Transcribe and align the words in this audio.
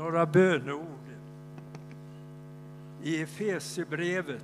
några 0.00 0.26
böneord 0.26 0.86
i 3.02 3.22
Efesierbrevet. 3.22 4.42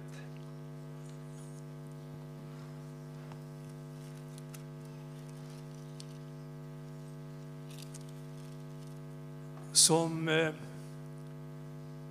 Som 9.72 10.28
eh, 10.28 10.48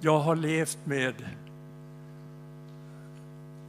jag 0.02 0.20
har 0.20 0.36
levt 0.36 0.86
med 0.86 1.16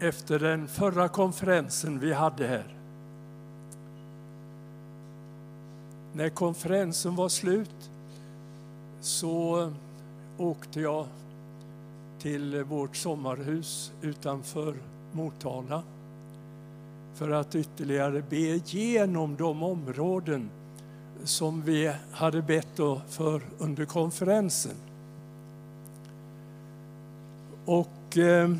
efter 0.01 0.39
den 0.39 0.69
förra 0.69 1.09
konferensen 1.09 1.98
vi 1.98 2.12
hade 2.12 2.47
här. 2.47 2.77
När 6.12 6.29
konferensen 6.29 7.17
var 7.17 7.29
slut 7.29 7.91
så 9.16 9.73
åkte 10.38 10.80
jag 10.80 11.06
till 12.19 12.65
vårt 12.65 12.97
sommarhus 12.97 13.92
utanför 14.02 14.75
Motala 15.12 15.83
för 17.15 17.30
att 17.30 17.55
ytterligare 17.55 18.23
be 18.30 18.37
igenom 18.37 19.37
de 19.37 19.62
områden 19.62 20.51
som 21.25 21.62
vi 21.62 21.92
hade 22.12 22.42
bett 22.42 22.77
för 23.09 23.42
under 23.59 23.84
konferensen. 23.84 24.77
Och 27.64 28.19
eh, 28.19 28.50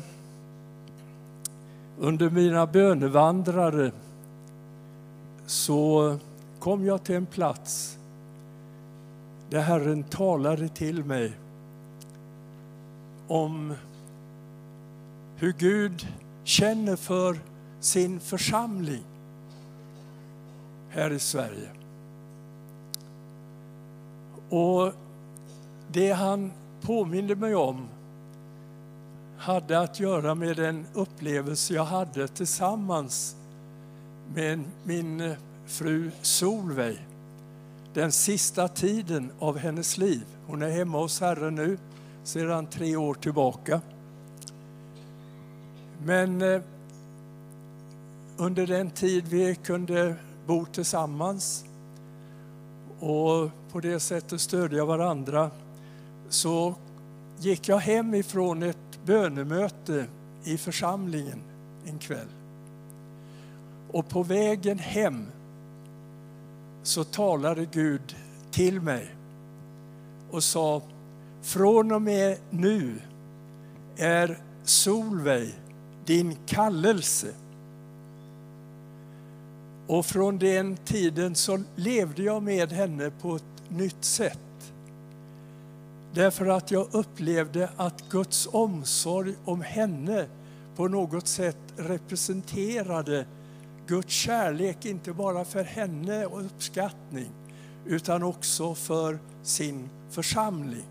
under 1.99 2.29
mina 2.29 2.67
bönevandrare 2.67 3.91
så 5.45 6.17
kom 6.59 6.85
jag 6.85 7.03
till 7.03 7.15
en 7.15 7.25
plats 7.25 7.96
där 9.49 9.61
Herren 9.61 10.03
talade 10.03 10.67
till 10.67 11.03
mig 11.03 11.31
om 13.27 13.73
hur 15.35 15.53
Gud 15.57 16.07
känner 16.43 16.95
för 16.95 17.39
sin 17.79 18.19
församling 18.19 19.03
här 20.89 21.11
i 21.11 21.19
Sverige. 21.19 21.69
Och 24.49 24.93
det 25.91 26.11
han 26.11 26.51
påminde 26.81 27.35
mig 27.35 27.55
om 27.55 27.87
hade 29.37 29.79
att 29.79 29.99
göra 29.99 30.35
med 30.35 30.57
den 30.57 30.85
upplevelse 30.93 31.73
jag 31.73 31.85
hade 31.85 32.27
tillsammans 32.27 33.35
med 34.35 34.63
min 34.83 35.35
fru 35.65 36.11
Solveig 36.21 37.06
den 37.97 38.11
sista 38.11 38.67
tiden 38.67 39.31
av 39.39 39.57
hennes 39.57 39.97
liv. 39.97 40.25
Hon 40.47 40.61
är 40.61 40.69
hemma 40.69 40.97
hos 40.97 41.21
Herren 41.21 41.55
nu 41.55 41.77
sedan 42.23 42.65
tre 42.65 42.95
år 42.95 43.13
tillbaka. 43.13 43.81
Men 46.03 46.41
eh, 46.41 46.61
under 48.37 48.67
den 48.67 48.91
tid 48.91 49.27
vi 49.27 49.55
kunde 49.55 50.15
bo 50.47 50.65
tillsammans 50.65 51.65
och 52.99 53.49
på 53.71 53.79
det 53.79 53.99
sättet 53.99 54.41
stödja 54.41 54.85
varandra 54.85 55.51
så 56.29 56.75
gick 57.39 57.67
jag 57.67 57.77
hem 57.77 58.13
ifrån 58.13 58.63
ett 58.63 58.99
bönemöte 59.05 60.05
i 60.43 60.57
församlingen 60.57 61.41
en 61.85 61.99
kväll. 61.99 62.29
Och 63.91 64.09
på 64.09 64.23
vägen 64.23 64.79
hem 64.79 65.25
så 66.87 67.03
talade 67.03 67.65
Gud 67.65 68.15
till 68.51 68.81
mig 68.81 69.15
och 70.31 70.43
sa 70.43 70.81
från 71.41 71.91
och 71.91 72.01
med 72.01 72.37
nu 72.49 73.01
är 73.97 74.41
Solveig 74.63 75.53
din 76.05 76.35
kallelse. 76.45 77.27
Och 79.87 80.05
från 80.05 80.39
den 80.39 80.77
tiden 80.77 81.35
så 81.35 81.63
levde 81.75 82.23
jag 82.23 82.43
med 82.43 82.71
henne 82.71 83.11
på 83.21 83.35
ett 83.35 83.69
nytt 83.69 84.03
sätt. 84.03 84.73
Därför 86.13 86.45
att 86.45 86.71
jag 86.71 86.87
upplevde 86.91 87.69
att 87.77 88.09
Guds 88.09 88.47
omsorg 88.51 89.35
om 89.45 89.61
henne 89.61 90.27
på 90.75 90.87
något 90.87 91.27
sätt 91.27 91.57
representerade 91.77 93.25
Guds 93.87 94.13
kärlek, 94.13 94.85
inte 94.85 95.13
bara 95.13 95.45
för 95.45 95.63
henne 95.63 96.25
och 96.25 96.45
uppskattning, 96.45 97.29
utan 97.85 98.23
också 98.23 98.75
för 98.75 99.19
sin 99.43 99.89
församling. 100.09 100.85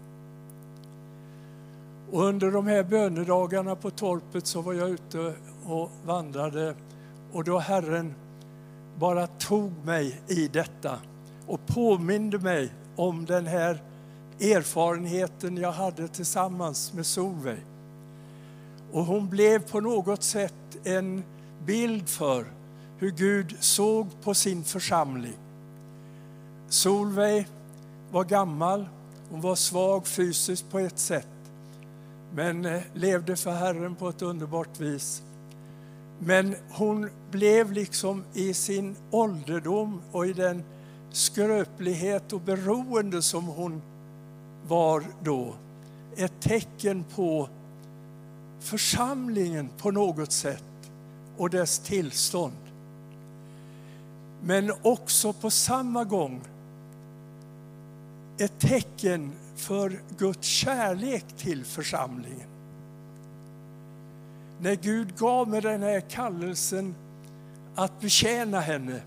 Och 2.11 2.25
under 2.25 2.51
de 2.51 2.67
här 2.67 2.83
bönedagarna 2.83 3.77
på 3.77 3.91
torpet 3.91 4.47
så 4.47 4.61
var 4.61 4.73
jag 4.73 4.91
ute 4.91 5.35
och 5.67 5.91
vandrade 6.05 6.75
och 7.33 7.45
då 7.45 7.59
Herren 7.59 8.15
bara 8.99 9.27
tog 9.27 9.73
mig 9.85 10.21
i 10.29 10.49
detta 10.49 10.99
och 11.47 11.67
påminde 11.67 12.39
mig 12.39 12.73
om 12.97 13.25
den 13.25 13.47
här 13.47 13.83
erfarenheten 14.41 15.57
jag 15.57 15.73
hade 15.73 16.09
tillsammans 16.09 16.93
med 16.93 17.07
Solveig. 17.07 17.65
Och 18.93 19.05
hon 19.05 19.29
blev 19.29 19.71
på 19.71 19.81
något 19.81 20.23
sätt 20.23 20.79
en 20.85 21.23
bild 21.65 22.09
för 22.09 22.47
hur 22.99 23.11
Gud 23.11 23.57
såg 23.61 24.07
på 24.23 24.35
sin 24.35 24.65
församling. 24.65 25.37
Solveig 26.69 27.49
var 28.11 28.25
gammal, 28.25 28.89
hon 29.31 29.41
var 29.41 29.55
svag 29.55 30.07
fysiskt 30.07 30.71
på 30.71 30.79
ett 30.79 30.99
sätt, 30.99 31.29
men 32.35 32.65
eh, 32.65 32.83
levde 32.95 33.37
för 33.37 33.51
Herren 33.51 33.95
på 33.95 34.09
ett 34.09 34.23
underbart 34.23 34.81
vis. 34.81 35.23
Men 36.19 36.57
hon 36.71 37.11
blev 37.31 37.73
liksom 37.73 38.25
i 38.35 38.55
sin 38.55 38.97
ålderdom 39.11 40.01
och 40.13 40.27
i 40.27 40.33
den 40.33 40.63
skröplighet 41.11 42.33
och 42.33 42.41
beroende 42.41 43.23
som 43.23 43.45
hon 43.45 43.83
var 44.69 45.05
då 45.23 45.55
ett 46.17 46.41
tecken 46.41 47.05
på 47.15 47.49
församlingen 48.61 49.69
på 49.79 49.91
något 49.91 50.33
sätt 50.33 50.65
och 51.37 51.51
dess 51.51 51.79
tillstånd. 51.79 52.66
Men 54.47 54.73
också 54.83 55.33
på 55.33 55.51
samma 55.51 56.05
gång 56.05 56.41
ett 58.39 58.59
tecken 58.59 59.33
för 59.57 60.01
Guds 60.19 60.47
kärlek 60.47 61.25
till 61.37 61.65
församlingen. 61.65 62.49
När 64.61 64.75
Gud 64.75 65.19
gav 65.19 65.49
mig 65.49 65.61
den 65.61 65.83
här 65.83 66.01
kallelsen 66.01 66.95
att 67.75 68.01
betjäna 68.01 68.61
henne 68.61 69.01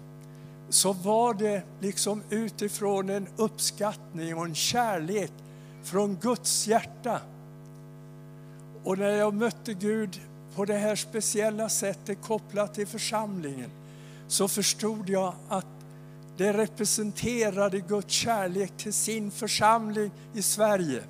så 0.70 0.94
var 0.94 1.34
det 1.34 1.64
liksom 1.80 2.22
utifrån 2.30 3.10
en 3.10 3.28
uppskattning 3.38 4.36
och 4.36 4.46
en 4.46 4.56
kärlek 4.56 5.32
från 5.84 6.18
Guds 6.22 6.68
hjärta. 6.68 7.22
Och 8.84 8.98
när 8.98 9.10
jag 9.10 9.34
mötte 9.34 9.74
Gud 9.74 10.22
på 10.56 10.66
det 10.66 10.78
här 10.78 10.96
speciella 10.96 11.70
sättet 11.70 12.22
kopplat 12.22 12.74
till 12.74 12.88
församlingen 12.88 13.70
så 14.30 14.48
förstod 14.48 15.10
jag 15.10 15.34
att 15.50 15.66
det 16.38 16.54
representerade 16.54 17.80
Guds 17.80 18.14
kärlek 18.14 18.72
till 18.78 18.94
sin 18.94 19.32
församling 19.32 20.12
i 20.34 20.42
Sverige. 20.42 21.04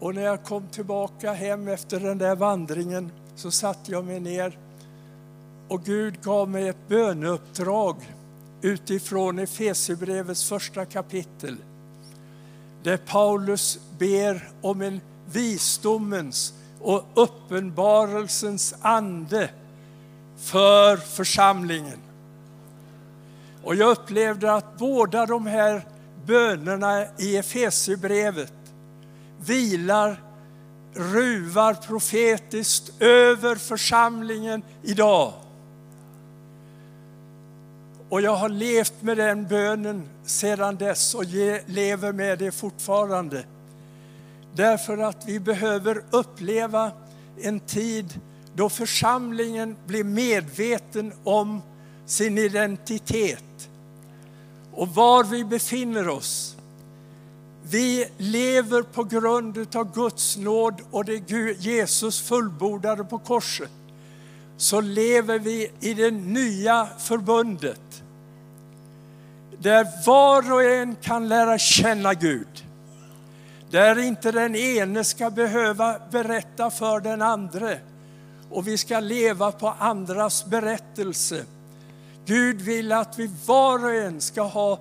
Och 0.00 0.14
när 0.14 0.22
jag 0.22 0.44
kom 0.44 0.68
tillbaka 0.68 1.32
hem 1.32 1.68
efter 1.68 2.00
den 2.00 2.18
där 2.18 2.36
vandringen 2.36 3.12
så 3.34 3.50
satte 3.50 3.92
jag 3.92 4.04
mig 4.04 4.20
ner 4.20 4.58
och 5.68 5.84
Gud 5.84 6.22
gav 6.22 6.48
mig 6.48 6.68
ett 6.68 6.88
böneuppdrag 6.88 7.96
utifrån 8.62 9.38
Efesierbrevets 9.38 10.48
första 10.48 10.84
kapitel. 10.84 11.56
Där 12.82 12.96
Paulus 12.96 13.78
ber 13.98 14.48
om 14.60 14.82
en 14.82 15.00
visdomens 15.32 16.54
och 16.80 17.04
uppenbarelsens 17.14 18.74
ande 18.80 19.50
för 20.36 20.96
församlingen. 20.96 21.98
Och 23.62 23.74
jag 23.74 23.90
upplevde 23.90 24.52
att 24.52 24.78
båda 24.78 25.26
de 25.26 25.46
här 25.46 25.86
bönerna 26.26 27.04
i 27.18 27.36
Efesierbrevet 27.36 28.52
vilar, 29.40 30.22
ruvar 30.94 31.74
profetiskt 31.74 33.02
över 33.02 33.54
församlingen 33.56 34.62
idag. 34.82 35.32
Och 38.08 38.20
jag 38.20 38.36
har 38.36 38.48
levt 38.48 39.02
med 39.02 39.16
den 39.16 39.46
bönen 39.46 40.08
sedan 40.24 40.76
dess 40.76 41.14
och 41.14 41.24
lever 41.66 42.12
med 42.12 42.38
det 42.38 42.52
fortfarande. 42.52 43.44
Därför 44.54 44.98
att 44.98 45.24
vi 45.26 45.40
behöver 45.40 46.02
uppleva 46.10 46.90
en 47.40 47.60
tid 47.60 48.20
då 48.56 48.68
församlingen 48.68 49.76
blir 49.86 50.04
medveten 50.04 51.12
om 51.24 51.62
sin 52.06 52.38
identitet 52.38 53.68
och 54.72 54.88
var 54.88 55.24
vi 55.24 55.44
befinner 55.44 56.08
oss. 56.08 56.56
vi 57.70 58.06
lever 58.18 58.82
på 58.82 59.04
grund 59.04 59.76
av 59.76 59.94
Guds 59.94 60.36
nåd 60.36 60.80
och 60.90 61.04
det 61.04 61.30
Jesus 61.58 62.20
fullbordade 62.20 63.04
på 63.04 63.18
korset, 63.18 63.70
så 64.56 64.80
lever 64.80 65.38
vi 65.38 65.70
i 65.80 65.94
det 65.94 66.10
nya 66.10 66.88
förbundet. 66.98 68.02
Där 69.58 70.06
var 70.06 70.52
och 70.52 70.62
en 70.62 70.96
kan 70.96 71.28
lära 71.28 71.58
känna 71.58 72.14
Gud. 72.14 72.64
Där 73.70 73.98
inte 73.98 74.32
den 74.32 74.54
ene 74.54 75.04
ska 75.04 75.30
behöva 75.30 75.98
berätta 76.10 76.70
för 76.70 77.00
den 77.00 77.22
andre 77.22 77.80
och 78.50 78.68
vi 78.68 78.78
ska 78.78 79.00
leva 79.00 79.52
på 79.52 79.68
andras 79.68 80.46
berättelse. 80.46 81.44
Gud 82.24 82.60
vill 82.60 82.92
att 82.92 83.18
vi 83.18 83.30
var 83.46 83.84
och 83.84 83.94
en 83.94 84.20
ska 84.20 84.42
ha, 84.42 84.78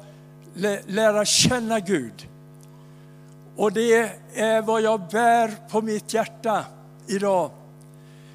lära 0.86 1.26
känna 1.26 1.80
Gud. 1.80 2.28
Och 3.56 3.72
det 3.72 4.12
är 4.34 4.62
vad 4.62 4.82
jag 4.82 5.02
bär 5.12 5.70
på 5.70 5.82
mitt 5.82 6.14
hjärta 6.14 6.66
idag. 7.08 7.52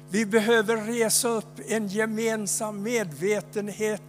Vi 0.09 0.25
behöver 0.25 0.77
resa 0.77 1.27
upp 1.27 1.59
en 1.67 1.87
gemensam 1.87 2.83
medvetenhet 2.83 4.01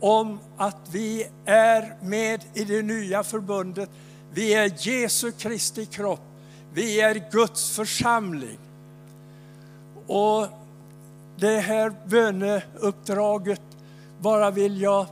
om 0.00 0.38
att 0.56 0.88
vi 0.90 1.26
är 1.44 1.96
med 2.02 2.44
i 2.54 2.64
det 2.64 2.82
nya 2.82 3.22
förbundet. 3.22 3.90
Vi 4.32 4.54
är 4.54 4.72
Jesu 4.78 5.32
Kristi 5.32 5.86
kropp. 5.86 6.20
Vi 6.72 7.00
är 7.00 7.30
Guds 7.32 7.70
församling. 7.70 8.58
Och 10.06 10.46
det 11.36 11.58
här 11.58 11.92
böneuppdraget 12.06 13.62
bara 14.20 14.50
vill 14.50 14.80
jag 14.80 15.06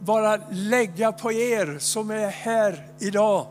bara 0.00 0.40
lägga 0.50 1.12
på 1.12 1.32
er 1.32 1.76
som 1.78 2.10
är 2.10 2.28
här 2.28 2.86
idag. 2.98 3.46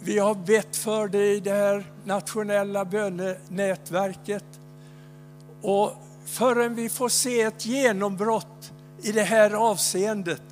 Vi 0.00 0.18
har 0.18 0.34
bett 0.34 0.76
för 0.76 1.08
det 1.08 1.34
i 1.34 1.40
det 1.40 1.50
här 1.50 1.86
nationella 2.04 2.84
bönenätverket. 2.84 4.44
Och 5.62 5.92
förrän 6.24 6.74
vi 6.74 6.88
får 6.88 7.08
se 7.08 7.42
ett 7.42 7.66
genombrott 7.66 8.72
i 9.02 9.12
det 9.12 9.22
här 9.22 9.50
avseendet 9.50 10.42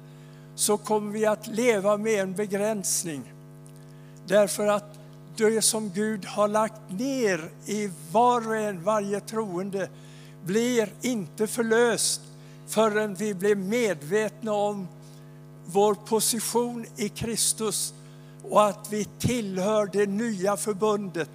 så 0.55 0.77
kommer 0.77 1.13
vi 1.13 1.27
att 1.27 1.47
leva 1.47 1.97
med 1.97 2.21
en 2.21 2.33
begränsning. 2.33 3.33
Därför 4.27 4.67
att 4.67 5.00
det 5.37 5.63
som 5.63 5.91
Gud 5.95 6.25
har 6.25 6.49
lagt 6.49 6.91
ner 6.91 7.51
i 7.67 7.91
var 8.13 8.49
och 8.49 8.57
en, 8.57 8.85
varje 8.85 9.21
troende, 9.21 9.89
blir 10.45 10.93
inte 11.03 11.47
förlöst 11.47 12.21
förrän 12.67 13.15
vi 13.15 13.35
blir 13.35 13.57
medvetna 13.57 14.53
om 14.53 14.89
vår 15.67 15.95
position 15.95 16.87
i 16.97 17.09
Kristus 17.09 17.95
och 18.43 18.67
att 18.67 18.93
vi 18.93 19.05
tillhör 19.05 19.91
det 19.93 20.07
nya 20.07 20.57
förbundet. 20.57 21.31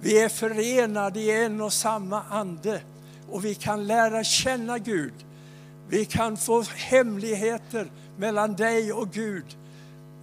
Vi 0.00 0.22
är 0.22 0.28
förenade 0.28 1.20
i 1.20 1.44
en 1.44 1.60
och 1.60 1.72
samma 1.72 2.22
ande 2.22 2.80
och 3.30 3.44
vi 3.44 3.54
kan 3.54 3.86
lära 3.86 4.24
känna 4.24 4.78
Gud. 4.78 5.14
Vi 5.88 6.04
kan 6.04 6.36
få 6.36 6.62
hemligheter 6.62 7.90
mellan 8.16 8.56
dig 8.56 8.92
och 8.92 9.10
Gud 9.10 9.56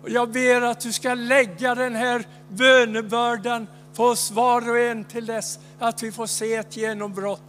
Och 0.03 0.11
jag 0.11 0.31
ber 0.31 0.61
att 0.61 0.81
du 0.81 0.93
ska 0.93 1.15
lägga 1.15 1.75
den 1.75 1.95
här 1.95 2.25
bönebördan 2.51 3.67
på 3.95 4.05
oss 4.05 4.31
var 4.31 4.71
och 4.71 4.79
en 4.79 5.05
till 5.05 5.27
dess 5.27 5.59
att 5.79 6.03
vi 6.03 6.13
får 6.13 6.27
se 6.27 6.55
ett 6.55 6.77
genombrott 6.77 7.43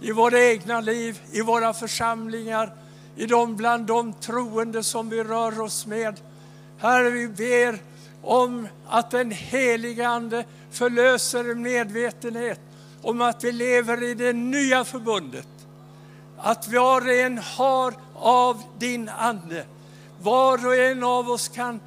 i 0.00 0.12
våra 0.12 0.40
egna 0.40 0.80
liv, 0.80 1.20
i 1.32 1.40
våra 1.40 1.74
församlingar, 1.74 2.72
i 3.16 3.26
de 3.26 3.56
bland 3.56 3.86
de 3.86 4.12
troende 4.12 4.82
som 4.82 5.08
vi 5.08 5.24
rör 5.24 5.60
oss 5.60 5.86
med. 5.86 6.20
Herre, 6.78 7.10
vi 7.10 7.28
ber 7.28 7.78
om 8.22 8.68
att 8.88 9.10
den 9.10 9.30
heliga 9.30 10.08
Ande 10.08 10.44
förlöser 10.70 11.54
medvetenhet 11.54 12.60
om 13.02 13.22
att 13.22 13.44
vi 13.44 13.52
lever 13.52 14.02
i 14.02 14.14
det 14.14 14.32
nya 14.32 14.84
förbundet. 14.84 15.48
Att 16.38 16.72
var 16.72 17.00
och 17.00 17.12
en 17.12 17.38
har 17.38 17.94
av 18.14 18.62
din 18.78 19.08
Ande. 19.08 19.64
Var 20.22 20.66
och 20.66 20.76
en 20.76 21.04
av 21.04 21.30
oss 21.30 21.48
kan 21.48 21.80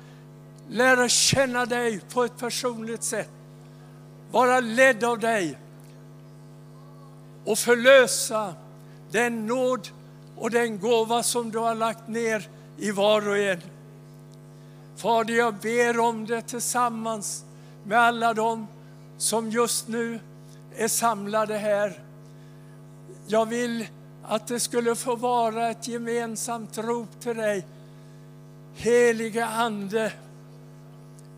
lära 0.71 1.09
känna 1.09 1.65
dig 1.65 1.99
på 1.99 2.23
ett 2.23 2.37
personligt 2.37 3.03
sätt. 3.03 3.29
Vara 4.31 4.59
ledd 4.59 5.03
av 5.03 5.19
dig 5.19 5.57
och 7.45 7.57
förlösa 7.57 8.53
den 9.11 9.45
nåd 9.45 9.87
och 10.37 10.51
den 10.51 10.79
gåva 10.79 11.23
som 11.23 11.51
du 11.51 11.57
har 11.57 11.75
lagt 11.75 12.07
ner 12.07 12.47
i 12.77 12.91
var 12.91 13.29
och 13.29 13.37
en. 13.37 13.61
Fader, 14.97 15.33
jag 15.33 15.53
ber 15.53 15.99
om 15.99 16.25
det 16.25 16.41
tillsammans 16.41 17.45
med 17.83 17.99
alla 17.99 18.33
dem 18.33 18.67
som 19.17 19.49
just 19.49 19.87
nu 19.87 20.19
är 20.75 20.87
samlade 20.87 21.57
här. 21.57 21.99
Jag 23.27 23.45
vill 23.45 23.87
att 24.23 24.47
det 24.47 24.59
skulle 24.59 24.95
få 24.95 25.15
vara 25.15 25.69
ett 25.69 25.87
gemensamt 25.87 26.77
rop 26.77 27.19
till 27.19 27.37
dig. 27.37 27.65
Heliga 28.75 29.45
Ande, 29.45 30.11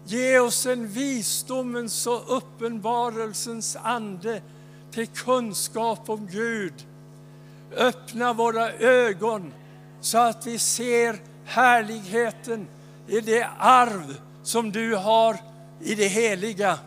ge 0.05 0.39
oss 0.39 0.65
en 0.65 0.87
visdomens 0.87 2.07
och 2.07 2.37
uppenbarelsens 2.37 3.77
ande 3.83 4.41
till 4.91 5.07
kunskap 5.07 6.09
om 6.09 6.27
Gud. 6.31 6.73
Öppna 7.75 8.33
våra 8.33 8.71
ögon 8.73 9.53
så 10.01 10.17
att 10.17 10.47
vi 10.47 10.59
ser 10.59 11.19
härligheten 11.45 12.67
i 13.07 13.21
det 13.21 13.47
arv 13.59 14.17
som 14.43 14.71
du 14.71 14.95
har 14.95 15.37
i 15.81 15.95
det 15.95 16.07
heliga. 16.07 16.79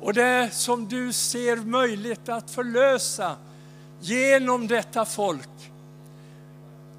Och 0.00 0.14
det 0.14 0.50
som 0.52 0.88
du 0.88 1.12
ser 1.12 1.56
möjligt 1.56 2.28
att 2.28 2.50
förlösa 2.50 3.36
genom 4.00 4.66
detta 4.66 5.04
folk. 5.04 5.48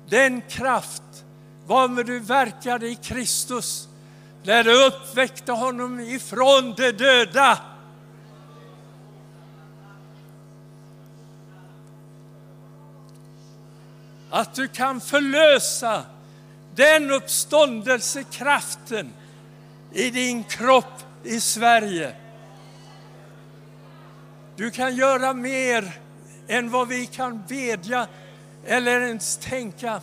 Den 0.09 0.41
kraft 0.41 1.25
varmed 1.67 2.05
du 2.05 2.19
verkade 2.19 2.87
i 2.87 2.95
Kristus 2.95 3.88
när 4.43 4.63
du 4.63 4.85
uppväckte 4.85 5.51
honom 5.51 5.99
ifrån 5.99 6.73
de 6.77 6.91
döda. 6.91 7.59
Att 14.29 14.55
du 14.55 14.67
kan 14.67 15.01
förlösa 15.01 16.03
den 16.75 17.11
uppståndelsekraften 17.11 19.13
i 19.93 20.09
din 20.09 20.43
kropp 20.43 21.03
i 21.23 21.39
Sverige. 21.39 22.15
Du 24.55 24.71
kan 24.71 24.95
göra 24.95 25.33
mer 25.33 25.99
än 26.47 26.69
vad 26.69 26.87
vi 26.87 27.05
kan 27.05 27.43
bedja 27.47 28.07
eller 28.65 29.01
ens 29.01 29.37
tänka 29.37 30.01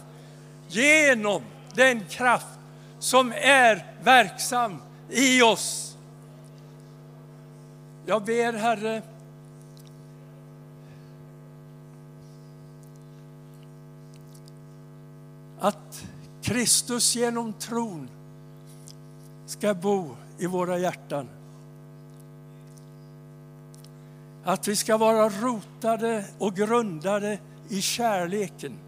genom 0.69 1.43
den 1.75 2.05
kraft 2.05 2.56
som 2.99 3.33
är 3.33 3.87
verksam 4.03 4.83
i 5.11 5.43
oss. 5.43 5.97
Jag 8.07 8.25
ber 8.25 8.53
Herre, 8.53 9.03
att 15.59 16.05
Kristus 16.43 17.17
genom 17.17 17.53
tron 17.53 18.09
ska 19.47 19.75
bo 19.75 20.17
i 20.39 20.47
våra 20.47 20.79
hjärtan. 20.79 21.29
Att 24.45 24.69
vi 24.69 24.77
ska 24.77 24.97
vara 24.97 25.29
rotade 25.29 26.25
och 26.39 26.55
grundade 26.55 27.39
i 27.69 27.83
kärleken. 27.83 28.79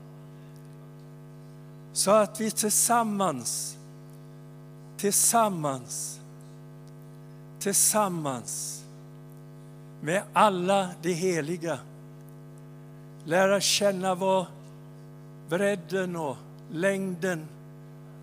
Så 1.93 2.11
att 2.11 2.41
vi 2.41 2.51
tillsammans, 2.51 3.78
tillsammans, 4.99 6.21
tillsammans 7.59 8.85
med 10.01 10.23
alla 10.33 10.91
de 11.03 11.13
heliga 11.13 11.79
lära 13.25 13.61
känna 13.61 14.15
vad 14.15 14.47
bredden 15.49 16.17
och 16.17 16.37
längden 16.71 17.49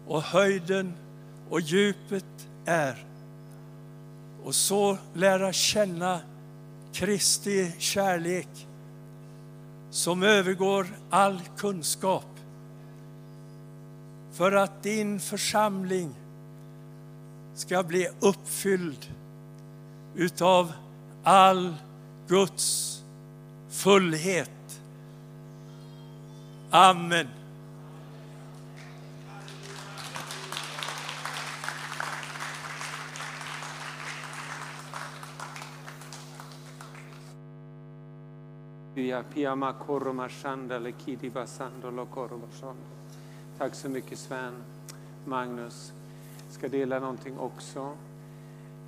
och 0.07 0.21
höjden 0.21 0.93
och 1.49 1.61
djupet 1.61 2.47
är. 2.65 3.05
Och 4.43 4.55
så 4.55 4.97
lära 5.13 5.53
känna 5.53 6.19
Kristi 6.93 7.71
kärlek 7.77 8.67
som 9.89 10.23
övergår 10.23 10.87
all 11.09 11.41
kunskap. 11.57 12.25
För 14.31 14.51
att 14.51 14.83
din 14.83 15.19
församling 15.19 16.15
ska 17.55 17.83
bli 17.83 18.07
uppfylld 18.19 19.05
utav 20.15 20.73
all 21.23 21.75
Guds 22.27 23.03
fullhet. 23.69 24.81
Amen. 26.69 27.27
Tack 43.57 43.75
så 43.75 43.89
mycket 43.89 44.19
Sven. 44.19 44.53
Magnus 45.25 45.93
ska 46.55 46.67
dela 46.67 46.99
någonting 46.99 47.39
också. 47.39 47.91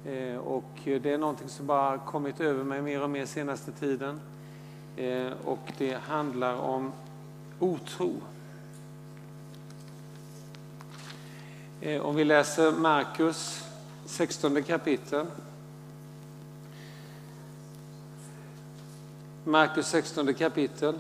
Eh, 0.06 0.38
och 0.38 0.72
det 0.84 1.06
är 1.06 1.18
någonting 1.18 1.50
som 1.50 1.68
bara 1.68 1.98
kommit 1.98 2.40
över 2.40 2.64
mig 2.64 2.82
mer 2.82 3.04
och 3.04 3.10
mer 3.10 3.26
senaste 3.26 3.72
tiden. 3.72 4.20
Eh, 4.98 5.32
och 5.46 5.72
det 5.78 5.94
handlar 5.94 6.56
om 6.56 6.92
otro. 7.60 8.14
Eh, 11.82 12.02
om 12.02 12.16
vi 12.16 12.24
läser 12.24 12.72
Markus 12.72 13.64
16 14.06 14.64
kapitel. 14.64 15.26
Markus 19.44 19.88
16 19.88 20.34
kapitel. 20.34 21.00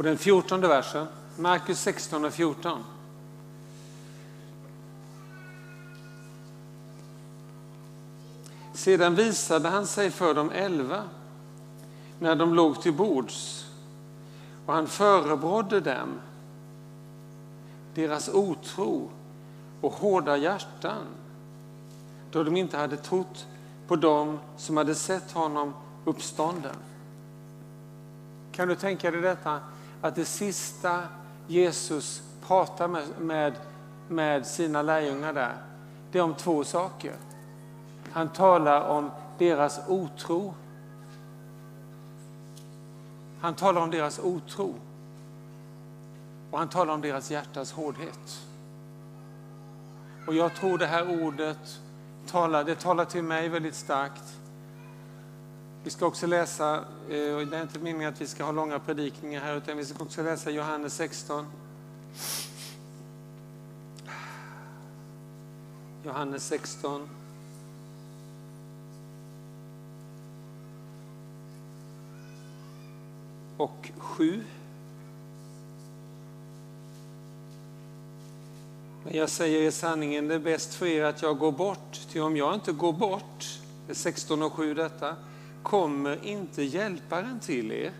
Och 0.00 0.04
den 0.04 0.18
14 0.18 0.60
versen. 0.60 1.06
Markus 1.36 1.80
16 1.80 2.24
och 2.24 2.32
14. 2.32 2.84
Sedan 8.74 9.14
visade 9.14 9.68
han 9.68 9.86
sig 9.86 10.10
för 10.10 10.34
de 10.34 10.50
elva 10.50 11.02
när 12.18 12.36
de 12.36 12.54
låg 12.54 12.82
till 12.82 12.92
bords 12.92 13.66
och 14.66 14.74
han 14.74 14.86
förebrådde 14.86 15.80
dem 15.80 16.20
deras 17.94 18.28
otro 18.28 19.10
och 19.80 19.92
hårda 19.92 20.36
hjärtan 20.36 21.06
då 22.30 22.42
de 22.42 22.56
inte 22.56 22.76
hade 22.76 22.96
trott 22.96 23.46
på 23.88 23.96
dem 23.96 24.38
som 24.56 24.76
hade 24.76 24.94
sett 24.94 25.32
honom 25.32 25.74
uppstånden. 26.04 26.76
Kan 28.52 28.68
du 28.68 28.74
tänka 28.74 29.10
dig 29.10 29.20
detta? 29.20 29.60
Att 30.00 30.14
det 30.14 30.24
sista 30.24 31.02
Jesus 31.46 32.22
pratar 32.46 32.88
med, 32.88 33.04
med, 33.20 33.54
med 34.08 34.46
sina 34.46 34.82
lärjungar 34.82 35.32
där, 35.32 35.56
det 36.12 36.18
är 36.18 36.22
om 36.22 36.34
två 36.34 36.64
saker. 36.64 37.14
Han 38.12 38.28
talar 38.28 38.88
om 38.88 39.10
deras 39.38 39.80
otro. 39.88 40.54
Han 43.40 43.54
talar 43.54 43.80
om 43.80 43.90
deras 43.90 44.18
otro. 44.18 44.74
Och 46.50 46.58
han 46.58 46.68
talar 46.68 46.94
om 46.94 47.00
deras 47.00 47.30
hjärtas 47.30 47.72
hårdhet. 47.72 48.40
Och 50.26 50.34
jag 50.34 50.54
tror 50.54 50.78
det 50.78 50.86
här 50.86 51.24
ordet 51.24 51.80
talar, 52.26 52.64
det 52.64 52.74
talar 52.74 53.04
till 53.04 53.22
mig 53.22 53.48
väldigt 53.48 53.74
starkt. 53.74 54.39
Vi 55.84 55.90
ska 55.90 56.06
också 56.06 56.26
läsa, 56.26 56.84
eh, 57.10 57.34
och 57.34 57.46
det 57.46 57.56
är 57.56 57.62
inte 57.62 57.78
meningen 57.78 58.08
att 58.08 58.20
vi 58.20 58.26
ska 58.26 58.44
ha 58.44 58.52
långa 58.52 58.78
predikningar 58.78 59.40
här, 59.40 59.56
utan 59.56 59.76
vi 59.76 59.84
ska 59.84 60.04
också 60.04 60.22
läsa 60.22 60.50
Johannes 60.50 60.94
16. 60.94 61.46
Johannes 66.04 66.46
16. 66.46 67.08
Och 73.56 73.90
7. 73.98 74.44
Men 79.04 79.16
jag 79.16 79.28
säger 79.28 79.62
er 79.62 79.70
sanningen, 79.70 80.28
det 80.28 80.34
är 80.34 80.38
bäst 80.38 80.74
för 80.74 80.86
er 80.86 81.04
att 81.04 81.22
jag 81.22 81.38
går 81.38 81.52
bort. 81.52 82.00
Ty 82.12 82.20
om 82.20 82.36
jag 82.36 82.54
inte 82.54 82.72
går 82.72 82.92
bort, 82.92 83.58
det 83.86 83.92
är 83.92 83.96
16 83.96 84.42
och 84.42 84.52
7 84.52 84.74
detta, 84.74 85.16
kommer 85.62 86.24
inte 86.26 86.62
hjälparen 86.62 87.40
till 87.40 87.72
er. 87.72 87.92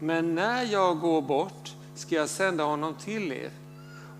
Men 0.00 0.34
när 0.34 0.62
jag 0.62 1.00
går 1.00 1.22
bort 1.22 1.74
ska 1.94 2.14
jag 2.14 2.28
sända 2.28 2.64
honom 2.64 2.94
till 2.94 3.32
er. 3.32 3.50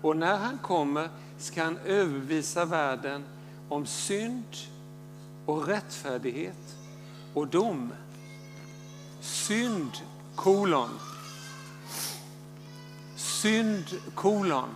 Och 0.01 0.17
när 0.17 0.37
han 0.37 0.57
kommer 0.57 1.09
ska 1.37 1.63
han 1.63 1.77
övervisa 1.77 2.65
världen 2.65 3.23
om 3.69 3.85
synd 3.85 4.55
och 5.45 5.67
rättfärdighet 5.67 6.75
och 7.33 7.47
dom. 7.47 7.93
Synd, 9.21 9.91
kolon. 10.35 10.89
Synd, 13.15 13.85
kolon. 14.15 14.69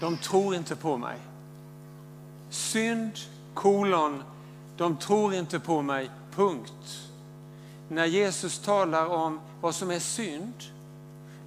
De 0.00 0.16
tror 0.16 0.54
inte 0.54 0.76
på 0.76 0.96
mig. 0.96 1.18
Synd, 2.50 3.12
kolon. 3.54 4.22
De 4.76 4.96
tror 4.96 5.34
inte 5.34 5.60
på 5.60 5.82
mig, 5.82 6.10
punkt. 6.34 7.10
När 7.88 8.06
Jesus 8.06 8.58
talar 8.58 9.06
om 9.06 9.40
vad 9.60 9.74
som 9.74 9.90
är 9.90 9.98
synd, 9.98 10.54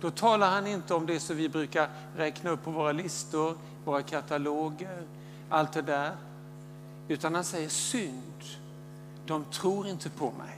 då 0.01 0.11
talar 0.11 0.51
han 0.51 0.67
inte 0.67 0.93
om 0.93 1.05
det 1.05 1.19
som 1.19 1.35
vi 1.35 1.49
brukar 1.49 1.89
räkna 2.17 2.49
upp 2.49 2.63
på 2.63 2.71
våra 2.71 2.91
listor, 2.91 3.57
våra 3.85 4.01
kataloger, 4.01 5.03
allt 5.49 5.73
det 5.73 5.81
där. 5.81 6.11
Utan 7.07 7.35
han 7.35 7.43
säger 7.43 7.69
synd. 7.69 8.43
De 9.25 9.45
tror 9.45 9.87
inte 9.87 10.09
på 10.09 10.25
mig. 10.25 10.57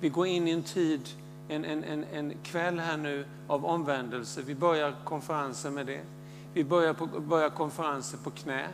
Vi 0.00 0.08
går 0.08 0.26
in 0.26 0.48
i 0.48 0.50
en 0.50 0.62
tid 0.62 1.08
en, 1.48 1.64
en, 1.64 1.84
en, 1.84 2.04
en 2.04 2.34
kväll 2.42 2.78
här 2.78 2.96
nu 2.96 3.24
av 3.46 3.66
omvändelse. 3.66 4.42
Vi 4.42 4.54
börjar 4.54 4.94
konferensen 5.04 5.74
med 5.74 5.86
det. 5.86 6.00
Vi 6.54 6.64
börjar, 6.64 6.92
på, 6.94 7.06
börjar 7.06 7.50
konferensen 7.50 8.20
på 8.24 8.30
knä. 8.30 8.68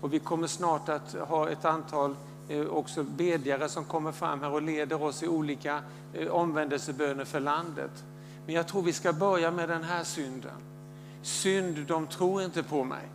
Och 0.00 0.12
vi 0.12 0.18
kommer 0.18 0.46
snart 0.46 0.88
att 0.88 1.12
ha 1.12 1.48
ett 1.48 1.64
antal 1.64 2.16
eh, 2.48 2.66
också 2.66 3.02
bedjare 3.02 3.68
som 3.68 3.84
kommer 3.84 4.12
fram 4.12 4.40
här 4.40 4.50
och 4.50 4.62
leder 4.62 5.02
oss 5.02 5.22
i 5.22 5.28
olika 5.28 5.82
eh, 6.12 6.28
omvändelseböner 6.28 7.24
för 7.24 7.40
landet. 7.40 8.04
Men 8.46 8.54
jag 8.54 8.68
tror 8.68 8.82
vi 8.82 8.92
ska 8.92 9.12
börja 9.12 9.50
med 9.50 9.68
den 9.68 9.82
här 9.82 10.04
synden. 10.04 10.60
Synd, 11.22 11.78
de 11.86 12.06
tror 12.06 12.42
inte 12.42 12.62
på 12.62 12.84
mig. 12.84 13.08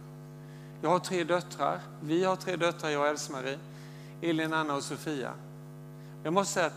Jag 0.82 0.90
har 0.90 1.00
tre 1.00 1.24
döttrar. 1.24 1.80
Vi 2.02 2.24
har 2.24 2.36
tre 2.36 2.56
döttrar, 2.56 2.90
jag 2.90 3.02
och 3.02 3.08
Else-Marie. 3.08 3.60
Elin, 4.22 4.54
Anna 4.54 4.76
och 4.76 4.84
Sofia. 4.84 5.32
Jag 6.24 6.34
måste 6.34 6.54
säga 6.54 6.66
att 6.66 6.74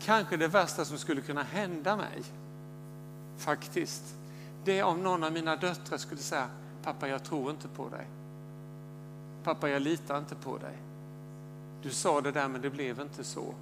kanske 0.00 0.36
det 0.36 0.48
värsta 0.48 0.84
som 0.84 0.98
skulle 0.98 1.20
kunna 1.20 1.42
hända 1.42 1.96
mig, 1.96 2.22
faktiskt, 3.38 4.02
det 4.64 4.78
är 4.78 4.84
om 4.84 5.02
någon 5.02 5.24
av 5.24 5.32
mina 5.32 5.56
döttrar 5.56 5.98
skulle 5.98 6.20
säga, 6.20 6.48
pappa 6.82 7.08
jag 7.08 7.24
tror 7.24 7.50
inte 7.50 7.68
på 7.68 7.88
dig. 7.88 8.06
Pappa 9.46 9.68
jag 9.68 9.82
litar 9.82 10.18
inte 10.18 10.34
på 10.34 10.58
dig. 10.58 10.76
Du 11.82 11.90
sa 11.90 12.20
det 12.20 12.32
där 12.32 12.48
men 12.48 12.60
det 12.60 12.70
blev 12.70 13.00
inte 13.00 13.24
så. 13.24 13.54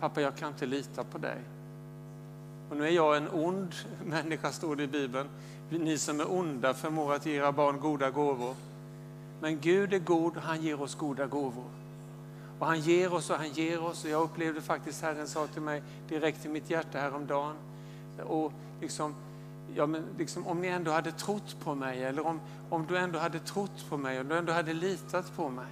Pappa 0.00 0.20
jag 0.20 0.36
kan 0.36 0.48
inte 0.48 0.66
lita 0.66 1.04
på 1.04 1.18
dig. 1.18 1.38
Och 2.70 2.76
nu 2.76 2.84
är 2.84 2.90
jag 2.90 3.16
en 3.16 3.28
ond 3.28 3.74
människa, 4.04 4.52
står 4.52 4.76
det 4.76 4.82
i 4.82 4.86
Bibeln. 4.86 5.28
Ni 5.70 5.98
som 5.98 6.20
är 6.20 6.32
onda 6.32 6.74
förmår 6.74 7.14
att 7.14 7.26
ge 7.26 7.34
era 7.34 7.52
barn 7.52 7.80
goda 7.80 8.10
gåvor. 8.10 8.54
Men 9.40 9.60
Gud 9.60 9.92
är 9.92 9.98
god 9.98 10.36
och 10.36 10.42
han 10.42 10.62
ger 10.62 10.82
oss 10.82 10.94
goda 10.94 11.26
gåvor. 11.26 11.70
Och 12.58 12.66
han 12.66 12.80
ger 12.80 13.14
oss 13.14 13.30
och 13.30 13.36
han 13.36 13.50
ger 13.50 13.84
oss. 13.84 14.04
Och 14.04 14.10
jag 14.10 14.22
upplevde 14.22 14.60
faktiskt 14.60 15.02
Herren 15.02 15.28
sa 15.28 15.46
till 15.46 15.62
mig 15.62 15.82
direkt 16.08 16.44
i 16.44 16.48
mitt 16.48 16.70
hjärta 16.70 16.98
häromdagen. 16.98 17.56
Och 18.26 18.52
liksom, 18.80 19.14
ja, 19.74 19.86
men 19.86 20.04
liksom, 20.18 20.46
om 20.46 20.60
ni 20.60 20.68
ändå 20.68 20.90
hade 20.90 21.12
trott 21.12 21.56
på 21.60 21.74
mig, 21.74 22.04
eller 22.04 22.26
om, 22.26 22.40
om 22.70 22.86
du 22.86 22.98
ändå 22.98 23.18
hade 23.18 23.38
trott 23.38 23.86
på 23.88 23.96
mig, 23.96 24.20
om 24.20 24.28
du 24.28 24.38
ändå 24.38 24.52
hade 24.52 24.72
litat 24.72 25.36
på 25.36 25.48
mig. 25.48 25.66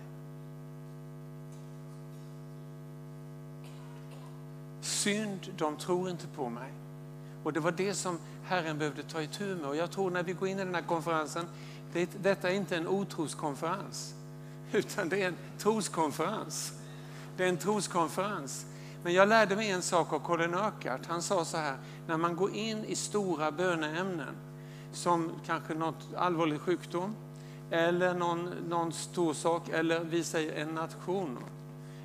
Synd, 4.81 5.53
de 5.57 5.77
tror 5.77 6.11
inte 6.11 6.27
på 6.27 6.49
mig. 6.49 6.73
Och 7.45 7.53
det 7.53 7.61
var 7.61 7.73
det 7.73 7.95
som 7.95 8.19
Herren 8.45 8.79
behövde 8.79 9.03
ta 9.03 9.23
itu 9.23 9.55
med. 9.57 9.67
Och 9.67 9.77
jag 9.77 9.91
tror 9.91 10.11
när 10.11 10.23
vi 10.23 10.33
går 10.33 10.49
in 10.49 10.59
i 10.59 10.65
den 10.65 10.75
här 10.75 10.83
konferensen, 10.83 11.47
det, 11.93 12.11
detta 12.23 12.51
är 12.51 12.55
inte 12.55 12.77
en 12.77 12.89
otroskonferens, 12.89 14.15
utan 14.73 15.09
det 15.09 15.23
är 15.23 15.29
en 15.29 15.37
troskonferens. 15.59 16.73
Det 17.37 17.45
är 17.45 17.49
en 17.49 17.57
troskonferens. 17.57 18.67
Men 19.05 19.13
jag 19.13 19.29
lärde 19.29 19.57
mig 19.57 19.71
en 19.71 19.83
sak 19.83 20.13
av 20.13 20.19
Colin 20.19 20.55
Urquhart. 20.55 21.07
Han 21.07 21.23
sa 21.23 21.45
så 21.45 21.57
här, 21.57 21.77
när 22.07 22.17
man 22.17 22.37
går 22.37 22.55
in 22.55 22.85
i 22.85 22.97
stora 22.97 23.53
böneämnen, 23.53 24.35
som 24.93 25.31
kanske 25.47 25.75
något 25.75 26.15
allvarlig 26.17 26.61
sjukdom, 26.61 27.15
eller 27.71 28.15
någon, 28.15 28.51
någon 28.69 28.93
stor 28.93 29.35
sak, 29.35 29.69
eller 29.69 30.01
vi 30.01 30.25
säger 30.25 30.63
en 30.63 30.75
nation. 30.75 31.39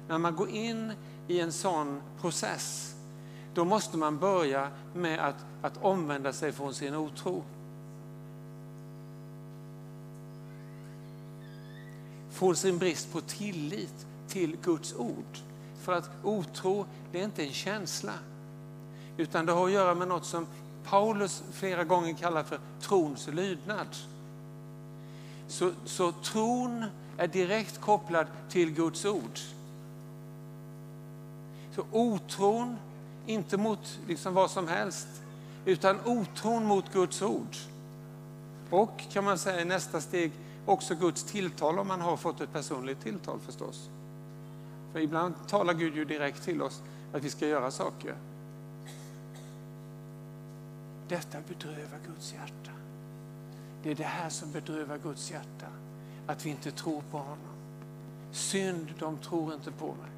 När 0.07 0.17
man 0.17 0.35
går 0.35 0.49
in 0.49 0.93
i 1.27 1.39
en 1.39 1.51
sån 1.51 2.01
process, 2.21 2.95
då 3.53 3.65
måste 3.65 3.97
man 3.97 4.17
börja 4.17 4.69
med 4.93 5.19
att, 5.19 5.45
att 5.61 5.83
omvända 5.83 6.33
sig 6.33 6.51
från 6.51 6.73
sin 6.73 6.95
otro. 6.95 7.43
Från 12.31 12.55
sin 12.55 12.77
brist 12.77 13.13
på 13.13 13.21
tillit 13.21 14.05
till 14.27 14.57
Guds 14.63 14.95
ord. 14.95 15.48
För 15.89 15.95
att 15.95 16.09
otro, 16.23 16.85
det 17.11 17.19
är 17.19 17.23
inte 17.23 17.43
en 17.43 17.53
känsla. 17.53 18.13
Utan 19.17 19.45
det 19.45 19.51
har 19.51 19.65
att 19.65 19.71
göra 19.71 19.95
med 19.95 20.07
något 20.07 20.25
som 20.25 20.47
Paulus 20.83 21.43
flera 21.51 21.83
gånger 21.83 22.13
kallar 22.13 22.43
för 22.43 22.59
trons 22.81 23.27
lydnad. 23.27 23.87
Så, 25.47 25.71
så 25.85 26.11
tron 26.11 26.85
är 27.17 27.27
direkt 27.27 27.81
kopplad 27.81 28.27
till 28.49 28.71
Guds 28.71 29.05
ord. 29.05 29.39
Så 31.75 31.83
otron, 31.91 32.77
inte 33.25 33.57
mot 33.57 33.99
liksom 34.07 34.33
vad 34.33 34.51
som 34.51 34.67
helst, 34.67 35.07
utan 35.65 35.99
otron 36.05 36.65
mot 36.65 36.93
Guds 36.93 37.21
ord. 37.21 37.55
Och 38.69 39.01
kan 39.11 39.23
man 39.23 39.37
säga 39.37 39.61
i 39.61 39.65
nästa 39.65 40.01
steg 40.01 40.31
också 40.65 40.95
Guds 40.95 41.23
tilltal 41.23 41.79
om 41.79 41.87
man 41.87 42.01
har 42.01 42.17
fått 42.17 42.41
ett 42.41 42.53
personligt 42.53 43.03
tilltal 43.03 43.39
förstås. 43.39 43.89
För 44.91 44.99
ibland 44.99 45.33
talar 45.47 45.73
Gud 45.73 45.95
ju 45.95 46.05
direkt 46.05 46.43
till 46.43 46.61
oss 46.61 46.81
att 47.13 47.23
vi 47.23 47.29
ska 47.29 47.47
göra 47.47 47.71
saker. 47.71 48.15
Detta 51.07 51.37
bedrövar 51.47 51.99
Guds 52.07 52.33
hjärta. 52.33 52.71
Det 53.83 53.91
är 53.91 53.95
det 53.95 54.03
här 54.03 54.29
som 54.29 54.51
bedrövar 54.51 54.97
Guds 54.97 55.31
hjärta. 55.31 55.65
Att 56.27 56.45
vi 56.45 56.49
inte 56.49 56.71
tror 56.71 57.01
på 57.11 57.17
honom. 57.17 57.55
Synd, 58.31 58.93
de 58.99 59.17
tror 59.17 59.53
inte 59.53 59.71
på 59.71 59.85
mig. 59.87 60.11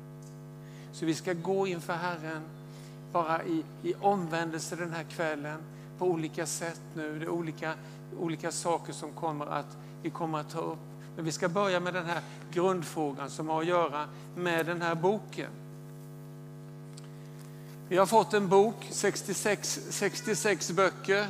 Så 0.91 1.05
vi 1.05 1.15
ska 1.15 1.33
gå 1.33 1.67
inför 1.67 1.93
Herren 1.93 2.41
bara 3.11 3.43
i, 3.43 3.63
i 3.83 3.93
omvändelse 4.01 4.75
den 4.75 4.91
här 4.93 5.03
kvällen 5.03 5.59
på 5.97 6.05
olika 6.05 6.45
sätt 6.45 6.81
nu. 6.93 7.19
Det 7.19 7.25
är 7.25 7.29
olika, 7.29 7.73
olika 8.19 8.51
saker 8.51 8.93
som 8.93 9.11
kommer 9.11 9.45
att, 9.45 9.77
vi 10.01 10.09
kommer 10.09 10.39
att 10.39 10.49
ta 10.49 10.59
upp. 10.59 10.90
Men 11.21 11.25
vi 11.25 11.31
ska 11.31 11.49
börja 11.49 11.79
med 11.79 11.93
den 11.93 12.05
här 12.05 12.21
grundfrågan 12.53 13.29
som 13.29 13.49
har 13.49 13.61
att 13.61 13.67
göra 13.67 14.07
med 14.35 14.65
den 14.65 14.81
här 14.81 14.95
boken. 14.95 15.49
Vi 17.89 17.97
har 17.97 18.05
fått 18.05 18.33
en 18.33 18.49
bok, 18.49 18.75
66, 18.89 19.79
66 19.89 20.71
böcker. 20.71 21.27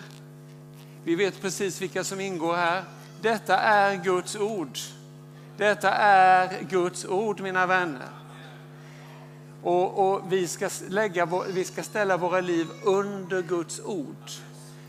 Vi 1.04 1.15
vet 1.15 1.41
precis 1.41 1.82
vilka 1.82 2.04
som 2.04 2.19
ingår 2.19 2.56
här. 2.56 2.84
Detta 3.21 3.58
är 3.58 4.04
Guds 4.04 4.36
ord. 4.36 4.77
Detta 5.58 5.91
är 5.93 6.63
Guds 6.69 7.06
ord, 7.06 7.41
mina 7.41 7.65
vänner. 7.65 8.10
Och, 9.63 10.13
och 10.13 10.21
vi, 10.34 10.47
ska 10.47 10.69
lägga, 10.88 11.43
vi 11.54 11.63
ska 11.63 11.84
ställa 11.84 12.17
våra 12.17 12.41
liv 12.41 12.67
under 12.84 13.41
Guds 13.41 13.80
ord. 13.80 14.30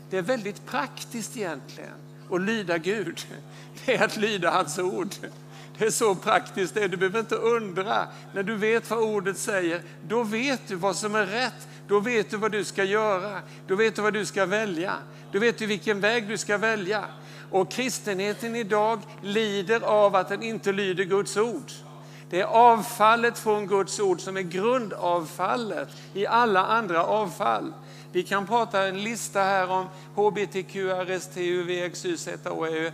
Det 0.09 0.17
är 0.17 0.21
väldigt 0.21 0.65
praktiskt 0.65 1.37
egentligen 1.37 2.12
och 2.29 2.39
lyda 2.39 2.77
Gud. 2.77 3.25
Det 3.85 3.95
är 3.95 4.03
att 4.03 4.17
lyda 4.17 4.51
hans 4.51 4.79
ord. 4.79 5.09
Det 5.77 5.85
är 5.85 5.91
så 5.91 6.15
praktiskt, 6.15 6.73
det 6.73 6.87
du 6.87 6.97
behöver 6.97 7.19
inte 7.19 7.35
undra. 7.35 8.07
När 8.33 8.43
du 8.43 8.55
vet 8.55 8.89
vad 8.89 8.99
ordet 8.99 9.37
säger, 9.37 9.81
då 10.07 10.23
vet 10.23 10.67
du 10.67 10.75
vad 10.75 10.95
som 10.95 11.15
är 11.15 11.25
rätt. 11.25 11.67
Då 11.87 11.99
vet 11.99 12.29
du 12.29 12.37
vad 12.37 12.51
du 12.51 12.63
ska 12.63 12.83
göra. 12.83 13.41
Då 13.67 13.75
vet 13.75 13.95
du 13.95 14.01
vad 14.01 14.13
du 14.13 14.25
ska 14.25 14.45
välja. 14.45 14.93
Då 15.31 15.39
vet 15.39 15.57
du 15.57 15.65
vilken 15.65 15.99
väg 15.99 16.27
du 16.27 16.37
ska 16.37 16.57
välja. 16.57 17.05
Och 17.51 17.71
kristenheten 17.71 18.55
idag 18.55 18.99
lider 19.21 19.81
av 19.81 20.15
att 20.15 20.29
den 20.29 20.43
inte 20.43 20.71
lyder 20.71 21.03
Guds 21.03 21.37
ord. 21.37 21.71
Det 22.29 22.41
är 22.41 22.45
avfallet 22.45 23.39
från 23.39 23.67
Guds 23.67 23.99
ord 23.99 24.21
som 24.21 24.37
är 24.37 24.41
grundavfallet 24.41 25.89
i 26.13 26.27
alla 26.27 26.65
andra 26.65 27.03
avfall. 27.03 27.73
Vi 28.13 28.23
kan 28.23 28.45
prata 28.45 28.87
en 28.87 29.03
lista 29.03 29.39
här 29.39 29.69
om 29.69 29.85
HBTQ, 30.15 30.75
RSTU, 30.75 31.63
VXY, 31.63 32.17
ZOE, 32.17 32.87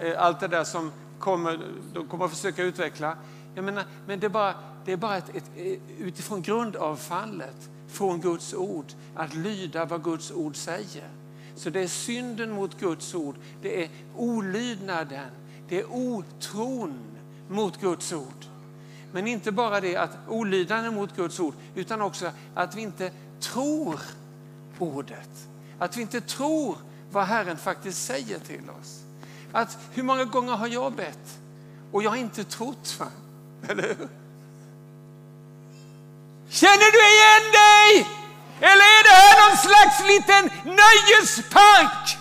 eh, 0.00 0.22
allt 0.22 0.40
det 0.40 0.48
där 0.48 0.64
som 0.64 0.92
kommer, 1.18 1.60
de 1.94 2.06
kommer 2.06 2.24
att 2.24 2.30
försöka 2.30 2.62
utveckla. 2.62 3.16
Jag 3.54 3.64
menar, 3.64 3.84
men 4.06 4.20
det 4.20 4.26
är 4.26 4.30
bara, 4.30 4.54
det 4.84 4.92
är 4.92 4.96
bara 4.96 5.16
ett, 5.16 5.36
ett, 5.36 5.50
eh, 5.56 5.78
utifrån 5.98 6.42
grundavfallet 6.42 7.70
från 7.88 8.20
Guds 8.20 8.54
ord, 8.54 8.84
att 9.14 9.34
lyda 9.34 9.84
vad 9.84 10.04
Guds 10.04 10.30
ord 10.30 10.56
säger. 10.56 11.08
Så 11.56 11.70
det 11.70 11.80
är 11.80 11.88
synden 11.88 12.50
mot 12.50 12.80
Guds 12.80 13.14
ord, 13.14 13.36
det 13.62 13.84
är 13.84 13.90
olydnaden, 14.16 15.30
det 15.68 15.78
är 15.78 15.84
otron 15.92 16.98
mot 17.48 17.80
Guds 17.80 18.12
ord. 18.12 18.44
Men 19.12 19.26
inte 19.26 19.52
bara 19.52 19.80
det 19.80 19.96
att 19.96 20.18
olydnaden 20.28 20.94
mot 20.94 21.16
Guds 21.16 21.40
ord, 21.40 21.54
utan 21.74 22.02
också 22.02 22.30
att 22.54 22.74
vi 22.74 22.80
inte 22.80 23.12
tror 23.40 24.00
ordet. 24.78 25.48
Att 25.78 25.96
vi 25.96 26.02
inte 26.02 26.20
tror 26.20 26.76
vad 27.10 27.24
Herren 27.24 27.56
faktiskt 27.56 28.06
säger 28.06 28.38
till 28.38 28.70
oss. 28.80 29.02
Att 29.52 29.78
hur 29.92 30.02
många 30.02 30.24
gånger 30.24 30.52
har 30.52 30.66
jag 30.66 30.92
bett 30.92 31.38
och 31.92 32.02
jag 32.02 32.10
har 32.10 32.16
inte 32.16 32.44
trott? 32.44 32.96
Va? 32.98 33.06
Eller 33.68 33.82
hur? 33.82 34.08
Känner 36.48 36.92
du 36.92 37.00
igen 37.14 37.52
dig? 37.52 38.06
Eller 38.60 38.84
är 38.98 39.02
det 39.04 39.14
här 39.14 39.48
någon 39.48 39.56
slags 39.56 40.00
liten 40.08 40.50
nöjespark? 40.64 42.18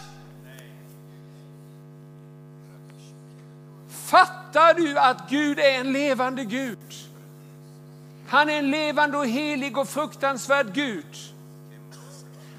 Fattar 4.05 4.73
du 4.73 4.99
att 4.99 5.29
Gud 5.29 5.59
är 5.59 5.79
en 5.79 5.93
levande 5.93 6.45
Gud? 6.45 6.93
Han 8.27 8.49
är 8.49 8.53
en 8.53 8.71
levande 8.71 9.17
och 9.17 9.27
helig 9.27 9.77
och 9.77 9.89
fruktansvärd 9.89 10.73
Gud. 10.73 11.15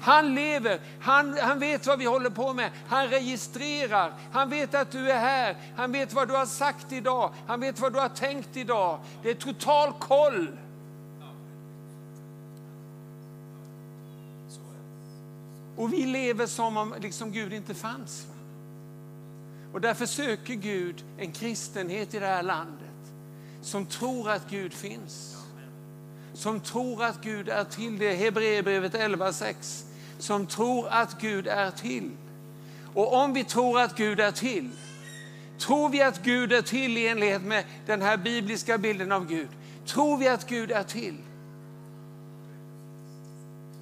Han 0.01 0.35
lever, 0.35 0.79
han, 1.01 1.37
han 1.41 1.59
vet 1.59 1.87
vad 1.87 1.99
vi 1.99 2.05
håller 2.05 2.29
på 2.29 2.53
med, 2.53 2.71
han 2.87 3.07
registrerar, 3.07 4.13
han 4.31 4.49
vet 4.49 4.75
att 4.75 4.91
du 4.91 5.11
är 5.11 5.19
här, 5.19 5.55
han 5.77 5.91
vet 5.91 6.13
vad 6.13 6.27
du 6.27 6.33
har 6.33 6.45
sagt 6.45 6.91
idag, 6.91 7.33
han 7.47 7.59
vet 7.59 7.79
vad 7.79 7.93
du 7.93 7.99
har 7.99 8.09
tänkt 8.09 8.57
idag. 8.57 8.99
Det 9.23 9.29
är 9.29 9.35
total 9.35 9.93
koll. 9.99 10.57
Och 15.75 15.93
vi 15.93 16.05
lever 16.05 16.47
som 16.47 16.77
om 16.77 16.95
liksom 16.99 17.31
Gud 17.31 17.53
inte 17.53 17.73
fanns. 17.73 18.27
Och 19.73 19.81
därför 19.81 20.05
söker 20.05 20.53
Gud 20.53 21.03
en 21.17 21.31
kristenhet 21.31 22.13
i 22.13 22.19
det 22.19 22.25
här 22.25 22.43
landet 22.43 22.85
som 23.61 23.85
tror 23.85 24.29
att 24.29 24.49
Gud 24.49 24.73
finns. 24.73 25.35
Som 26.33 26.59
tror 26.59 27.03
att 27.03 27.21
Gud 27.21 27.49
är 27.49 27.63
till. 27.63 27.97
Det 27.97 28.13
Hebreerbrevet 28.13 28.93
11.6 28.93 29.88
som 30.19 30.47
tror 30.47 30.87
att 30.87 31.21
Gud 31.21 31.47
är 31.47 31.71
till. 31.71 32.11
Och 32.93 33.13
om 33.13 33.33
vi 33.33 33.43
tror 33.43 33.81
att 33.81 33.97
Gud 33.97 34.19
är 34.19 34.31
till, 34.31 34.69
tror 35.57 35.89
vi 35.89 36.01
att 36.01 36.23
Gud 36.23 36.53
är 36.53 36.61
till 36.61 36.97
i 36.97 37.07
enlighet 37.07 37.41
med 37.41 37.65
den 37.85 38.01
här 38.01 38.17
bibliska 38.17 38.77
bilden 38.77 39.11
av 39.11 39.27
Gud, 39.27 39.49
tror 39.85 40.17
vi 40.17 40.27
att 40.27 40.49
Gud 40.49 40.71
är 40.71 40.83
till, 40.83 41.17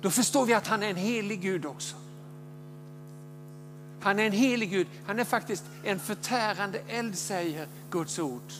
då 0.02 0.10
förstår 0.10 0.46
vi 0.46 0.54
att 0.54 0.68
han 0.68 0.84
är 0.84 0.90
en 0.90 0.96
helig 0.96 1.42
Gud 1.42 1.66
också. 1.66 1.96
Han 4.02 4.20
är 4.20 4.24
en 4.24 4.32
helig 4.32 4.70
Gud. 4.70 4.88
Han 5.08 5.20
är 5.20 5.24
faktiskt 5.24 5.64
en 5.84 6.00
förtärande 6.00 6.80
eld, 6.88 7.18
säger 7.18 7.68
Guds 7.92 8.20
ord. 8.20 8.52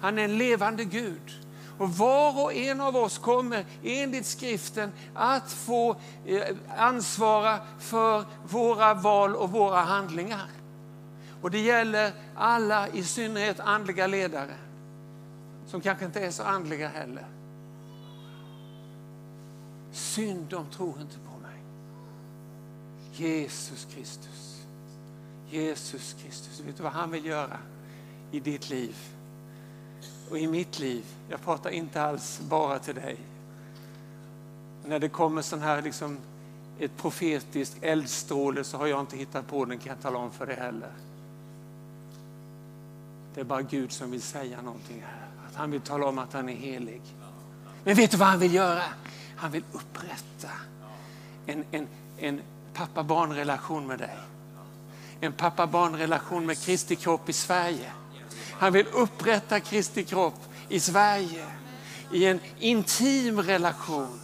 Han 0.00 0.18
är 0.18 0.24
en 0.24 0.38
levande 0.38 0.84
Gud. 0.84 1.49
Och 1.80 1.90
var 1.90 2.44
och 2.44 2.54
en 2.54 2.80
av 2.80 2.96
oss 2.96 3.18
kommer 3.18 3.64
enligt 3.82 4.26
skriften 4.26 4.92
att 5.14 5.52
få 5.52 5.96
eh, 6.26 6.56
ansvara 6.76 7.58
för 7.78 8.24
våra 8.48 8.94
val 8.94 9.36
och 9.36 9.50
våra 9.50 9.80
handlingar. 9.80 10.46
Och 11.42 11.50
det 11.50 11.58
gäller 11.58 12.12
alla, 12.34 12.88
i 12.88 13.04
synnerhet 13.04 13.60
andliga 13.60 14.06
ledare, 14.06 14.54
som 15.66 15.80
kanske 15.80 16.04
inte 16.04 16.20
är 16.20 16.30
så 16.30 16.42
andliga 16.42 16.88
heller. 16.88 17.26
Synd, 19.92 20.46
de 20.50 20.70
tror 20.70 21.00
inte 21.00 21.18
på 21.18 21.38
mig. 21.42 21.62
Jesus 23.12 23.86
Kristus. 23.94 24.66
Jesus 25.50 26.16
Kristus. 26.22 26.60
Vet 26.60 26.76
du 26.76 26.82
vad 26.82 26.92
han 26.92 27.10
vill 27.10 27.24
göra 27.24 27.58
i 28.30 28.40
ditt 28.40 28.70
liv? 28.70 28.96
Och 30.30 30.38
i 30.38 30.46
mitt 30.46 30.78
liv. 30.78 31.04
Jag 31.28 31.40
pratar 31.40 31.70
inte 31.70 32.02
alls 32.02 32.40
bara 32.40 32.78
till 32.78 32.94
dig. 32.94 33.16
När 34.84 34.98
det 34.98 35.08
kommer 35.08 35.42
sån 35.42 35.60
här 35.60 35.82
liksom 35.82 36.18
ett 36.78 36.96
profetiskt 36.96 37.76
eldstråle 37.80 38.64
så 38.64 38.76
har 38.76 38.86
jag 38.86 39.00
inte 39.00 39.16
hittat 39.16 39.48
på 39.48 39.64
den, 39.64 39.78
kan 39.78 39.88
jag 39.88 40.02
tala 40.02 40.18
om 40.18 40.30
för 40.30 40.46
dig 40.46 40.56
heller. 40.56 40.92
Det 43.34 43.40
är 43.40 43.44
bara 43.44 43.62
Gud 43.62 43.92
som 43.92 44.10
vill 44.10 44.22
säga 44.22 44.62
någonting 44.62 45.02
här. 45.06 45.28
Att 45.48 45.56
han 45.56 45.70
vill 45.70 45.80
tala 45.80 46.06
om 46.06 46.18
att 46.18 46.32
han 46.32 46.48
är 46.48 46.56
helig. 46.56 47.02
Men 47.84 47.94
vet 47.94 48.10
du 48.10 48.16
vad 48.16 48.28
han 48.28 48.38
vill 48.38 48.54
göra? 48.54 48.82
Han 49.36 49.50
vill 49.50 49.64
upprätta 49.72 50.50
en, 51.46 51.64
en, 51.70 51.86
en 52.18 52.40
pappa-barn-relation 52.74 53.86
med 53.86 53.98
dig. 53.98 54.16
En 55.20 55.32
pappa-barn-relation 55.32 56.46
med 56.46 56.58
Kristi 56.58 56.96
kropp 56.96 57.28
i 57.28 57.32
Sverige. 57.32 57.92
Han 58.60 58.72
vill 58.72 58.86
upprätta 58.86 59.60
Kristi 59.60 60.04
kropp 60.04 60.40
i 60.68 60.80
Sverige 60.80 61.46
i 62.12 62.24
en 62.24 62.40
intim 62.58 63.40
relation 63.42 64.20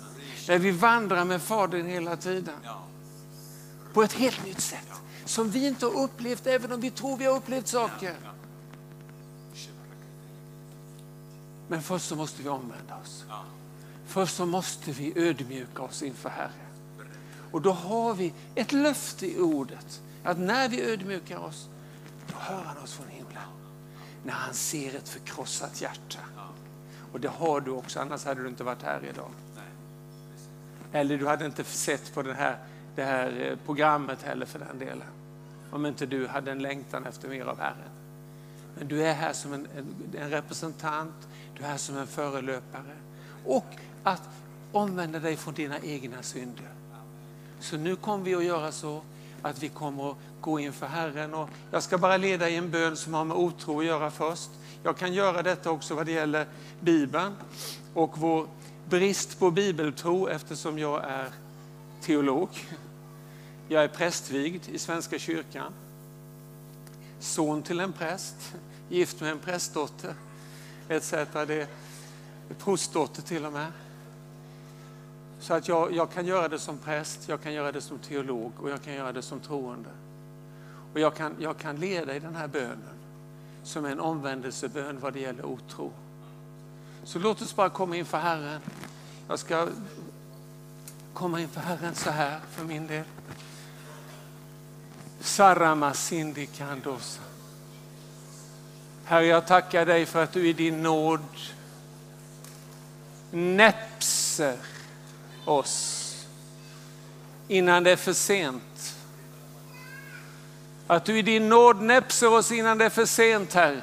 där 0.46 0.59
vi 0.59 0.70
vandrar 0.70 1.25
med 1.25 1.42
Fadern 1.42 1.87
hela 1.87 2.16
tiden. 2.16 2.55
På 3.92 4.03
ett 4.03 4.12
helt 4.12 4.44
nytt 4.44 4.61
sätt 4.61 4.92
som 5.25 5.51
vi 5.51 5.66
inte 5.66 5.87
har 5.87 6.01
upplevt 6.01 6.46
även 6.46 6.72
om 6.72 6.81
vi 6.81 6.90
tror 6.90 7.16
vi 7.16 7.25
har 7.25 7.37
upplevt 7.37 7.68
saker. 7.68 8.16
Men 11.68 11.83
först 11.83 12.07
så 12.07 12.16
måste 12.16 12.42
vi 12.42 12.49
omvända 12.49 12.96
oss. 13.03 13.25
Först 14.07 14.37
så 14.37 14.46
måste 14.46 14.92
vi 14.92 15.12
ödmjuka 15.16 15.83
oss 15.83 16.03
inför 16.03 16.29
Herren. 16.29 16.51
Och 17.53 17.62
då 17.62 17.72
har 17.72 18.14
vi 18.14 18.33
ett 18.55 18.72
löfte 18.72 19.27
i 19.27 19.40
ordet 19.40 20.01
att 20.25 20.38
när 20.38 20.68
vi 20.68 20.83
ödmjukar 20.83 21.38
oss, 21.38 21.68
då 22.27 22.35
hör 22.38 22.62
han 22.62 22.79
oss 22.79 22.92
från 22.92 23.07
himlen. 23.07 23.15
När 24.26 24.32
han 24.32 24.54
ser 24.54 24.96
ett 24.96 25.08
förkrossat 25.08 25.80
hjärta. 25.80 26.18
Och 27.12 27.20
det 27.20 27.28
har 27.28 27.60
du 27.60 27.70
också, 27.70 28.00
annars 28.00 28.24
hade 28.24 28.42
du 28.42 28.48
inte 28.48 28.64
varit 28.64 28.82
här 28.82 29.04
idag. 29.10 29.30
Eller 30.92 31.18
du 31.18 31.26
hade 31.26 31.46
inte 31.46 31.64
sett 31.64 32.14
på 32.14 32.22
det 32.22 32.34
här, 32.34 32.58
det 32.94 33.04
här 33.04 33.50
eh, 33.50 33.58
programmet 33.66 34.22
heller 34.22 34.46
för 34.46 34.58
den 34.58 34.78
delen. 34.78 35.08
Om 35.70 35.86
inte 35.86 36.06
du 36.06 36.26
hade 36.26 36.50
en 36.52 36.58
längtan 36.58 37.06
efter 37.06 37.28
mer 37.28 37.44
av 37.44 37.60
Herren. 37.60 37.90
Men 38.78 38.88
du 38.88 39.02
är 39.02 39.14
här 39.14 39.32
som 39.32 39.52
en, 39.52 39.66
en, 39.76 39.94
en 40.20 40.30
representant, 40.30 41.28
du 41.56 41.64
är 41.64 41.68
här 41.68 41.76
som 41.76 41.96
en 41.96 42.06
förelöpare. 42.06 42.96
Och 43.44 43.66
att 44.02 44.28
omvända 44.72 45.18
dig 45.18 45.36
från 45.36 45.54
dina 45.54 45.78
egna 45.78 46.22
synder. 46.22 46.70
Så 47.60 47.76
nu 47.76 47.96
kommer 47.96 48.24
vi 48.24 48.34
att 48.34 48.44
göra 48.44 48.72
så 48.72 49.02
att 49.46 49.62
vi 49.62 49.68
kommer 49.68 50.11
att 50.11 50.16
gå 50.40 50.61
inför 50.61 50.87
Herren. 50.87 51.35
Och 51.35 51.48
jag 51.70 51.82
ska 51.82 51.98
bara 51.98 52.16
leda 52.16 52.48
i 52.48 52.56
en 52.56 52.70
bön 52.70 52.96
som 52.96 53.14
har 53.14 53.24
med 53.24 53.37
otro 53.37 53.80
att 53.80 53.87
göra 53.87 54.11
först. 54.11 54.50
Jag 54.82 54.96
kan 54.96 55.14
göra 55.14 55.42
detta 55.42 55.70
också 55.70 55.94
vad 55.94 56.06
det 56.06 56.12
gäller 56.12 56.46
Bibeln 56.80 57.35
och 57.94 58.18
vår 58.18 58.48
brist 58.88 59.38
på 59.38 59.50
bibeltro 59.50 60.28
eftersom 60.28 60.78
jag 60.78 61.04
är 61.04 61.28
teolog. 62.00 62.48
Jag 63.68 63.85
är 63.85 63.88
prästvigd 63.88 64.68
i 64.68 64.78
Svenska 64.78 65.18
kyrkan. 65.18 65.72
Son 67.20 67.62
till 67.62 67.80
en 67.80 67.92
präst, 67.92 68.54
gift 68.88 69.20
med 69.20 69.30
en 69.30 69.38
prästdotter 69.38 70.14
etc. 70.88 71.11
Det 71.11 71.61
är 71.61 71.66
prostdotter 72.59 73.22
till 73.22 73.44
och 73.44 73.52
med. 73.52 73.72
Så 75.40 75.55
att 75.55 75.68
jag, 75.68 75.92
jag 75.92 76.11
kan 76.11 76.27
göra 76.27 76.49
det 76.49 76.59
som 76.59 76.79
präst, 76.79 77.29
jag 77.29 77.42
kan 77.42 77.53
göra 77.53 77.72
det 77.72 77.81
som 77.81 77.99
teolog 77.99 78.53
och 78.61 78.70
jag 78.70 78.83
kan 78.83 78.94
göra 78.94 79.12
det 79.12 79.22
som 79.22 79.40
troende. 79.40 79.90
Och 80.92 81.01
jag 81.01 81.14
kan, 81.14 81.37
jag 81.40 81.59
kan 81.59 81.77
leda 81.77 82.16
i 82.16 82.18
den 82.18 82.37
här 82.37 82.49
bönen 82.49 82.96
som 83.62 83.85
är 83.85 83.90
en 83.90 84.01
omvändelsebön 84.01 85.01
vad 85.01 85.12
det 85.12 85.20
gäller 85.20 85.44
otro. 85.44 85.92
Så 87.05 87.18
låt 87.18 87.42
oss 87.42 87.57
bara 87.57 87.70
komma 87.70 87.96
inför 87.96 88.18
Herren. 88.18 88.61
Jag 89.29 89.38
ska 89.38 89.68
komma 91.14 91.40
inför 91.40 91.61
Herren 91.61 91.94
så 91.94 92.11
här 92.11 92.40
för 92.51 92.64
min 92.64 92.87
del. 92.87 93.05
Sarama 95.20 95.94
Sindi 95.94 96.46
Kandosa. 96.46 97.20
Herre, 99.05 99.27
jag 99.27 99.46
tackar 99.46 99.87
dig 99.87 100.07
för 100.07 100.22
att 100.22 100.33
du 100.33 100.49
i 100.49 100.53
din 100.53 100.83
nåd 100.83 101.20
näpser 103.31 104.57
oss 105.48 106.02
innan 107.48 107.85
det 107.85 107.90
är 107.90 107.96
för 107.96 108.12
sent. 108.12 108.96
Att 110.87 111.04
du 111.04 111.18
i 111.18 111.22
din 111.22 111.48
nåd 111.48 111.82
näpser 111.82 112.32
oss 112.32 112.52
innan 112.52 112.78
det 112.78 112.85
är 112.85 112.90
för 112.90 113.06
sent, 113.06 113.54
Herre. 113.54 113.82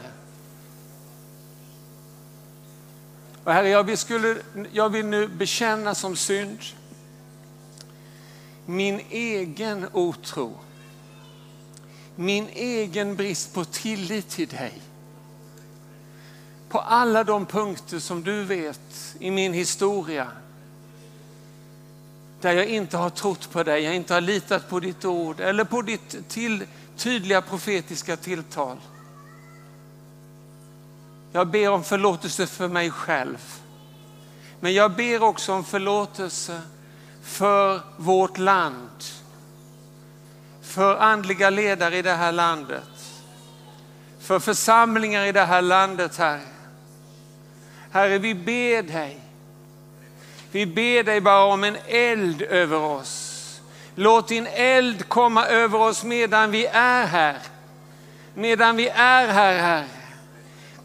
Och 3.43 3.54
herre, 3.54 3.69
jag 3.69 3.84
vill, 3.84 3.97
skulle, 3.97 4.38
jag 4.71 4.89
vill 4.89 5.06
nu 5.06 5.28
bekänna 5.28 5.95
som 5.95 6.15
synd 6.15 6.60
min 8.65 9.02
egen 9.10 9.88
otro, 9.91 10.58
min 12.15 12.47
egen 12.54 13.15
brist 13.15 13.54
på 13.54 13.65
tillit 13.65 14.30
till 14.30 14.47
dig. 14.47 14.82
På 16.69 16.80
alla 16.80 17.23
de 17.23 17.45
punkter 17.45 17.99
som 17.99 18.23
du 18.23 18.43
vet 18.43 19.15
i 19.19 19.32
min 19.32 19.54
historia 19.54 20.32
där 22.43 22.53
jag 22.53 22.65
inte 22.65 22.97
har 22.97 23.10
trott 23.10 23.51
på 23.51 23.63
dig, 23.63 23.84
jag 23.84 23.95
inte 23.95 24.13
har 24.13 24.21
litat 24.21 24.69
på 24.69 24.79
ditt 24.79 25.06
ord 25.06 25.39
eller 25.39 25.63
på 25.63 25.82
ditt 25.82 26.29
till, 26.29 26.63
tydliga 26.97 27.41
profetiska 27.41 28.17
tilltal. 28.17 28.77
Jag 31.32 31.47
ber 31.47 31.69
om 31.69 31.84
förlåtelse 31.84 32.47
för 32.47 32.67
mig 32.67 32.91
själv. 32.91 33.38
Men 34.60 34.73
jag 34.73 34.91
ber 34.91 35.23
också 35.23 35.53
om 35.53 35.63
förlåtelse 35.63 36.62
för 37.23 37.82
vårt 37.97 38.38
land. 38.38 39.03
För 40.62 40.95
andliga 40.95 41.49
ledare 41.49 41.97
i 41.97 42.01
det 42.01 42.13
här 42.13 42.32
landet. 42.32 43.23
För 44.19 44.39
församlingar 44.39 45.25
i 45.25 45.32
det 45.32 45.45
här 45.45 45.62
landet, 45.62 46.17
Herre. 46.17 46.41
Herre, 47.91 48.17
vi 48.17 48.36
ber 48.36 48.84
dig. 48.84 49.22
Vi 50.54 50.66
ber 50.66 51.04
dig 51.04 51.22
bara 51.22 51.44
om 51.44 51.63
en 51.63 51.78
eld 51.88 52.42
över 52.42 52.80
oss. 52.80 53.62
Låt 53.96 54.28
din 54.28 54.48
eld 54.48 55.10
komma 55.10 55.46
över 55.46 55.80
oss 55.80 56.04
medan 56.04 56.52
vi 56.52 56.66
är 56.66 57.06
här. 57.06 57.38
Medan 58.34 58.76
vi 58.76 58.88
är 58.88 59.28
här, 59.28 59.58
Herre. 59.58 59.88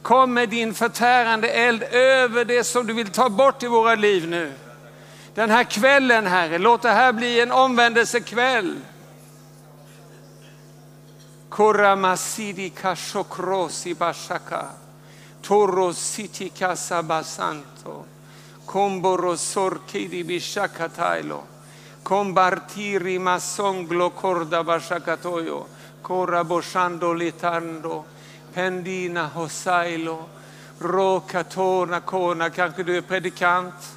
Kom 0.03 0.35
med 0.35 0.49
din 0.49 0.75
förtärande 0.75 1.49
eld 1.49 1.83
över 1.83 2.45
det 2.45 2.65
som 2.65 2.87
du 2.87 2.93
vill 2.93 3.11
ta 3.11 3.29
bort 3.29 3.63
i 3.63 3.67
våra 3.67 3.95
liv 3.95 4.29
nu. 4.29 4.53
Den 5.35 5.51
här 5.51 5.65
kvällen, 5.65 6.27
Herre, 6.27 6.59
låt 6.59 6.83
det 6.83 6.91
här 6.91 7.13
bli 7.13 7.41
en 7.41 7.53
omvändelsekväll. 7.53 8.77
Koramasidi 11.49 12.71
kashokrosi 12.71 13.95
bashaka. 13.95 14.67
Toro 15.43 15.95
siti 15.95 16.49
kasabasanto. 16.49 18.05
Komboro 18.69 19.35
sorkidi 19.37 20.25
bishakatailo. 20.25 21.43
Combartiri 22.03 23.19
masonglo 23.19 24.11
corda 24.11 24.63
bashakatoyo. 24.63 25.67
Cora 26.03 26.45
boshando 26.45 27.15
litando. 27.15 28.05
Pendina 28.53 29.31
hosailo. 29.31 30.29
Rokatona 30.81 32.01
kona. 32.01 32.51
Kanske 32.51 32.83
du 32.83 32.97
är 32.97 33.01
predikant. 33.01 33.97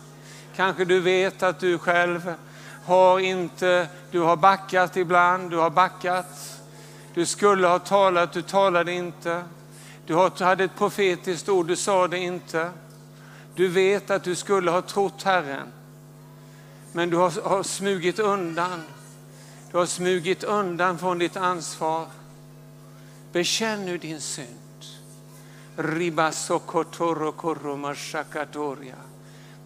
Kanske 0.55 0.85
du 0.85 0.99
vet 0.99 1.43
att 1.43 1.59
du 1.59 1.77
själv 1.77 2.33
har 2.85 3.19
inte, 3.19 3.87
du 4.11 4.19
har 4.19 4.35
backat 4.35 4.97
ibland, 4.97 5.51
du 5.51 5.57
har 5.57 5.69
backat. 5.69 6.59
Du 7.13 7.25
skulle 7.25 7.67
ha 7.67 7.79
talat, 7.79 8.33
du 8.33 8.41
talade 8.41 8.91
inte. 8.91 9.43
Du 10.05 10.15
hade 10.39 10.63
ett 10.63 10.77
profetiskt 10.77 11.49
ord, 11.49 11.67
du 11.67 11.75
sa 11.75 12.07
det 12.07 12.17
inte. 12.17 12.71
Du 13.61 13.67
vet 13.67 14.09
att 14.09 14.23
du 14.23 14.35
skulle 14.35 14.71
ha 14.71 14.81
trott 14.81 15.23
Herren, 15.23 15.67
men 16.91 17.09
du 17.09 17.17
har, 17.17 17.41
har 17.41 17.63
smugit 17.63 18.19
undan. 18.19 18.83
Du 19.71 19.77
har 19.77 19.85
smugit 19.85 20.43
undan 20.43 20.97
från 20.97 21.19
ditt 21.19 21.37
ansvar. 21.37 22.07
Bekänn 23.31 23.85
nu 23.85 23.97
din 23.97 24.21
synd. 24.21 24.85
Ribasokotoro 25.75 27.31
koromashakatoria. 27.31 28.95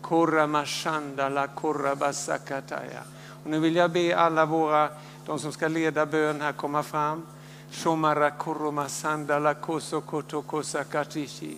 Koramashandala 0.02 1.48
korabasakataya. 1.48 3.02
Och 3.44 3.50
nu 3.50 3.60
vill 3.60 3.76
jag 3.76 3.92
be 3.92 4.18
alla 4.18 4.46
våra, 4.46 4.90
de 5.26 5.40
som 5.40 5.52
ska 5.52 5.68
leda 5.68 6.06
bön 6.06 6.42
här, 6.42 6.52
komma 6.52 6.84
fram. 6.84 7.26
Shomara 7.72 8.32
koromasandala 8.32 9.54
kosokotokosakatishi. 9.54 11.58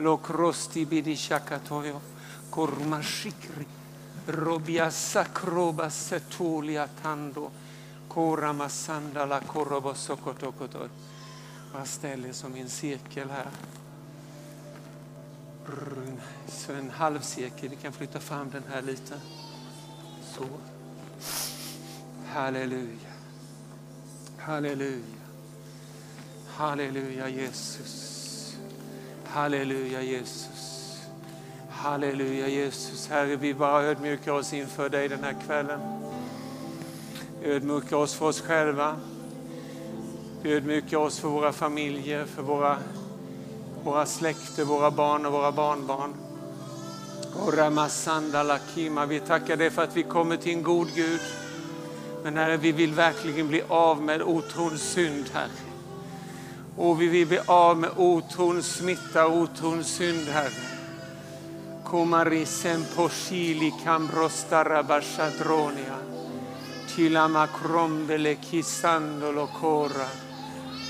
Lokrosti 0.00 0.86
bidishakatoyo. 0.86 2.00
Kormashikri. 2.50 3.66
Robia 4.26 4.90
sakroba 4.90 5.90
setulia 5.90 6.88
tando. 7.02 7.50
Koramasandala 8.08 9.40
korobosokotokotor. 9.40 10.88
Bara 11.72 11.84
ställ 11.84 12.18
ställer 12.20 12.32
som 12.32 12.56
i 12.56 12.60
en 12.60 12.68
cirkel 12.68 13.30
här. 13.30 13.46
Så 16.48 16.72
en 16.72 16.90
halv 16.90 17.20
cirkel. 17.20 17.68
Vi 17.68 17.76
kan 17.76 17.92
flytta 17.92 18.20
fram 18.20 18.50
den 18.50 18.62
här 18.72 18.82
lite. 18.82 19.20
Så. 20.36 20.44
Halleluja. 22.26 23.10
Halleluja. 24.38 25.20
Halleluja 26.46 27.28
Jesus. 27.28 28.19
Halleluja 29.32 30.02
Jesus. 30.02 31.02
Halleluja 31.70 32.48
Jesus. 32.48 33.08
Herre, 33.08 33.36
vi 33.36 33.54
bara 33.54 33.82
ödmjukar 33.82 34.32
oss 34.32 34.52
inför 34.52 34.88
dig 34.88 35.08
den 35.08 35.24
här 35.24 35.36
kvällen. 35.46 35.80
Ödmjukar 37.42 37.96
oss 37.96 38.14
för 38.14 38.26
oss 38.26 38.40
själva. 38.40 38.96
Ödmjukar 40.44 40.98
oss 40.98 41.18
för 41.18 41.28
våra 41.28 41.52
familjer, 41.52 42.24
för 42.24 42.42
våra, 42.42 42.76
våra 43.84 44.06
släkter, 44.06 44.64
våra 44.64 44.90
barn 44.90 45.26
och 45.26 45.32
våra 45.32 45.52
barnbarn. 45.52 46.14
Vi 49.08 49.20
tackar 49.20 49.56
dig 49.56 49.70
för 49.70 49.82
att 49.82 49.96
vi 49.96 50.02
kommer 50.02 50.36
till 50.36 50.52
en 50.52 50.62
god 50.62 50.88
Gud. 50.94 51.20
Men 52.22 52.36
Herre, 52.36 52.56
vi 52.56 52.72
vill 52.72 52.94
verkligen 52.94 53.48
bli 53.48 53.62
av 53.68 54.02
med 54.02 54.22
otrons 54.22 54.82
synd, 54.82 55.30
Herre. 55.32 55.69
Och 56.76 57.02
vi 57.02 57.06
vill 57.08 57.26
bli 57.26 57.40
av 57.46 57.78
med 57.78 57.90
otrons 57.96 58.66
smitta, 58.66 59.26
otrons 59.26 59.86
synd, 59.86 60.28
Herre. 60.28 60.50
Komarisen 61.84 62.84
poshili 62.96 63.72
kambrostara 63.84 64.82
bashadronia. 64.82 65.98
Tilama 66.88 67.46
krombele 67.46 68.34
kisandolo 68.34 69.46
kora. 69.46 70.08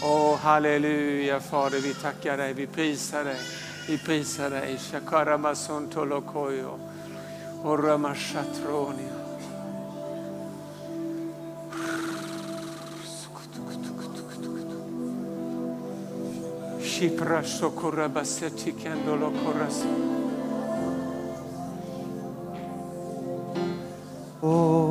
Åh, 0.03 0.37
halleluja 0.39 1.41
Fader, 1.41 1.81
vi 1.81 1.95
tackar 1.95 2.37
dig, 2.37 2.53
vi 2.53 2.67
prisar 2.67 3.25
dig. 3.25 3.41
Vi 3.89 3.99
prisar 3.99 4.51
dig. 4.51 4.79
Shakaramason 4.79 5.89
tolokoyo. 5.89 6.79
Och 7.63 7.85
ramashatronia. 7.85 9.20
Shikra 17.01 17.41
Sokorabaseti 17.43 18.75
Oh. 24.43 24.90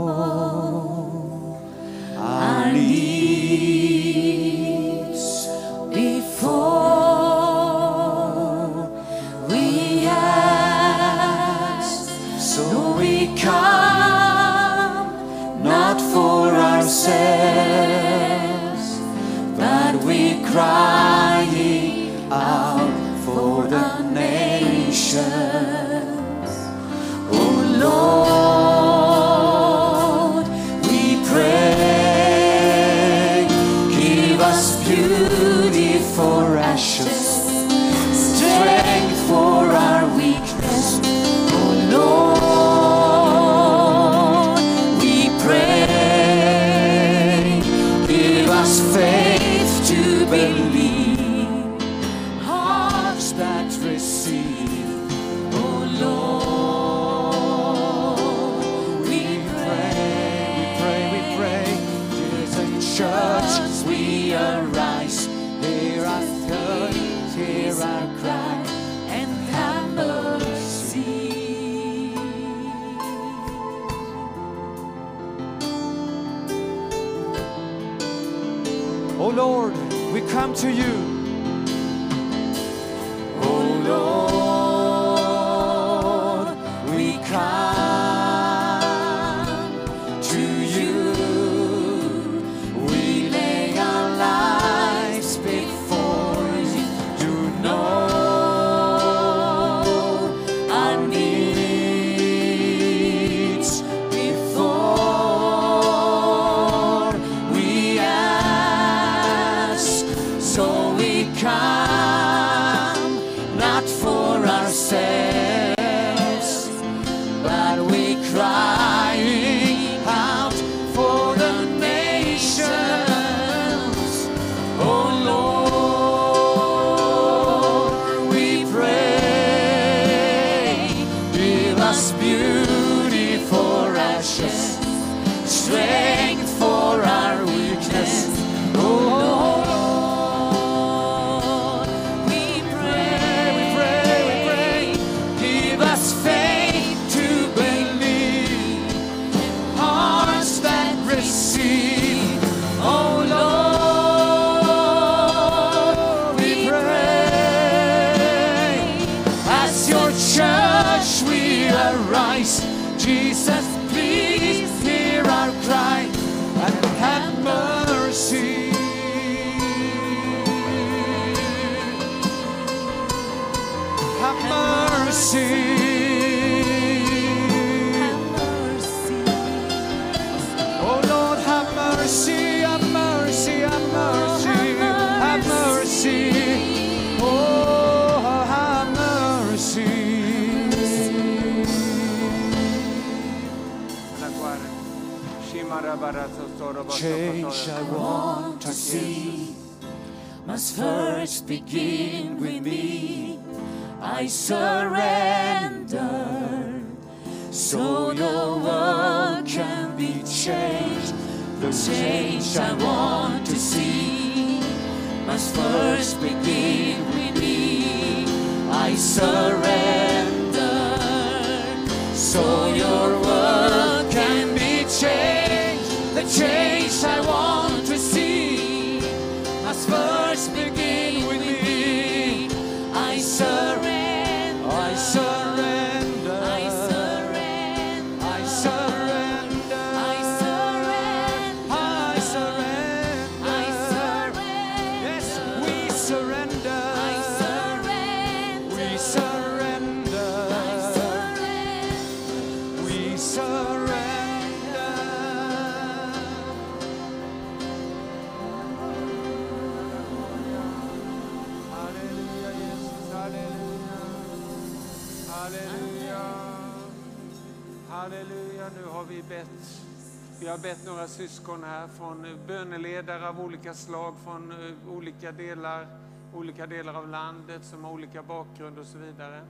Syskon 271.20 271.64
här 271.64 271.88
från 271.98 272.26
eh, 272.26 272.32
böneledare 272.48 273.30
av 273.30 273.42
olika 273.42 273.74
slag, 273.74 274.16
från 274.24 274.52
eh, 274.52 274.94
olika 274.98 275.32
delar, 275.32 275.88
olika 276.34 276.68
delar 276.68 276.94
av 276.94 277.10
landet 277.10 277.66
som 277.66 277.84
har 277.84 277.92
olika 277.92 278.24
bakgrund 278.24 278.80
och 278.80 278.86
så 278.86 278.98
vidare. 278.98 279.42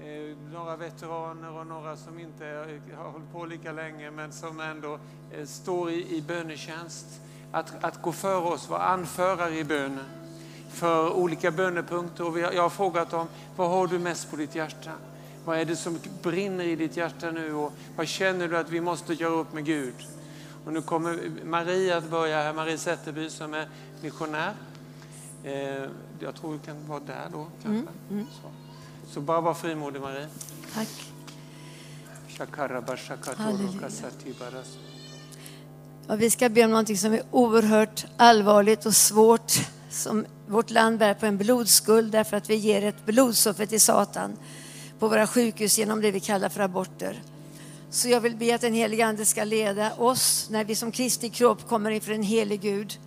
Eh, 0.00 0.36
några 0.52 0.76
veteraner 0.76 1.52
och 1.52 1.66
några 1.66 1.96
som 1.96 2.18
inte 2.18 2.44
har 2.96 3.10
hållit 3.10 3.32
på 3.32 3.44
lika 3.44 3.72
länge 3.72 4.10
men 4.10 4.32
som 4.32 4.60
ändå 4.60 4.98
står 5.44 5.90
i, 5.90 6.16
i 6.16 6.22
bönetjänst. 6.22 7.06
Att, 7.52 7.84
att 7.84 8.02
gå 8.02 8.12
före 8.12 8.44
oss, 8.44 8.68
vara 8.68 8.82
anförare 8.82 9.58
i 9.58 9.64
bönen 9.64 10.04
för 10.68 11.12
olika 11.12 11.50
bönepunkter. 11.50 12.26
Och 12.28 12.38
jag 12.38 12.62
har 12.62 12.70
frågat 12.70 13.10
dem, 13.10 13.26
vad 13.56 13.70
har 13.70 13.86
du 13.86 13.98
mest 13.98 14.30
på 14.30 14.36
ditt 14.36 14.54
hjärta? 14.54 14.92
Vad 15.44 15.58
är 15.58 15.64
det 15.64 15.76
som 15.76 15.98
brinner 16.22 16.64
i 16.64 16.76
ditt 16.76 16.96
hjärta 16.96 17.30
nu 17.30 17.54
och 17.54 17.72
vad 17.96 18.08
känner 18.08 18.48
du 18.48 18.56
att 18.56 18.70
vi 18.70 18.80
måste 18.80 19.14
göra 19.14 19.34
upp 19.34 19.52
med 19.52 19.64
Gud? 19.64 19.94
Och 20.66 20.72
nu 20.72 20.82
kommer 20.82 21.30
Marie 21.44 21.96
att 21.96 22.10
börja 22.10 22.42
här, 22.42 22.52
Marie 22.52 22.78
Zetterby 22.78 23.30
som 23.30 23.54
är 23.54 23.68
missionär. 24.00 24.52
Eh, 25.44 25.52
jag 26.20 26.34
tror 26.34 26.52
vi 26.52 26.58
kan 26.58 26.88
vara 26.88 27.00
där 27.00 27.28
då 27.32 27.46
kanske. 27.62 27.92
Så. 28.42 28.48
Så 29.12 29.20
bara 29.20 29.40
var 29.40 29.54
frimodig 29.54 30.00
Marie. 30.00 30.26
Tack. 30.74 30.88
Och 36.08 36.22
vi 36.22 36.30
ska 36.30 36.48
be 36.48 36.64
om 36.64 36.70
någonting 36.70 36.98
som 36.98 37.12
är 37.12 37.22
oerhört 37.30 38.06
allvarligt 38.16 38.86
och 38.86 38.96
svårt. 38.96 39.52
Som 39.90 40.26
vårt 40.46 40.70
land 40.70 40.98
bär 40.98 41.14
på 41.14 41.26
en 41.26 41.38
blodskuld 41.38 42.12
därför 42.12 42.36
att 42.36 42.50
vi 42.50 42.54
ger 42.54 42.84
ett 42.84 43.06
blodsoffer 43.06 43.66
till 43.66 43.80
Satan 43.80 44.36
på 44.98 45.08
våra 45.08 45.26
sjukhus 45.26 45.78
genom 45.78 46.00
det 46.00 46.10
vi 46.10 46.20
kallar 46.20 46.48
för 46.48 46.60
aborter. 46.60 47.22
Så 47.96 48.08
jag 48.08 48.20
vill 48.20 48.36
be 48.36 48.54
att 48.54 48.60
den 48.60 48.74
helige 48.74 49.06
Ande 49.06 49.26
ska 49.26 49.44
leda 49.44 49.94
oss 49.94 50.48
när 50.50 50.64
vi 50.64 50.74
som 50.74 50.92
Kristi 50.92 51.28
kropp 51.28 51.68
kommer 51.68 51.90
inför 51.90 52.12
en 52.12 52.22
helig 52.22 52.60
Gud 52.60 52.98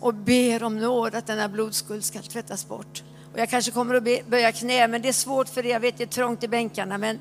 och 0.00 0.14
ber 0.14 0.62
om 0.62 0.78
nåd 0.78 1.14
att 1.14 1.26
denna 1.26 1.48
blodskuld 1.48 2.04
ska 2.04 2.22
tvättas 2.22 2.68
bort. 2.68 3.02
Och 3.32 3.38
jag 3.38 3.50
kanske 3.50 3.70
kommer 3.70 3.94
att 3.94 4.02
be, 4.02 4.20
böja 4.28 4.52
knä, 4.52 4.88
men 4.88 5.02
det 5.02 5.08
är 5.08 5.12
svårt 5.12 5.48
för 5.48 5.62
det. 5.62 5.68
Jag 5.68 5.80
vet 5.80 5.98
det 5.98 6.04
är 6.04 6.08
trångt 6.08 6.44
i 6.44 6.48
bänkarna, 6.48 6.98
men 6.98 7.18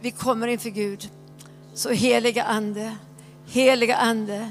vi 0.00 0.10
kommer 0.10 0.48
inför 0.48 0.70
Gud. 0.70 1.08
Så 1.74 1.90
heliga 1.90 2.44
Ande, 2.44 2.96
heliga 3.46 3.96
Ande, 3.96 4.50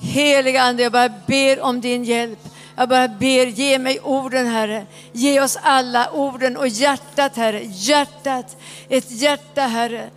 heliga 0.00 0.62
Ande, 0.62 0.82
jag 0.82 0.92
bara 0.92 1.12
ber 1.26 1.60
om 1.60 1.80
din 1.80 2.04
hjälp. 2.04 2.48
Jag 2.76 2.88
bara 2.88 3.08
ber, 3.08 3.46
ge 3.46 3.78
mig 3.78 4.00
orden 4.00 4.46
Herre. 4.46 4.86
Ge 5.12 5.40
oss 5.40 5.58
alla 5.62 6.10
orden 6.10 6.56
och 6.56 6.68
hjärtat 6.68 7.36
Herre, 7.36 7.62
hjärtat. 7.64 8.56
Ett 8.88 9.10
hjärta 9.10 9.62
Herre. 9.62 10.10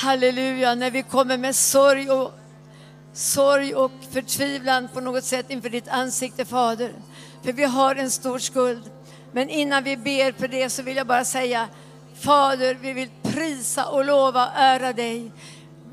Halleluja, 0.00 0.74
när 0.74 0.90
vi 0.90 1.02
kommer 1.02 1.38
med 1.38 1.56
sorg 1.56 2.10
och 2.10 2.32
sorg 3.12 3.74
och 3.74 3.90
förtvivlan 4.10 4.88
på 4.94 5.00
något 5.00 5.24
sätt 5.24 5.50
inför 5.50 5.70
ditt 5.70 5.88
ansikte 5.88 6.44
Fader. 6.44 6.92
För 7.42 7.52
vi 7.52 7.64
har 7.64 7.94
en 7.94 8.10
stor 8.10 8.38
skuld. 8.38 8.90
Men 9.32 9.48
innan 9.48 9.84
vi 9.84 9.96
ber 9.96 10.32
för 10.32 10.48
det 10.48 10.70
så 10.70 10.82
vill 10.82 10.96
jag 10.96 11.06
bara 11.06 11.24
säga 11.24 11.68
Fader, 12.14 12.74
vi 12.74 12.92
vill 12.92 13.08
prisa 13.22 13.86
och 13.86 14.04
lova 14.04 14.46
och 14.46 14.52
ära 14.54 14.92
dig. 14.92 15.32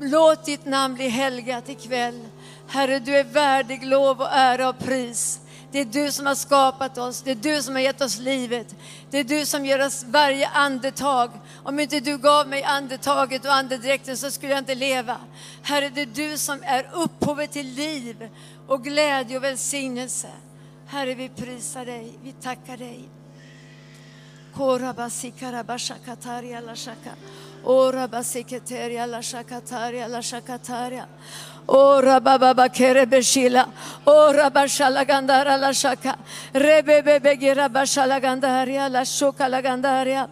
Låt 0.00 0.44
ditt 0.44 0.66
namn 0.66 0.94
bli 0.94 1.08
helgat 1.08 1.68
ikväll. 1.68 2.26
Herre, 2.68 2.98
du 2.98 3.16
är 3.16 3.24
värdig 3.24 3.84
lov 3.84 4.20
och 4.20 4.32
ära 4.32 4.68
och 4.68 4.78
pris. 4.78 5.40
Det 5.76 5.80
är 5.80 5.84
du 5.84 6.12
som 6.12 6.26
har 6.26 6.34
skapat 6.34 6.98
oss, 6.98 7.22
det 7.22 7.30
är 7.30 7.34
du 7.34 7.62
som 7.62 7.74
har 7.74 7.82
gett 7.82 8.00
oss 8.00 8.18
livet. 8.18 8.74
Det 9.10 9.18
är 9.18 9.24
du 9.24 9.46
som 9.46 9.66
ger 9.66 9.86
oss 9.86 10.04
varje 10.08 10.48
andetag. 10.48 11.30
Om 11.62 11.80
inte 11.80 12.00
du 12.00 12.18
gav 12.18 12.48
mig 12.48 12.62
andetaget 12.62 13.44
och 13.44 13.54
andedräkten 13.54 14.16
så 14.16 14.30
skulle 14.30 14.52
jag 14.52 14.58
inte 14.58 14.74
leva. 14.74 15.16
Herre, 15.62 15.88
det 15.88 16.00
är 16.00 16.06
du 16.06 16.38
som 16.38 16.62
är 16.62 16.90
upphovet 16.92 17.52
till 17.52 17.66
liv 17.66 18.28
och 18.66 18.84
glädje 18.84 19.36
och 19.36 19.44
välsignelse. 19.44 20.28
Herre, 20.86 21.14
vi 21.14 21.28
prisar 21.28 21.86
dig, 21.86 22.18
vi 22.22 22.32
tackar 22.32 22.76
dig. 22.76 23.08
Korabasikarabaşakataria 24.54 26.60
la 26.60 26.74
la 26.74 26.94
la. 30.90 31.06
Ora 31.68 32.20
baba 32.20 32.68
kerebeshila. 32.68 33.68
Ora 34.06 34.50
bashalagandara 34.54 35.60
la 35.60 35.72
şaka. 35.72 36.16
Rebebebe 36.54 37.34
gira 37.34 37.74
bashalagandria 37.74 38.92
la 38.92 39.04
shokalagandria. 39.04 40.28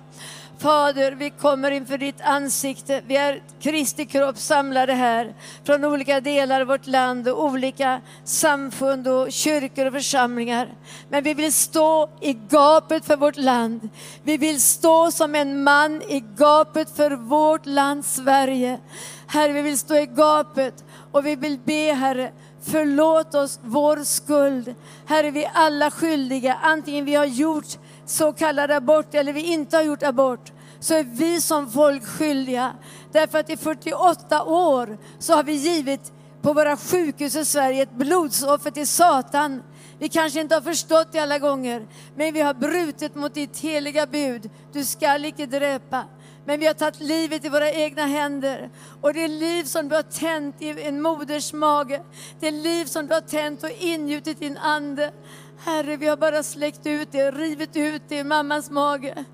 Fader, 0.59 1.13
vi 1.13 1.31
kommer 1.31 1.71
inför 1.71 1.99
ditt 1.99 2.21
ansikte. 2.21 3.03
Vi 3.07 3.17
är 3.17 3.43
Kristi 3.61 4.07
kropp 4.07 4.39
samlade 4.39 4.93
här 4.93 5.35
från 5.65 5.85
olika 5.85 6.21
delar 6.21 6.61
av 6.61 6.67
vårt 6.67 6.87
land 6.87 7.29
och 7.29 7.45
olika 7.45 8.01
samfund 8.25 9.09
och 9.09 9.33
kyrkor 9.33 9.87
och 9.87 9.93
församlingar. 9.93 10.69
Men 11.09 11.25
vi 11.25 11.35
vill 11.35 11.53
stå 11.53 12.09
i 12.21 12.33
gapet 12.33 13.05
för 13.05 13.17
vårt 13.17 13.37
land. 13.37 13.89
Vi 14.23 14.37
vill 14.37 14.63
stå 14.63 15.11
som 15.11 15.35
en 15.35 15.63
man 15.63 16.03
i 16.03 16.25
gapet 16.37 16.97
för 16.97 17.11
vårt 17.11 17.67
land 17.67 18.05
Sverige. 18.05 18.79
Herre, 19.27 19.53
vi 19.53 19.63
vill 19.63 19.79
stå 19.79 19.97
i 19.97 20.07
gapet 20.07 20.85
och 21.15 21.27
vi 21.27 21.37
vill 21.37 21.59
be 21.65 21.93
Herre, 21.93 22.33
förlåt 22.63 23.35
oss 23.35 23.61
vår 23.63 24.05
skuld. 24.05 24.75
Herre, 25.07 25.31
vi 25.31 25.45
är 25.45 25.51
alla 25.55 25.91
skyldiga, 25.91 26.59
antingen 26.63 27.05
vi 27.05 27.15
har 27.15 27.25
gjort 27.25 27.67
så 28.07 28.33
kallad 28.33 28.71
abort 28.71 29.15
eller 29.15 29.33
vi 29.33 29.53
inte 29.53 29.77
har 29.77 29.83
gjort 29.83 30.03
abort, 30.03 30.53
så 30.81 30.95
är 30.95 31.05
vi 31.05 31.41
som 31.41 31.71
folk 31.71 32.05
skyldiga. 32.05 32.73
Därför 33.13 33.39
att 33.39 33.51
i 33.51 33.57
48 33.57 34.45
år 34.45 34.99
så 35.19 35.35
har 35.35 35.43
vi 35.43 35.53
givit 35.53 36.13
på 36.43 36.53
våra 36.53 36.77
sjukhus 36.77 37.37
i 37.37 37.45
Sverige 37.45 37.83
ett 37.83 37.95
blodsoffer 37.95 38.71
till 38.71 38.87
Satan. 38.87 39.63
Vi 39.99 40.09
kanske 40.09 40.41
inte 40.41 40.55
har 40.55 40.63
förstått 40.63 41.13
det 41.13 41.19
alla 41.19 41.39
gånger, 41.39 41.87
men 42.17 42.35
vi 42.35 42.41
har 42.41 42.55
brutit 42.55 43.15
mot 43.15 43.35
ditt 43.35 43.59
heliga 43.59 44.07
bud. 44.07 44.51
Du 44.73 44.85
skall 44.85 45.25
icke 45.25 45.47
dräpa. 45.47 46.05
Men 46.47 46.61
vi 46.61 46.67
har 46.67 46.75
tagit 46.75 47.01
livet 47.01 47.45
i 47.45 47.49
våra 47.49 47.71
egna 47.71 48.07
händer. 48.07 48.71
Och 49.01 49.15
det 49.15 49.29
liv 49.29 49.65
som 49.65 49.89
du 49.89 49.95
har 49.95 50.03
tänt 50.03 50.63
i 50.63 50.83
en 50.83 51.03
moders 51.03 51.53
mage, 51.53 52.03
det 52.41 52.51
liv 52.51 52.85
som 52.85 53.07
du 53.07 53.15
har 53.15 53.21
tänt 53.21 53.63
och 53.63 53.71
ingjutit 53.71 54.41
din 54.41 54.59
ande. 54.59 55.13
Herre, 55.59 55.97
vi 55.97 56.07
har 56.07 56.17
bara 56.17 56.43
släckt 56.43 56.87
ut 56.87 57.13
det, 57.13 57.31
rivit 57.31 57.77
ut 57.77 58.03
det 58.09 58.17
i 58.17 58.25
mammas 58.25 58.71
mage. 58.71 59.25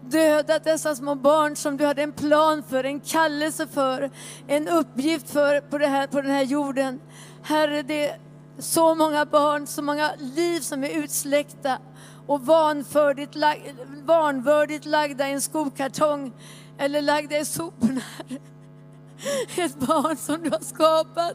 Dödat 0.00 0.64
dessa 0.64 0.94
små 0.94 1.14
barn 1.14 1.56
som 1.56 1.76
du 1.76 1.86
hade 1.86 2.02
en 2.02 2.12
plan 2.12 2.62
för, 2.68 2.84
en 2.84 3.00
kallelse 3.00 3.66
för, 3.66 4.10
en 4.46 4.68
uppgift 4.68 5.30
för 5.30 5.60
på, 5.60 5.78
det 5.78 5.86
här, 5.86 6.06
på 6.06 6.20
den 6.20 6.30
här 6.30 6.42
jorden. 6.42 7.00
Herre, 7.42 7.82
det 7.82 8.08
är 8.08 8.18
så 8.58 8.94
många 8.94 9.24
barn, 9.24 9.66
så 9.66 9.82
många 9.82 10.10
liv 10.18 10.60
som 10.60 10.84
är 10.84 10.88
utsläckta 10.88 11.78
och 12.26 12.46
vanvördigt, 12.46 13.36
vanvördigt 14.04 14.86
lagda 14.86 15.28
i 15.28 15.32
en 15.32 15.40
skokartong 15.40 16.32
eller 16.78 17.02
lagda 17.02 17.38
i 17.38 17.44
soporna. 17.44 18.00
Ett 19.56 19.76
barn 19.76 20.16
som 20.16 20.42
du 20.42 20.50
har 20.50 20.60
skapat 20.60 21.34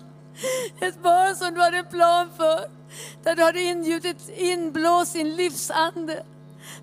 Ett 0.82 1.04
barn 1.04 1.36
som 1.36 1.54
du 1.54 1.62
hade 1.62 1.78
en 1.78 1.86
plan 1.86 2.30
för. 2.38 2.70
Där 3.24 3.36
du 3.36 3.44
hade 3.44 3.62
ingjutit, 3.62 4.30
inblåst 4.30 5.14
din 5.14 5.36
livsande. 5.36 6.24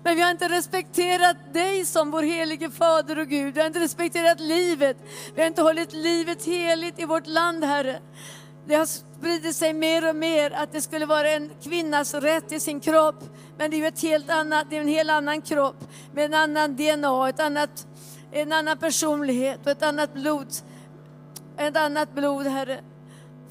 Men 0.03 0.15
vi 0.15 0.21
har 0.21 0.31
inte 0.31 0.49
respekterat 0.49 1.53
dig 1.53 1.85
som 1.85 2.11
vår 2.11 2.23
helige 2.23 2.71
Fader 2.71 3.19
och 3.19 3.27
Gud. 3.27 3.53
Vi 3.53 3.59
har 3.59 3.67
inte 3.67 3.79
respekterat 3.79 4.39
livet. 4.39 4.97
Vi 5.35 5.41
har 5.41 5.47
inte 5.47 5.61
hållit 5.61 5.93
livet 5.93 6.45
heligt 6.45 6.99
i 6.99 7.05
vårt 7.05 7.27
land, 7.27 7.63
Herre. 7.63 7.99
Det 8.67 8.75
har 8.75 8.85
spridit 8.85 9.55
sig 9.55 9.73
mer 9.73 10.09
och 10.09 10.15
mer 10.15 10.51
att 10.51 10.71
det 10.71 10.81
skulle 10.81 11.05
vara 11.05 11.29
en 11.29 11.51
kvinnas 11.63 12.13
rätt 12.13 12.49
till 12.49 12.61
sin 12.61 12.79
kropp. 12.79 13.23
Men 13.57 13.71
det 13.71 13.77
är 13.77 13.79
ju 13.79 13.87
ett 13.87 14.01
helt 14.01 14.29
annat, 14.29 14.65
det 14.69 14.77
är 14.77 14.81
en 14.81 14.87
helt 14.87 15.09
annan 15.09 15.41
kropp 15.41 15.75
med 16.13 16.25
en 16.25 16.33
annan 16.33 16.75
DNA, 16.75 17.29
ett 17.29 17.39
annat, 17.39 17.87
en 18.31 18.53
annan 18.53 18.77
personlighet 18.77 19.59
och 19.65 19.71
ett 19.71 19.83
annat 19.83 20.13
blod. 20.13 20.47
Ett 21.57 21.77
annat 21.77 22.13
blod, 22.13 22.47
Herre. 22.47 22.79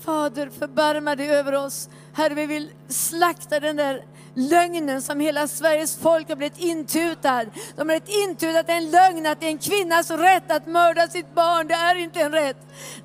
Fader, 0.01 0.51
förbarma 0.59 1.15
dig 1.17 1.31
över 1.31 1.55
oss. 1.55 1.89
Herre, 2.13 2.35
vi 2.35 2.47
vill 2.47 2.71
slakta 2.89 3.61
den 3.61 3.77
där 3.77 4.05
lögnen 4.37 5.03
som 5.03 5.21
hela 5.21 5.49
Sveriges 5.49 5.99
folk 5.99 6.29
har 6.29 6.37
blivit 6.37 6.59
intutad. 6.59 7.45
De 7.45 7.79
har 7.79 7.85
blivit 7.85 8.09
intutat 8.09 8.69
en 8.69 8.91
lögn 8.91 9.27
att 9.27 9.41
det 9.41 9.47
är 9.47 9.51
en 9.51 9.59
kvinnas 9.59 10.11
rätt 10.11 10.51
att 10.51 10.67
mörda 10.67 11.09
sitt 11.09 11.35
barn. 11.35 11.67
Det 11.67 11.75
är 11.75 11.95
inte 11.95 12.21
en 12.21 12.33
rätt. 12.33 12.57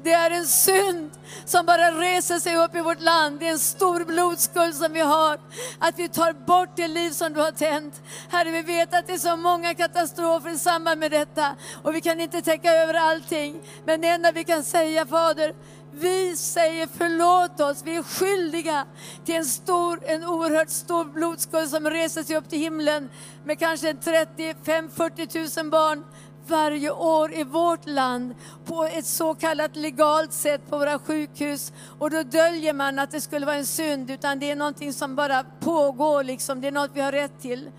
Det 0.03 0.13
är 0.13 0.32
en 0.32 0.45
synd 0.45 1.11
som 1.45 1.65
bara 1.65 1.91
reser 1.91 2.39
sig 2.39 2.57
upp 2.57 2.75
i 2.75 2.82
vårt 2.82 3.01
land. 3.01 3.39
Det 3.39 3.47
är 3.47 3.51
en 3.51 3.59
stor 3.59 4.05
blodskuld 4.05 4.75
som 4.75 4.93
vi 4.93 4.99
har. 4.99 5.39
Att 5.79 5.99
vi 5.99 6.09
tar 6.09 6.34
bort 6.34 6.69
det 6.75 6.88
liv 6.88 7.11
som 7.11 7.34
du 7.34 7.39
har 7.39 7.51
tänt. 7.51 8.01
Herre, 8.29 8.51
vi 8.51 8.61
vet 8.61 8.93
att 8.93 9.07
det 9.07 9.13
är 9.13 9.17
så 9.17 9.36
många 9.36 9.73
katastrofer 9.73 10.49
i 10.49 10.57
samband 10.57 10.99
med 10.99 11.11
detta. 11.11 11.55
Och 11.84 11.95
vi 11.95 12.01
kan 12.01 12.21
inte 12.21 12.41
täcka 12.41 12.71
över 12.73 12.93
allting. 12.93 13.61
Men 13.86 14.01
det 14.01 14.07
enda 14.07 14.32
vi 14.32 14.43
kan 14.43 14.63
säga, 14.63 15.05
Fader, 15.05 15.53
vi 15.93 16.35
säger 16.37 16.87
förlåt 16.97 17.59
oss, 17.59 17.83
vi 17.85 17.95
är 17.95 18.03
skyldiga 18.03 18.85
till 19.25 19.35
en 19.35 19.45
stor, 19.45 19.99
en 20.05 20.25
oerhört 20.25 20.69
stor 20.69 21.05
blodskuld 21.05 21.69
som 21.69 21.89
reser 21.89 22.23
sig 22.23 22.35
upp 22.35 22.49
till 22.49 22.59
himlen 22.59 23.09
med 23.45 23.59
kanske 23.59 23.93
35-40 23.93 25.61
000 25.61 25.69
barn 25.69 26.03
varje 26.47 26.91
år 26.91 27.33
i 27.33 27.43
vårt 27.43 27.87
land 27.87 28.35
på 28.65 28.83
ett 28.83 29.05
så 29.05 29.35
kallat 29.35 29.75
legalt 29.75 30.33
sätt 30.33 30.61
på 30.69 30.77
våra 30.77 30.99
sjukhus. 30.99 31.73
Och 31.99 32.09
då 32.09 32.23
döljer 32.23 32.73
man 32.73 32.99
att 32.99 33.11
det 33.11 33.21
skulle 33.21 33.45
vara 33.45 33.55
en 33.55 33.65
synd, 33.65 34.11
utan 34.11 34.39
det 34.39 34.51
är 34.51 34.55
någonting 34.55 34.93
som 34.93 35.15
bara 35.15 35.45
pågår, 35.59 36.23
liksom. 36.23 36.61
det 36.61 36.67
är 36.67 36.71
något 36.71 36.91
vi 36.93 37.01
har 37.01 37.11
rätt 37.11 37.41
till. 37.41 37.69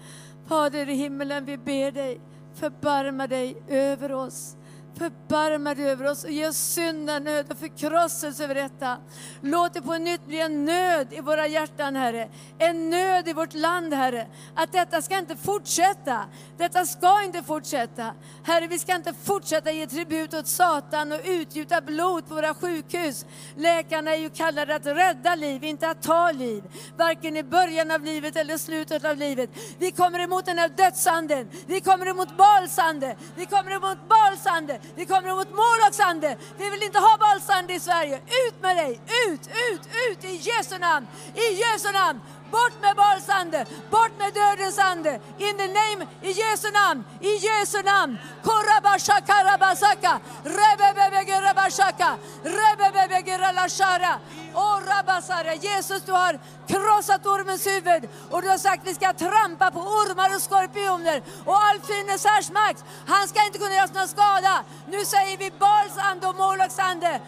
Fader 0.48 0.88
i 0.88 0.94
himmelen, 0.94 1.44
vi 1.44 1.58
ber 1.58 1.90
dig, 1.92 2.20
förbarma 2.54 3.26
dig 3.26 3.62
över 3.68 4.12
oss. 4.12 4.56
Förbarma 4.99 5.74
dig 5.74 5.90
över 5.90 6.11
oss 6.11 6.24
och 6.24 6.30
ge 6.30 6.49
oss 6.49 6.57
syndanöd 6.57 7.53
och 7.53 7.59
förkrosselse 7.59 8.45
över 8.45 8.55
detta. 8.55 8.97
Låt 9.40 9.74
det 9.74 9.82
på 9.82 9.99
nytt 9.99 10.26
bli 10.26 10.40
en 10.40 10.64
nöd 10.64 11.12
i 11.12 11.20
våra 11.20 11.47
hjärtan, 11.47 11.97
Herre. 11.97 12.28
En 12.59 12.90
nöd 12.90 13.28
i 13.28 13.32
vårt 13.32 13.55
land, 13.55 13.95
Herre. 13.95 14.26
Att 14.55 14.72
detta 14.72 15.03
ska 15.03 15.18
inte 15.18 15.36
fortsätta. 15.36 16.24
Detta 16.59 16.86
ska 16.86 17.22
inte 17.22 17.43
fortsätta. 17.43 18.14
Herre, 18.43 18.66
vi 18.66 18.78
ska 18.78 18.95
inte 18.95 19.14
fortsätta 19.14 19.70
ge 19.70 19.86
tribut 19.86 20.34
åt 20.34 20.47
Satan 20.47 21.12
och 21.12 21.20
utgjuta 21.24 21.80
blod 21.80 22.28
på 22.28 22.34
våra 22.34 22.55
sjukhus. 22.55 23.26
Läkarna 23.57 24.14
är 24.14 24.18
ju 24.18 24.30
kallade 24.30 24.74
att 24.74 24.86
rädda 24.86 25.34
liv, 25.34 25.64
inte 25.64 25.90
att 25.90 26.03
ta 26.03 26.30
liv. 26.32 26.64
Varken 26.97 27.36
i 27.36 27.43
början 27.43 27.90
av 27.90 28.05
livet 28.05 28.36
eller 28.36 28.59
slutet 28.59 29.05
av 29.05 29.16
livet. 29.16 29.51
Vi 29.78 29.90
kommer 29.90 30.18
emot 30.18 30.47
den 30.47 30.59
här 30.59 30.68
dödsanden. 30.68 31.49
Vi 31.66 31.80
kommer 31.80 32.07
emot 32.07 32.36
balsande. 32.36 33.16
Vi 33.36 33.47
kommer 33.47 33.70
emot 33.70 33.99
balsande. 34.09 34.78
Vi 34.95 35.07
kommer 35.07 35.28
emot 35.28 35.49
målvaktsande. 35.51 36.37
Vi 36.59 36.70
vill 36.70 36.83
inte 36.83 36.99
ha 36.99 37.16
balsande 37.18 37.72
i 37.74 37.80
Sverige. 37.80 38.16
Ut 38.16 38.62
med 38.62 38.76
dig! 38.76 39.01
Ut, 39.28 39.41
ut, 39.70 39.80
ut 40.11 40.24
i 40.24 40.37
Jesu 40.37 40.78
namn! 40.78 41.07
I 41.35 41.55
Jesu 41.55 41.93
namn! 41.93 42.20
Bort 42.53 42.76
med 42.82 42.96
balsande, 42.96 43.66
bort 43.90 44.14
med 44.18 44.34
dödens 44.34 44.78
ande. 44.78 45.20
In 45.38 45.57
the 45.57 45.68
name, 45.80 46.07
i 46.22 46.30
Jesu 46.42 46.70
namn, 46.70 47.05
i 47.20 47.32
Jesu 47.48 47.82
namn. 47.82 48.18
Korabashaka 48.42 49.36
rabasaka, 49.44 50.20
rebebebege 50.44 51.40
rabashaka, 51.40 52.11
rebebebege 52.59 53.38
ralashara. 53.38 54.14
Åh 54.55 54.78
rabasara, 54.86 55.55
Jesus 55.55 56.03
du 56.03 56.12
har 56.12 56.38
krossat 56.66 57.26
ormens 57.26 57.66
huvud 57.66 58.09
och 58.30 58.42
du 58.42 58.48
har 58.48 58.59
sagt 58.59 58.82
att 58.82 58.88
vi 58.88 58.94
ska 58.94 59.12
trampa 59.12 59.70
på 59.70 59.80
ormar 59.80 60.34
och 60.36 60.42
skorpioner 60.42 61.22
och 61.44 61.57
all 61.64 61.80
fiendens 61.80 62.24
härsmakt. 62.26 62.84
Han 63.07 63.28
ska 63.28 63.46
inte 63.46 63.59
kunna 63.59 63.74
göra 63.74 63.84
oss 63.84 63.94
någon 63.94 64.09
skada. 64.09 64.64
Nu 64.90 65.05
säger 65.05 65.36
vi 65.38 65.50
balsande 65.59 66.26
och 66.26 66.36
målvaktsande. 66.36 67.20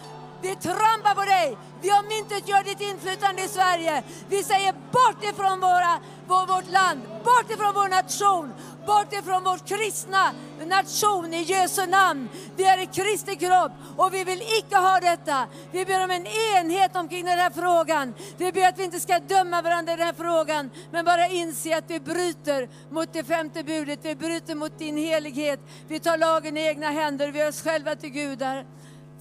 Vi 0.45 0.55
trampar 0.57 1.15
på 1.15 1.25
dig. 1.25 1.57
Vi 1.83 1.91
omintetgör 1.93 2.65
ditt 2.65 2.81
inflytande 2.81 3.43
i 3.43 3.49
Sverige. 3.49 4.03
Vi 4.29 4.43
säger 4.43 4.73
bort 4.73 5.25
ifrån 5.25 5.61
våra, 5.61 6.01
vår, 6.27 6.47
vårt 6.47 6.71
land, 6.73 7.01
bort 7.25 7.51
ifrån 7.51 7.73
vår 7.75 7.89
nation, 7.89 8.53
bort 8.87 9.13
ifrån 9.13 9.45
vår 9.45 9.59
kristna 9.71 10.33
nation 10.67 11.35
i 11.35 11.43
Jesu 11.43 11.87
namn. 11.87 12.29
Vi 12.57 12.65
är 12.65 12.79
i 12.83 12.87
Kristi 12.87 13.37
kropp 13.37 13.73
och 13.97 14.15
vi 14.15 14.25
vill 14.25 14.43
icke 14.59 14.77
ha 14.77 15.01
detta. 15.01 15.47
Vi 15.73 15.85
ber 15.85 16.05
om 16.05 16.11
en 16.11 16.27
enhet 16.27 16.97
omkring 16.97 17.25
den 17.25 17.39
här 17.39 17.51
frågan. 17.51 18.15
Vi 18.37 18.53
ber 18.53 18.69
att 18.69 18.79
vi 18.79 18.85
inte 18.85 19.01
ska 19.01 19.19
döma 19.19 19.63
varandra 19.63 19.93
i 19.93 19.97
den 19.97 20.07
här 20.07 20.15
frågan, 20.15 20.71
men 20.91 21.05
bara 21.05 21.27
inse 21.27 21.79
att 21.79 21.91
vi 21.91 22.01
bryter 22.01 22.69
mot 22.91 23.13
det 23.13 23.25
femte 23.25 23.65
budet. 23.65 23.99
Vi 24.03 24.15
bryter 24.15 24.55
mot 24.55 24.79
din 24.79 24.97
helighet. 24.97 25.61
Vi 25.89 26.01
tar 26.01 26.19
lagen 26.19 26.57
i 26.57 26.67
egna 26.67 26.91
händer. 26.91 27.29
Vi 27.29 27.39
gör 27.39 27.49
oss 27.49 27.63
själva 27.63 27.95
till 27.95 28.11
gudar. 28.11 28.67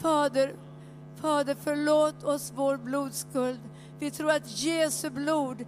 Fader, 0.01 0.53
Fader, 1.23 1.55
förlåt 1.63 2.23
oss 2.23 2.51
vår 2.55 2.77
blodskuld. 2.77 3.59
Vi 3.99 4.11
tror 4.11 4.31
att 4.31 4.59
Jesu 4.59 5.09
blod 5.09 5.65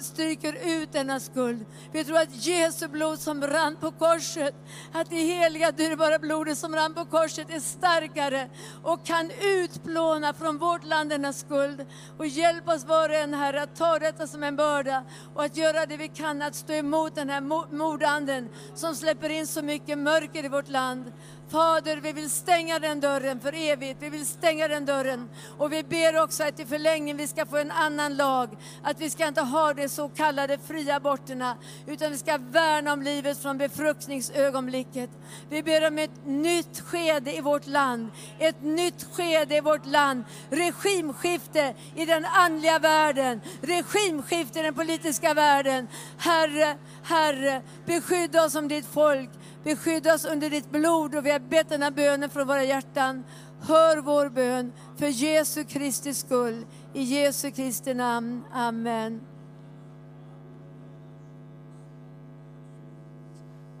stryker 0.00 0.56
ut 0.80 0.92
denna 0.92 1.20
skuld. 1.20 1.64
Vi 1.92 2.04
tror 2.04 2.18
att 2.18 2.46
Jesu 2.46 2.88
blod 2.88 3.18
som 3.18 3.46
rann 3.46 3.76
på 3.76 3.90
korset, 3.90 4.54
att 4.92 5.10
det 5.10 5.16
heliga 5.16 5.70
dyrbara 5.70 6.18
blodet 6.18 6.58
som 6.58 6.76
rann 6.76 6.94
på 6.94 7.04
korset 7.04 7.50
är 7.50 7.60
starkare 7.60 8.50
och 8.82 9.06
kan 9.06 9.30
utplåna 9.40 10.34
från 10.34 10.58
vårt 10.58 10.84
land 10.84 11.10
denna 11.10 11.32
skuld. 11.32 11.86
Och 12.18 12.26
hjälp 12.26 12.68
oss 12.68 12.84
var 12.84 13.08
och 13.08 13.14
en 13.14 13.34
Herre 13.34 13.62
att 13.62 13.76
ta 13.76 13.98
detta 13.98 14.26
som 14.26 14.42
en 14.42 14.56
börda 14.56 15.04
och 15.34 15.44
att 15.44 15.56
göra 15.56 15.86
det 15.86 15.96
vi 15.96 16.08
kan 16.08 16.42
att 16.42 16.54
stå 16.54 16.72
emot 16.72 17.14
den 17.14 17.28
här 17.30 17.40
mordanden 17.76 18.48
som 18.74 18.94
släpper 18.94 19.28
in 19.28 19.46
så 19.46 19.62
mycket 19.62 19.98
mörker 19.98 20.44
i 20.44 20.48
vårt 20.48 20.68
land. 20.68 21.12
Fader, 21.52 21.96
vi 21.96 22.12
vill 22.12 22.30
stänga 22.30 22.78
den 22.78 23.00
dörren 23.00 23.40
för 23.40 23.54
evigt. 23.54 24.02
Vi 24.02 24.08
vill 24.08 24.26
stänga 24.26 24.68
den 24.68 24.86
dörren. 24.86 25.28
Och 25.58 25.72
vi 25.72 25.82
ber 25.82 26.22
också 26.22 26.44
att 26.44 26.60
i 26.60 26.66
förlängningen 26.66 27.16
vi 27.16 27.26
ska 27.26 27.46
få 27.46 27.56
en 27.56 27.70
annan 27.70 28.16
lag. 28.16 28.48
Att 28.82 29.00
vi 29.00 29.10
ska 29.10 29.26
inte 29.28 29.40
ha 29.40 29.72
de 29.72 29.88
så 29.88 30.08
kallade 30.08 30.58
fria 30.58 30.96
aborterna, 30.96 31.56
utan 31.86 32.10
vi 32.10 32.18
ska 32.18 32.38
värna 32.38 32.92
om 32.92 33.02
livet 33.02 33.42
från 33.42 33.58
befruktningsögonblicket. 33.58 35.10
Vi 35.50 35.62
ber 35.62 35.88
om 35.88 35.98
ett 35.98 36.26
nytt 36.26 36.80
skede 36.80 37.36
i 37.36 37.40
vårt 37.40 37.66
land. 37.66 38.10
Ett 38.38 38.62
nytt 38.62 39.06
skede 39.12 39.56
i 39.56 39.60
vårt 39.60 39.86
land. 39.86 40.24
Regimskifte 40.50 41.74
i 41.96 42.04
den 42.04 42.24
andliga 42.24 42.78
världen. 42.78 43.40
Regimskifte 43.60 44.60
i 44.60 44.62
den 44.62 44.74
politiska 44.74 45.34
världen. 45.34 45.88
Herre, 46.18 46.76
Herre, 47.02 47.62
beskydda 47.86 48.44
oss 48.44 48.52
som 48.52 48.68
ditt 48.68 48.86
folk. 48.86 49.30
Beskydda 49.64 50.14
oss 50.14 50.24
under 50.24 50.50
ditt 50.50 50.70
blod 50.70 51.14
och 51.14 51.26
vi 51.26 51.30
har 51.30 51.38
bett 51.38 51.68
den 51.68 51.82
här 51.82 51.90
bönen 51.90 52.30
från 52.30 52.46
våra 52.46 52.64
hjärtan. 52.64 53.24
Hör 53.60 53.96
vår 53.96 54.28
bön 54.28 54.72
för 54.96 55.06
Jesu 55.06 55.64
Kristi 55.64 56.14
skull. 56.14 56.66
I 56.92 57.02
Jesu 57.02 57.50
Kristi 57.50 57.94
namn. 57.94 58.44
Amen. 58.52 59.20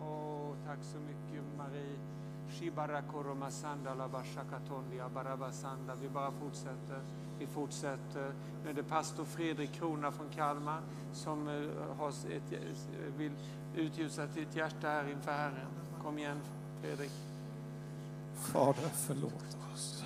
Oh, 0.00 0.54
tack 0.66 0.78
så 0.82 0.98
mycket 0.98 1.44
Marie. 1.58 1.98
Vi 2.60 2.70
bara 6.08 6.30
fortsätter. 6.30 7.00
Vi 7.38 7.46
fortsätter. 7.46 8.32
Nu 8.64 8.70
är 8.70 8.74
det 8.74 8.82
pastor 8.82 9.24
Fredrik 9.24 9.72
Krona 9.72 10.12
från 10.12 10.28
Kalmar 10.28 10.80
som 11.12 11.48
eh, 11.48 11.54
har 11.98 12.08
ett, 12.08 12.52
eh, 12.52 12.58
vill 13.16 13.32
utljusa 13.76 14.26
ditt 14.26 14.56
hjärta 14.56 14.88
här 14.88 15.10
inför 15.10 15.32
Herren. 15.32 15.68
Kom 16.02 16.18
igen 16.18 16.40
Fredrik. 16.82 17.12
Fader, 18.34 18.88
förlåt 18.94 19.56
oss. 19.72 20.04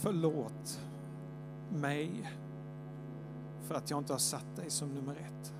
Förlåt 0.00 0.80
mig 1.68 2.30
för 3.62 3.74
att 3.74 3.90
jag 3.90 3.98
inte 3.98 4.12
har 4.12 4.18
satt 4.18 4.56
dig 4.56 4.70
som 4.70 4.88
nummer 4.88 5.12
ett. 5.12 5.52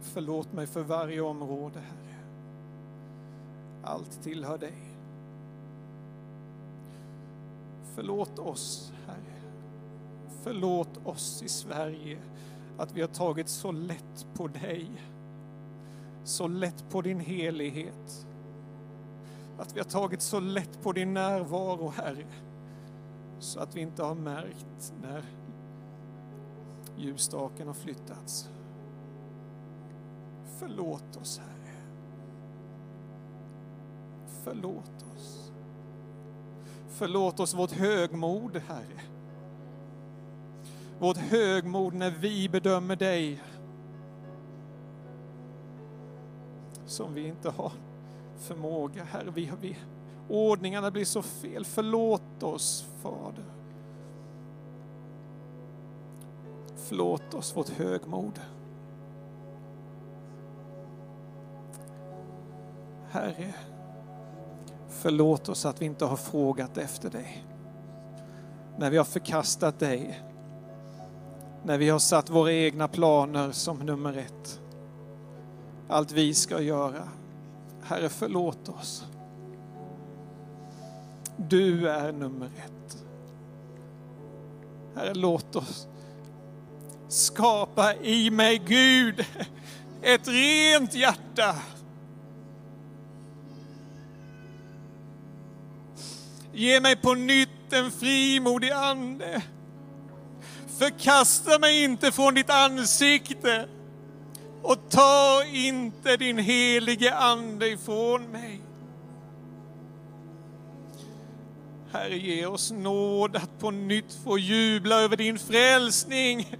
Förlåt 0.00 0.52
mig 0.52 0.66
för 0.66 0.82
varje 0.82 1.20
område, 1.20 1.80
Herre. 1.80 2.16
Allt 3.82 4.22
tillhör 4.22 4.58
dig. 4.58 4.91
Förlåt 7.94 8.38
oss, 8.38 8.92
Herre. 9.06 9.40
Förlåt 10.42 11.06
oss 11.06 11.42
i 11.42 11.48
Sverige 11.48 12.18
att 12.78 12.92
vi 12.92 13.00
har 13.00 13.08
tagit 13.08 13.48
så 13.48 13.72
lätt 13.72 14.26
på 14.34 14.48
dig. 14.48 14.90
så 16.24 16.48
lätt 16.48 16.90
på 16.90 17.02
din 17.02 17.20
helighet. 17.20 18.26
Att 19.58 19.76
vi 19.76 19.80
har 19.80 19.84
tagit 19.84 20.22
så 20.22 20.40
lätt 20.40 20.82
på 20.82 20.92
din 20.92 21.14
närvaro, 21.14 21.88
Herre, 21.88 22.26
så 23.38 23.60
att 23.60 23.76
vi 23.76 23.80
inte 23.80 24.02
har 24.02 24.14
märkt 24.14 24.92
när 25.02 25.24
ljusstaken 26.96 27.66
har 27.66 27.74
flyttats. 27.74 28.48
Förlåt 30.58 31.16
oss, 31.16 31.38
Herre. 31.38 31.76
Förlåt. 34.44 35.01
Förlåt 36.94 37.40
oss 37.40 37.54
vårt 37.54 37.72
högmod, 37.72 38.56
Herre. 38.68 39.00
Vårt 40.98 41.16
högmod 41.16 41.94
när 41.94 42.10
vi 42.10 42.48
bedömer 42.48 42.96
dig 42.96 43.42
som 46.86 47.14
vi 47.14 47.26
inte 47.26 47.50
har 47.50 47.72
förmåga, 48.38 49.04
Herre. 49.04 49.30
Vi, 49.34 49.52
vi, 49.60 49.76
ordningarna 50.28 50.90
blir 50.90 51.04
så 51.04 51.22
fel. 51.22 51.64
Förlåt 51.64 52.42
oss, 52.42 52.86
Fader. 53.02 53.44
Förlåt 56.76 57.34
oss 57.34 57.56
vårt 57.56 57.68
högmod. 57.68 58.40
Herre, 63.10 63.54
förlåt 64.92 65.48
oss 65.48 65.66
att 65.66 65.82
vi 65.82 65.86
inte 65.86 66.04
har 66.04 66.16
frågat 66.16 66.78
efter 66.78 67.10
dig. 67.10 67.44
När 68.78 68.90
vi 68.90 68.96
har 68.96 69.04
förkastat 69.04 69.78
dig. 69.78 70.22
När 71.64 71.78
vi 71.78 71.88
har 71.88 71.98
satt 71.98 72.30
våra 72.30 72.52
egna 72.52 72.88
planer 72.88 73.52
som 73.52 73.78
nummer 73.78 74.16
ett. 74.16 74.60
Allt 75.88 76.12
vi 76.12 76.34
ska 76.34 76.60
göra. 76.60 77.08
Herre, 77.82 78.08
förlåt 78.08 78.68
oss. 78.68 79.04
Du 81.36 81.88
är 81.88 82.12
nummer 82.12 82.46
ett. 82.46 83.04
Herre, 84.94 85.14
låt 85.14 85.56
oss 85.56 85.88
skapa 87.12 87.94
i 87.94 88.30
mig, 88.30 88.62
Gud, 88.66 89.26
ett 90.02 90.28
rent 90.28 90.94
hjärta. 90.94 91.54
Ge 96.52 96.80
mig 96.80 96.96
på 96.96 97.14
nytt 97.14 97.72
en 97.72 97.90
frimodig 97.90 98.70
ande. 98.70 99.42
Förkasta 100.78 101.58
mig 101.58 101.84
inte 101.84 102.12
från 102.12 102.34
ditt 102.34 102.50
ansikte 102.50 103.68
och 104.62 104.90
ta 104.90 105.44
inte 105.52 106.16
din 106.16 106.38
helige 106.38 107.14
ande 107.14 107.68
ifrån 107.68 108.22
mig. 108.22 108.60
Herre, 111.92 112.18
ge 112.18 112.46
oss 112.46 112.70
nåd 112.70 113.36
att 113.36 113.58
på 113.58 113.70
nytt 113.70 114.18
få 114.24 114.38
jubla 114.38 115.00
över 115.00 115.16
din 115.16 115.38
frälsning. 115.38 116.56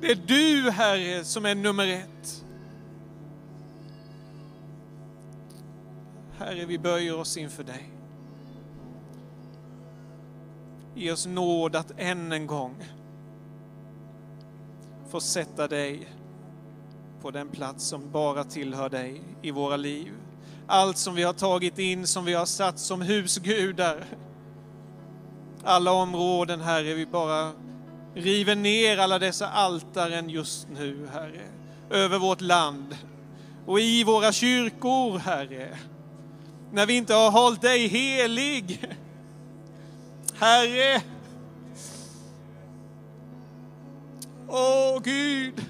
Det 0.00 0.10
är 0.10 0.22
du, 0.26 0.70
Herre, 0.70 1.24
som 1.24 1.46
är 1.46 1.54
nummer 1.54 1.86
ett. 1.86 2.44
Herre, 6.38 6.64
vi 6.64 6.78
böjer 6.78 7.16
oss 7.16 7.36
inför 7.36 7.64
dig. 7.64 7.95
Ge 10.98 11.12
oss 11.12 11.26
nåd 11.26 11.76
att 11.76 11.92
än 11.96 12.32
en 12.32 12.46
gång 12.46 12.74
få 15.10 15.20
sätta 15.20 15.68
dig 15.68 16.08
på 17.22 17.30
den 17.30 17.48
plats 17.48 17.84
som 17.84 18.10
bara 18.10 18.44
tillhör 18.44 18.88
dig 18.88 19.22
i 19.42 19.50
våra 19.50 19.76
liv. 19.76 20.12
Allt 20.66 20.98
som 20.98 21.14
vi 21.14 21.22
har 21.22 21.32
tagit 21.32 21.78
in, 21.78 22.06
som 22.06 22.24
vi 22.24 22.34
har 22.34 22.46
satt 22.46 22.78
som 22.78 23.00
husgudar. 23.00 24.04
Alla 25.64 25.92
områden, 25.92 26.60
Herre, 26.60 26.94
vi 26.94 27.06
bara 27.06 27.52
river 28.14 28.54
ner 28.54 28.98
alla 28.98 29.18
dessa 29.18 29.48
altaren 29.48 30.30
just 30.30 30.68
nu, 30.68 31.08
Herre. 31.12 31.42
Över 31.90 32.18
vårt 32.18 32.40
land 32.40 32.96
och 33.66 33.80
i 33.80 34.04
våra 34.04 34.32
kyrkor, 34.32 35.18
Herre. 35.18 35.78
När 36.72 36.86
vi 36.86 36.96
inte 36.96 37.14
har 37.14 37.30
hållit 37.30 37.62
dig 37.62 37.86
helig. 37.86 38.96
Herre. 40.38 41.02
Åh 44.48 45.00
Gud. 45.02 45.64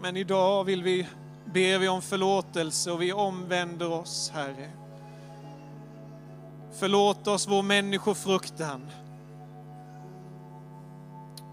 Men 0.00 0.16
idag 0.16 0.64
vill 0.64 0.82
vi, 0.82 1.06
ber 1.44 1.78
vi 1.78 1.88
om 1.88 2.02
förlåtelse 2.02 2.92
och 2.92 3.02
vi 3.02 3.12
omvänder 3.12 3.92
oss, 3.92 4.30
Herre. 4.34 4.70
Förlåt 6.72 7.26
oss 7.26 7.48
vår 7.48 7.62
människofruktan. 7.62 8.90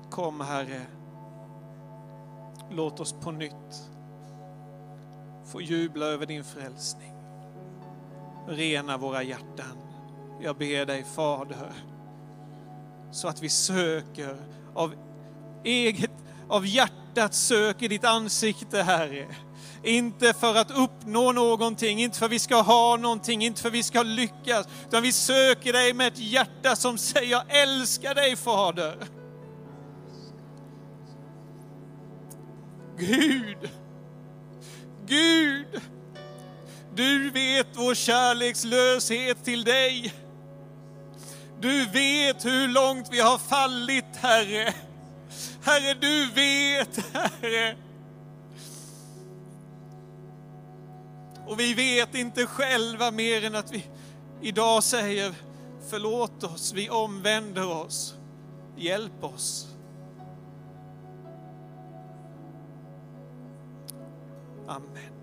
Kom, 0.09 0.41
Herre. 0.41 0.81
Låt 2.71 2.99
oss 2.99 3.13
på 3.13 3.31
nytt 3.31 3.89
få 5.45 5.61
jubla 5.61 6.05
över 6.05 6.25
din 6.25 6.43
frälsning. 6.43 7.13
Rena 8.47 8.97
våra 8.97 9.23
hjärtan. 9.23 9.84
Jag 10.41 10.57
ber 10.57 10.85
dig, 10.85 11.05
Fader, 11.15 11.71
så 13.11 13.27
att 13.27 13.41
vi 13.41 13.49
söker 13.49 14.37
av 14.75 14.93
eget, 15.63 16.11
av 16.49 16.65
hjärtat 16.65 17.33
söker 17.33 17.89
ditt 17.89 18.05
ansikte, 18.05 18.81
Herre. 18.81 19.25
Inte 19.83 20.33
för 20.33 20.55
att 20.55 20.71
uppnå 20.71 21.31
någonting, 21.31 21.99
inte 21.99 22.17
för 22.17 22.25
att 22.25 22.31
vi 22.31 22.39
ska 22.39 22.61
ha 22.61 22.97
någonting, 22.97 23.41
inte 23.41 23.61
för 23.61 23.69
att 23.69 23.73
vi 23.73 23.83
ska 23.83 24.03
lyckas, 24.03 24.67
utan 24.87 25.03
vi 25.03 25.11
söker 25.11 25.73
dig 25.73 25.93
med 25.93 26.07
ett 26.07 26.19
hjärta 26.19 26.75
som 26.75 26.97
säger, 26.97 27.31
jag 27.31 27.61
älskar 27.61 28.15
dig 28.15 28.35
Fader. 28.35 28.97
Gud, 32.97 33.69
Gud, 35.05 35.81
du 36.95 37.29
vet 37.29 37.67
vår 37.73 37.95
kärlekslöshet 37.95 39.43
till 39.43 39.63
dig. 39.63 40.13
Du 41.59 41.85
vet 41.85 42.45
hur 42.45 42.67
långt 42.67 43.07
vi 43.11 43.19
har 43.19 43.37
fallit, 43.37 44.15
Herre. 44.15 44.73
Herre, 45.63 45.93
du 45.93 46.31
vet, 46.31 47.13
Herre. 47.13 47.75
Och 51.47 51.59
vi 51.59 51.73
vet 51.73 52.15
inte 52.15 52.45
själva 52.45 53.11
mer 53.11 53.43
än 53.43 53.55
att 53.55 53.71
vi 53.71 53.85
idag 54.41 54.83
säger 54.83 55.33
förlåt 55.89 56.43
oss, 56.43 56.73
vi 56.73 56.89
omvänder 56.89 57.71
oss. 57.71 58.15
Hjälp 58.75 59.23
oss. 59.23 59.67
Amen. 64.67 65.14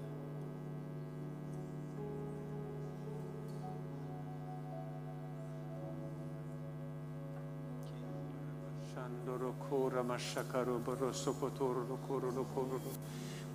Kora 9.68 10.03
mashakaro 10.03 10.78
lo 10.78 11.98
koro 12.09 12.30
lo 12.30 12.44
koro 12.44 12.76
lo 12.76 12.80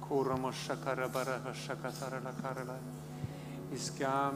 kora 0.02 0.36
mashakara 0.36 1.08
bara 1.12 1.40
shakatara 1.54 2.24
la 2.24 2.32
karala. 2.42 2.78
Vi 3.72 3.80
ska 3.80 4.32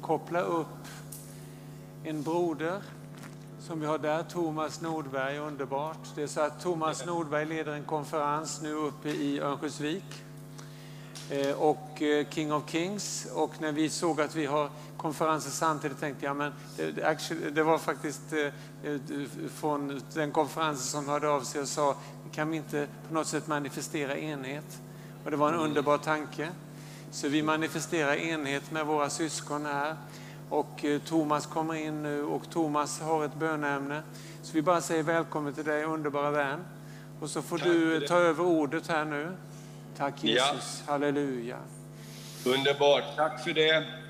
koppla 0.00 0.40
upp 0.40 0.88
en 2.04 2.22
broder 2.22 2.82
som 3.60 3.80
vi 3.80 3.86
har 3.86 3.98
där, 3.98 4.22
Thomas 4.22 4.80
Nordberg, 4.80 5.38
underbart. 5.38 6.14
Det 6.14 6.22
är 6.22 6.26
så 6.26 6.40
att 6.40 6.62
Thomas 6.62 7.06
Nordberg 7.06 7.46
leder 7.46 7.72
en 7.72 7.84
konferens 7.84 8.62
nu 8.62 8.72
uppe 8.72 9.08
i 9.08 9.40
Örnsköldsvik 9.40 10.22
eh, 11.30 11.62
och 11.62 12.02
eh, 12.02 12.26
King 12.28 12.52
of 12.52 12.70
Kings. 12.70 13.26
Och 13.34 13.60
när 13.60 13.72
vi 13.72 13.88
såg 13.88 14.20
att 14.20 14.34
vi 14.34 14.46
har 14.46 14.70
konferenser 15.04 15.50
samtidigt 15.50 16.00
tänkte 16.00 16.24
jag, 16.24 16.36
men 16.36 16.52
det, 16.76 17.04
actually, 17.04 17.50
det 17.50 17.62
var 17.62 17.78
faktiskt 17.78 18.32
eh, 18.32 18.92
eh, 18.92 19.00
från 19.54 20.02
den 20.14 20.32
konferensen 20.32 20.86
som 20.86 21.08
hörde 21.08 21.28
av 21.28 21.40
sig 21.40 21.60
och 21.60 21.68
sa, 21.68 21.96
kan 22.32 22.50
vi 22.50 22.56
inte 22.56 22.86
på 23.08 23.14
något 23.14 23.26
sätt 23.26 23.46
manifestera 23.46 24.18
enhet? 24.18 24.78
Och 25.24 25.30
det 25.30 25.36
var 25.36 25.52
en 25.52 25.58
underbar 25.58 25.98
tanke. 25.98 26.48
Så 27.10 27.28
vi 27.28 27.42
manifesterar 27.42 28.14
enhet 28.14 28.70
med 28.70 28.86
våra 28.86 29.10
syskon 29.10 29.66
här. 29.66 29.96
Och 30.48 30.84
eh, 30.84 31.00
Thomas 31.00 31.46
kommer 31.46 31.74
in 31.74 32.02
nu 32.02 32.22
och 32.22 32.50
Thomas 32.50 33.00
har 33.00 33.24
ett 33.24 33.34
bönämne. 33.34 34.02
Så 34.42 34.52
vi 34.52 34.62
bara 34.62 34.80
säger 34.80 35.02
välkommen 35.02 35.54
till 35.54 35.64
dig, 35.64 35.84
underbara 35.84 36.30
vän. 36.30 36.64
Och 37.20 37.30
så 37.30 37.42
får 37.42 37.58
Tack 37.58 37.68
du 37.68 38.06
ta 38.06 38.16
över 38.16 38.44
ordet 38.44 38.88
här 38.88 39.04
nu. 39.04 39.36
Tack 39.96 40.14
Ja. 40.20 40.28
Jesus, 40.28 40.82
halleluja. 40.86 41.58
Underbart, 42.44 43.16
tack 43.16 43.44
för 43.44 43.52
det. 43.52 44.03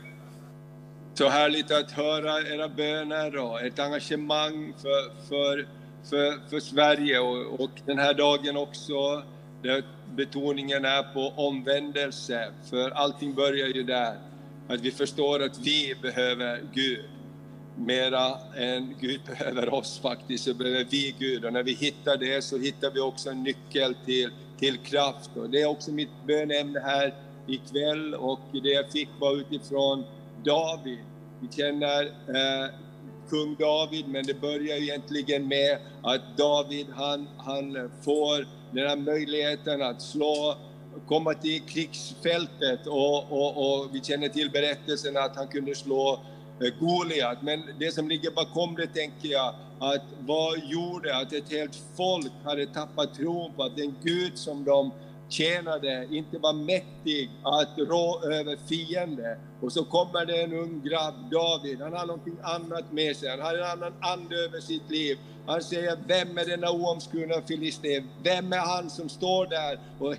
Så 1.15 1.29
härligt 1.29 1.71
att 1.71 1.91
höra 1.91 2.41
era 2.41 2.69
böner 2.69 3.37
och 3.37 3.61
ett 3.61 3.79
engagemang 3.79 4.75
för, 4.83 5.29
för, 5.29 5.67
för, 6.11 6.49
för 6.51 6.61
Sverige 6.61 7.19
och, 7.19 7.61
och 7.61 7.71
den 7.87 7.99
här 7.99 8.15
dagen 8.15 8.57
också 8.57 9.23
där 9.62 9.83
betoningen 10.15 10.85
är 10.85 11.03
på 11.03 11.33
omvändelse, 11.37 12.49
för 12.71 12.91
allting 12.91 13.35
börjar 13.35 13.67
ju 13.67 13.83
där. 13.83 14.19
Att 14.69 14.81
vi 14.81 14.91
förstår 14.91 15.43
att 15.43 15.59
vi 15.59 15.95
behöver 16.03 16.62
Gud 16.73 17.05
mera 17.77 18.39
än 18.57 18.95
Gud 19.01 19.21
behöver 19.27 19.75
oss 19.75 19.99
faktiskt, 19.99 20.45
så 20.45 20.55
behöver 20.55 20.87
vi 20.91 21.15
Gud. 21.19 21.45
Och 21.45 21.53
när 21.53 21.62
vi 21.62 21.73
hittar 21.73 22.17
det 22.17 22.45
så 22.45 22.59
hittar 22.59 22.91
vi 22.91 23.01
också 23.01 23.31
en 23.31 23.43
nyckel 23.43 23.95
till, 24.05 24.31
till 24.59 24.79
kraft. 24.79 25.31
Och 25.37 25.51
det 25.51 25.62
är 25.62 25.67
också 25.67 25.91
mitt 25.91 26.27
bönämne 26.27 26.81
här 26.81 27.15
ikväll 27.47 28.15
och 28.15 28.41
det 28.53 28.69
jag 28.69 28.91
fick 28.91 29.09
var 29.19 29.37
utifrån 29.37 30.05
David. 30.45 30.99
Vi 31.40 31.49
känner 31.57 32.03
eh, 32.05 32.70
kung 33.28 33.57
David, 33.59 34.09
men 34.09 34.26
det 34.26 34.40
börjar 34.40 34.76
egentligen 34.76 35.49
med 35.49 35.78
att 36.03 36.36
David 36.36 36.86
han, 36.95 37.28
han 37.38 37.90
får 38.03 38.47
den 38.70 38.88
här 38.88 38.97
möjligheten 38.97 39.82
att 39.82 40.03
slå 40.03 40.57
komma 41.07 41.34
till 41.34 41.61
krigsfältet 41.61 42.86
och, 42.86 43.32
och, 43.32 43.80
och 43.80 43.95
vi 43.95 44.01
känner 44.01 44.28
till 44.28 44.51
berättelsen 44.51 45.16
att 45.16 45.36
han 45.36 45.49
kunde 45.49 45.74
slå 45.74 46.20
eh, 46.61 46.80
Goliat. 46.80 47.42
Men 47.42 47.62
det 47.78 47.95
som 47.95 48.09
ligger 48.09 48.30
bakom 48.30 48.74
det 48.74 48.86
tänker 48.86 49.28
jag, 49.28 49.55
att 49.78 50.05
vad 50.18 50.59
gjorde 50.59 51.16
att 51.16 51.32
ett 51.32 51.51
helt 51.53 51.82
folk 51.97 52.32
hade 52.45 52.66
tappat 52.66 53.14
tron 53.14 53.53
på 53.57 53.62
att 53.62 53.76
den 53.76 53.95
Gud 54.03 54.38
som 54.38 54.64
de 54.64 54.90
tjänade 55.29 56.09
inte 56.11 56.39
var 56.39 56.53
mäktig 56.53 57.31
att 57.43 57.79
rå 57.79 58.22
över 58.25 58.57
fiende. 58.68 59.39
Och 59.61 59.72
så 59.72 59.85
kommer 59.85 60.27
det 60.27 60.43
en 60.43 60.53
ung 60.53 60.83
grabb, 60.85 61.14
David, 61.31 61.81
han 61.81 61.93
har 61.93 62.07
någonting 62.07 62.37
annat 62.43 62.93
med 62.93 63.16
sig, 63.16 63.31
han 63.31 63.41
har 63.41 63.55
en 63.55 63.64
annan 63.64 63.93
ande 64.01 64.37
över 64.37 64.61
sitt 64.61 64.91
liv. 64.91 65.18
Han 65.47 65.62
säger, 65.62 65.99
vem 66.07 66.39
är 66.39 66.45
denna 66.45 66.70
oomskurna 66.70 67.35
filisten? 67.49 68.09
Vem 68.22 68.53
är 68.53 68.59
han 68.59 68.91
som 68.91 69.09
står 69.09 69.47
där 69.47 69.79
och 69.99 70.14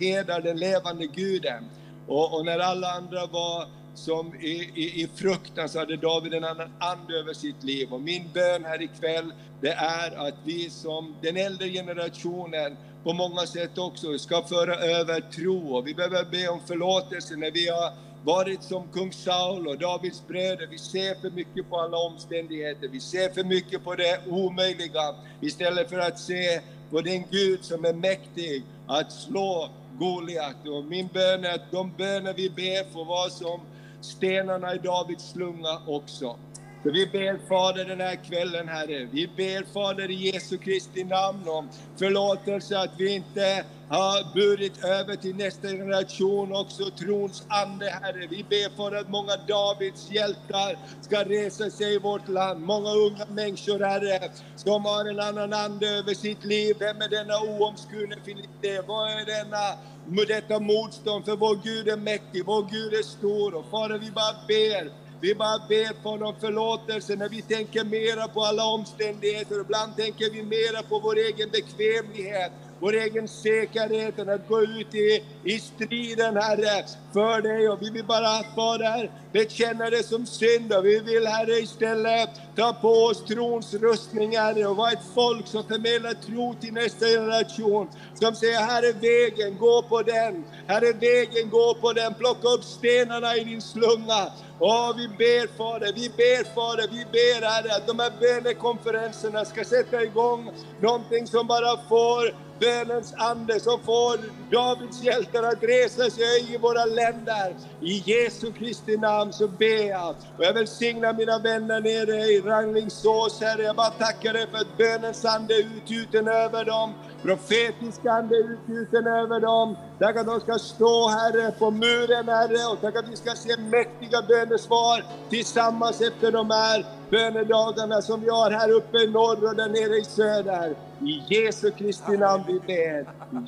hedrar 0.00 0.40
den 0.40 0.56
levande 0.56 1.06
guden? 1.06 1.64
Och, 2.06 2.38
och 2.38 2.44
när 2.44 2.58
alla 2.58 2.92
andra 2.92 3.26
var 3.26 3.66
som 3.94 4.34
i, 4.34 4.70
i, 4.74 5.02
i 5.02 5.08
fruktan 5.14 5.68
så 5.68 5.78
hade 5.78 5.96
David 5.96 6.34
en 6.34 6.44
annan 6.44 6.70
ande 6.78 7.18
över 7.18 7.32
sitt 7.32 7.64
liv. 7.64 7.92
Och 7.92 8.00
min 8.00 8.30
bön 8.34 8.64
här 8.64 8.82
ikväll, 8.82 9.32
det 9.60 9.72
är 9.72 10.28
att 10.28 10.34
vi 10.44 10.70
som 10.70 11.14
den 11.22 11.36
äldre 11.36 11.68
generationen 11.68 12.76
på 13.08 13.14
många 13.14 13.46
sätt 13.46 13.78
också 13.78 14.10
vi 14.10 14.18
ska 14.18 14.42
föra 14.42 14.74
över 14.74 15.20
tro. 15.20 15.76
Och 15.76 15.86
vi 15.86 15.94
behöver 15.94 16.24
be 16.24 16.48
om 16.48 16.60
förlåtelse 16.66 17.36
när 17.36 17.50
vi 17.50 17.68
har 17.68 17.92
varit 18.24 18.62
som 18.62 18.88
kung 18.92 19.12
Saul 19.12 19.68
och 19.68 19.78
Davids 19.78 20.26
bröder. 20.28 20.66
Vi 20.66 20.78
ser 20.78 21.14
för 21.20 21.30
mycket 21.30 21.70
på 21.70 21.80
alla 21.80 21.96
omständigheter. 21.96 22.88
Vi 22.88 23.00
ser 23.00 23.28
för 23.28 23.44
mycket 23.44 23.84
på 23.84 23.94
det 23.94 24.20
omöjliga 24.30 25.14
istället 25.40 25.88
för 25.90 25.98
att 25.98 26.18
se 26.18 26.60
på 26.90 27.00
den 27.00 27.24
Gud 27.30 27.64
som 27.64 27.84
är 27.84 27.92
mäktig 27.92 28.62
att 28.86 29.12
slå 29.12 29.68
Goliat. 29.98 30.68
Och 30.68 30.84
min 30.84 31.08
bön 31.12 31.44
är 31.44 31.54
att 31.54 31.70
de 31.70 31.92
böner 31.96 32.34
vi 32.34 32.50
ber 32.50 32.92
får 32.92 33.04
vara 33.04 33.30
som 33.30 33.60
stenarna 34.00 34.74
i 34.74 34.78
Davids 34.78 35.30
slunga 35.30 35.82
också. 35.86 36.36
Så 36.82 36.90
vi 36.92 37.06
ber 37.06 37.48
Fader 37.48 37.84
den 37.84 38.00
här 38.00 38.16
kvällen 38.24 38.68
Herre, 38.68 39.04
vi 39.06 39.28
ber 39.36 39.72
Fader 39.72 40.10
i 40.10 40.14
Jesu 40.14 40.58
Kristi 40.58 41.04
namn 41.04 41.48
om 41.48 41.70
förlåtelse 41.98 42.78
att 42.78 42.94
vi 42.98 43.14
inte 43.14 43.64
har 43.88 44.34
burit 44.34 44.84
över 44.84 45.16
till 45.16 45.36
nästa 45.36 45.68
generation 45.68 46.52
också 46.52 46.90
trons 46.90 47.46
ande 47.48 47.86
Herre. 48.02 48.26
Vi 48.30 48.44
ber 48.44 48.76
för 48.76 48.96
att 48.96 49.08
många 49.08 49.36
Davids 49.48 50.10
hjältar 50.10 50.78
ska 51.00 51.24
resa 51.24 51.70
sig 51.70 51.94
i 51.94 51.98
vårt 51.98 52.28
land, 52.28 52.60
många 52.60 52.90
unga 52.90 53.26
människor 53.28 53.80
Herre, 53.80 54.30
som 54.56 54.84
har 54.84 55.04
en 55.10 55.20
annan 55.20 55.52
ande 55.52 55.88
över 55.88 56.14
sitt 56.14 56.44
liv. 56.44 56.76
Vem 56.78 57.02
är 57.02 57.08
denna 57.08 57.40
oomskurne 57.40 58.16
filiste? 58.24 58.82
Vad 58.86 59.10
är 59.10 59.26
denna 59.26 59.64
med 60.04 60.28
detta 60.28 60.60
motstånd, 60.60 61.24
för 61.24 61.36
vår 61.36 61.56
Gud 61.64 61.88
är 61.88 61.96
mäktig, 61.96 62.44
vår 62.46 62.62
Gud 62.70 62.92
är 62.94 63.02
stor. 63.02 63.54
Och 63.54 63.70
Fader, 63.70 63.98
vi 63.98 64.10
bara 64.10 64.34
ber 64.48 65.07
vi 65.20 65.34
bara 65.34 65.58
ber 65.68 66.02
för 66.02 66.22
om 66.22 66.34
förlåtelse 66.40 67.16
när 67.16 67.28
vi 67.28 67.42
tänker 67.42 67.84
mera 67.84 68.28
på 68.28 68.40
alla 68.42 68.64
omständigheter. 68.64 69.60
Ibland 69.60 69.96
tänker 69.96 70.30
vi 70.30 70.42
mera 70.42 70.82
på 70.82 70.98
vår 70.98 71.16
egen 71.16 71.50
bekvämlighet 71.50 72.52
vår 72.80 72.94
egen 72.94 73.28
säkerhet 73.28 74.18
att 74.18 74.48
gå 74.48 74.62
ut 74.62 74.94
i, 74.94 75.24
i 75.44 75.58
striden, 75.58 76.36
Herre, 76.36 76.84
för 77.12 77.42
dig. 77.42 77.68
Och 77.68 77.82
vi 77.82 77.90
vill 77.90 78.04
bara, 78.04 78.42
Fader, 78.54 79.10
bekänna 79.32 79.90
det 79.90 80.02
som 80.02 80.26
synd. 80.26 80.72
Och 80.72 80.84
vi 80.84 81.00
vill, 81.00 81.26
Herre, 81.26 81.52
istället 81.52 82.30
ta 82.56 82.72
på 82.72 82.88
oss 82.88 83.24
trons 83.24 83.74
rustning, 83.74 84.36
Herre, 84.36 84.66
och 84.66 84.76
vara 84.76 84.92
ett 84.92 85.14
folk 85.14 85.46
som 85.46 85.64
förmedlar 85.64 86.14
tro 86.14 86.54
till 86.60 86.72
nästa 86.72 87.06
generation. 87.06 87.88
Som 88.14 88.34
säger, 88.34 88.58
här 88.58 88.82
är 88.82 88.92
vägen, 88.92 89.58
gå 89.58 89.82
på 89.82 90.02
den. 90.02 90.44
Här 90.66 90.82
är 90.82 90.92
vägen, 90.92 91.50
gå 91.50 91.74
på 91.80 91.92
den. 91.92 92.14
Plocka 92.14 92.48
upp 92.48 92.64
stenarna 92.64 93.36
i 93.36 93.44
din 93.44 93.62
slunga. 93.62 94.32
Åh, 94.60 94.96
vi 94.96 95.08
ber 95.08 95.56
Fader, 95.56 95.92
vi 95.94 96.08
ber 96.08 96.54
Fader, 96.54 96.88
vi 96.90 97.04
ber 97.12 97.46
Herre 97.46 97.76
att 97.76 97.86
de 97.86 97.98
här 97.98 98.12
bönekonferenserna 98.20 99.44
ska 99.44 99.64
sätta 99.64 100.02
igång 100.02 100.50
någonting 100.80 101.26
som 101.26 101.46
bara 101.46 101.76
får 101.88 102.47
bönens 102.60 103.14
ande 103.16 103.60
som 103.60 103.80
får 103.80 104.18
Davids 104.50 105.02
hjältar 105.02 105.42
att 105.42 105.62
resa 105.62 106.10
sig 106.10 106.54
i 106.54 106.58
våra 106.58 106.84
länder. 106.84 107.56
I 107.80 108.02
Jesu 108.06 108.52
Kristi 108.52 108.96
namn 108.96 109.32
så 109.32 109.48
ber 109.48 109.88
jag. 109.88 110.14
Och 110.38 110.44
jag 110.44 110.54
välsignar 110.54 111.12
mina 111.12 111.38
vänner 111.38 111.80
nere 111.80 112.16
i 112.16 112.40
Ranglingsås, 112.40 113.40
Herre. 113.40 113.62
Jag 113.62 113.76
bara 113.76 113.90
tackar 113.90 114.32
dig 114.32 114.46
för 114.50 114.58
att 114.58 114.76
bönens 114.76 115.24
ande 115.24 115.54
är 115.54 115.76
utgjuten 115.76 116.28
över 116.28 116.64
dem. 116.64 116.94
Profetisk 117.22 118.06
ande 118.06 118.36
är 118.36 118.52
utgjuten 118.52 119.06
över 119.06 119.40
dem. 119.40 119.76
Tack 119.98 120.16
att 120.16 120.26
de 120.26 120.40
ska 120.40 120.58
stå, 120.58 121.08
Herre, 121.08 121.50
på 121.50 121.70
muren, 121.70 122.28
Herre. 122.28 122.72
Och 122.72 122.80
tack 122.80 122.96
att 122.96 123.08
vi 123.08 123.16
ska 123.16 123.30
se 123.30 123.56
mäktiga 123.56 124.22
bönesvar 124.22 125.04
tillsammans 125.30 126.00
efter 126.00 126.32
de 126.32 126.50
här 126.50 126.97
bönedagarna 127.10 128.02
som 128.02 128.20
vi 128.20 128.28
har 128.28 128.50
här 128.50 128.70
uppe 128.70 128.96
i 128.98 129.06
norr 129.10 129.44
och 129.48 129.56
där 129.56 129.68
nere 129.68 129.96
i 129.96 130.04
söder. 130.04 130.74
I 131.00 131.22
Jesu 131.28 131.70
Kristi 131.70 132.16
namn 132.16 132.44
vi 132.46 132.60
ber. 132.60 133.00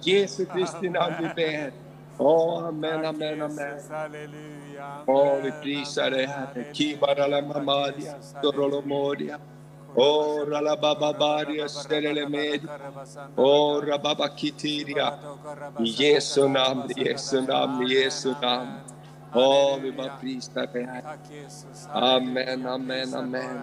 I 0.04 0.10
Jesu 0.10 0.44
Kristi 0.46 0.88
namn 0.90 1.14
vi 1.20 1.28
ber. 1.34 1.72
Amen, 2.18 3.04
amen, 3.04 3.42
amen. 3.42 3.78
Åh, 5.06 5.36
vi 5.42 5.52
prisar 5.62 6.10
dig 6.10 6.26
Herre. 6.26 6.64
Kibarala 6.74 7.42
mamadia, 7.42 8.14
dorolomodia. 8.42 9.38
Oh, 9.94 10.46
ralabababaria 10.46 11.68
serelemed. 11.68 12.60
Oh, 13.36 13.80
rababakitiria. 13.86 15.12
I 15.80 15.84
Jesu 15.84 16.48
namn, 16.48 16.82
Jesu 16.96 17.40
namn, 17.40 17.86
Jesu 17.86 18.34
namn. 18.42 18.68
Åh, 19.34 19.78
vi 19.82 19.92
bara 19.92 20.16
prisar 20.16 20.66
dig. 20.72 20.88
Amen, 21.92 22.66
amen, 22.66 23.14
amen. 23.14 23.60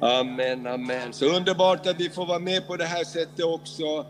Amen, 0.00 0.66
amen. 0.66 1.12
Så 1.12 1.36
underbart 1.36 1.86
att 1.86 2.00
vi 2.00 2.10
får 2.10 2.26
vara 2.26 2.38
med 2.38 2.66
på 2.66 2.76
det 2.76 2.84
här 2.84 3.04
sättet 3.04 3.44
också. 3.44 4.06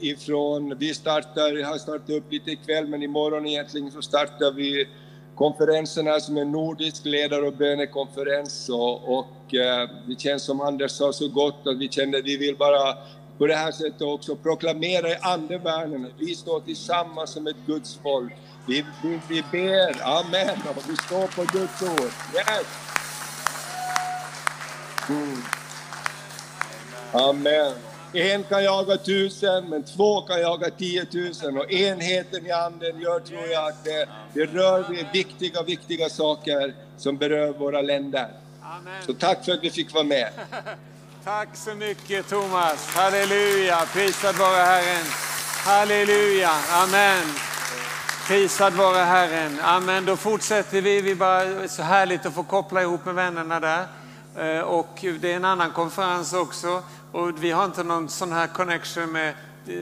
Ifrån, 0.00 0.78
vi 0.78 0.94
startar, 0.94 1.64
har 1.64 1.78
startat 1.78 2.10
upp 2.10 2.32
lite 2.32 2.50
ikväll, 2.50 2.86
men 2.86 3.02
imorgon 3.02 3.46
egentligen 3.46 3.90
så 3.90 4.02
startar 4.02 4.52
vi 4.52 4.88
konferenserna 5.34 6.20
som 6.20 6.36
är 6.36 6.44
nordisk 6.44 7.04
ledar 7.04 7.42
och 7.42 7.52
bönekonferens. 7.52 8.68
Och, 8.68 9.18
och 9.18 9.54
eh, 9.54 9.88
det 10.06 10.20
känns 10.20 10.42
som 10.42 10.60
Anders 10.60 10.90
sa 10.90 11.12
så 11.12 11.28
gott 11.28 11.66
att 11.66 11.78
vi 11.78 11.88
kände 11.88 12.18
att 12.18 12.24
vi 12.24 12.36
vill 12.36 12.56
bara 12.56 12.96
på 13.38 13.46
det 13.46 13.54
här 13.54 13.72
sättet 13.72 14.02
också 14.02 14.36
proklamera 14.36 15.08
i 15.08 15.16
andevärlden 15.20 16.04
att 16.04 16.20
vi 16.26 16.34
står 16.34 16.60
tillsammans 16.60 17.30
som 17.30 17.46
ett 17.46 17.56
Guds 17.66 17.98
folk. 18.02 18.32
Vi, 18.66 18.84
vi, 19.02 19.20
vi 19.28 19.44
ber, 19.52 20.02
amen, 20.02 20.58
och 20.76 20.90
vi 20.90 20.96
står 20.96 21.26
på 21.26 21.58
Guds 21.58 21.82
ord. 21.82 22.10
Yes. 22.34 22.66
Mm. 25.08 25.42
Amen. 27.12 27.74
En 28.12 28.44
kan 28.44 28.64
jaga 28.64 28.96
tusen, 28.96 29.68
men 29.68 29.82
två 29.82 30.20
kan 30.20 30.40
jaga 30.40 30.70
tiotusen. 30.70 31.58
Och 31.58 31.72
enheten 31.72 32.46
i 32.46 32.50
anden 32.50 33.00
gör, 33.00 33.20
tror 33.20 33.46
jag, 33.46 33.68
att 33.68 33.84
det, 33.84 34.08
det 34.34 34.44
rör 34.44 34.88
vid 34.88 35.06
viktiga, 35.12 35.62
viktiga 35.62 36.08
saker 36.08 36.74
som 36.96 37.16
berör 37.16 37.52
våra 37.52 37.82
länder. 37.82 38.28
Amen. 38.62 39.02
Så 39.06 39.14
tack 39.14 39.44
för 39.44 39.52
att 39.52 39.64
vi 39.64 39.70
fick 39.70 39.94
vara 39.94 40.04
med. 40.04 40.30
Tack 41.24 41.48
så 41.52 41.74
mycket 41.74 42.28
Thomas. 42.28 42.94
Halleluja. 42.94 43.78
Prisad 43.92 44.34
vare 44.34 44.62
Herren. 44.62 45.06
Halleluja. 45.64 46.50
Amen. 46.72 47.24
Prisad 48.26 48.72
vare 48.72 49.04
Herren. 49.04 49.60
Amen. 49.60 50.04
Då 50.04 50.16
fortsätter 50.16 50.80
vi. 50.80 51.00
Vi 51.00 51.14
bara, 51.14 51.68
så 51.68 51.82
härligt 51.82 52.26
att 52.26 52.34
få 52.34 52.42
koppla 52.42 52.82
ihop 52.82 53.04
med 53.04 53.14
vännerna 53.14 53.60
där. 53.60 53.86
Eh, 54.36 54.60
och 54.60 55.04
det 55.20 55.32
är 55.32 55.36
en 55.36 55.44
annan 55.44 55.70
konferens 55.70 56.32
också. 56.32 56.82
Och 57.12 57.44
vi 57.44 57.50
har 57.50 57.64
inte 57.64 57.82
någon 57.82 58.08
sån 58.08 58.32
här 58.32 58.46
connection 58.46 59.12
med 59.12 59.34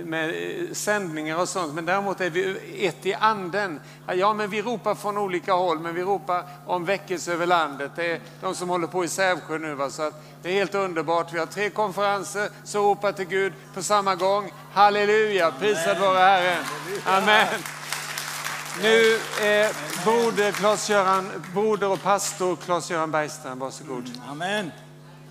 med 0.05 0.35
sändningar 0.73 1.37
och 1.37 1.49
sånt, 1.49 1.75
men 1.75 1.87
däremot 1.87 2.21
är 2.21 2.31
vi 2.31 2.87
ett 2.87 3.07
i 3.07 3.15
anden. 3.15 3.81
Ja, 4.15 4.35
men 4.35 4.51
vi 4.51 4.63
ropar 4.63 4.95
från 4.95 5.19
olika 5.19 5.53
håll, 5.53 5.79
men 5.79 5.95
vi 5.95 6.03
ropar 6.03 6.45
om 6.67 6.85
väckelse 6.85 7.33
över 7.33 7.47
landet. 7.47 7.91
Det 7.97 8.13
är 8.13 8.21
de 8.41 8.55
som 8.55 8.69
håller 8.69 8.87
på 8.87 9.05
i 9.05 9.09
Sävsjö 9.09 9.59
nu. 9.59 9.75
Va? 9.75 9.91
Så 9.91 10.03
att 10.03 10.15
det 10.43 10.49
är 10.49 10.53
helt 10.53 10.75
underbart. 10.75 11.33
Vi 11.33 11.39
har 11.39 11.47
tre 11.47 11.71
konferenser, 11.71 12.49
så 12.65 12.91
ropar 12.91 13.13
till 13.13 13.27
Gud 13.27 13.53
på 13.75 13.83
samma 13.83 14.15
gång. 14.15 14.53
Halleluja, 14.73 15.51
prisad 15.51 15.99
vare 15.99 16.19
Herren. 16.19 16.65
Amen. 17.05 17.47
Nu 18.83 19.15
eh, 19.47 19.77
broder, 20.05 20.53
Claes-Göran, 20.53 21.31
broder 21.55 21.89
och 21.89 22.03
pastor 22.03 22.57
Claes-Göran 22.57 23.11
Bergström, 23.11 23.59
varsågod. 23.59 24.11
Amen. 24.31 24.71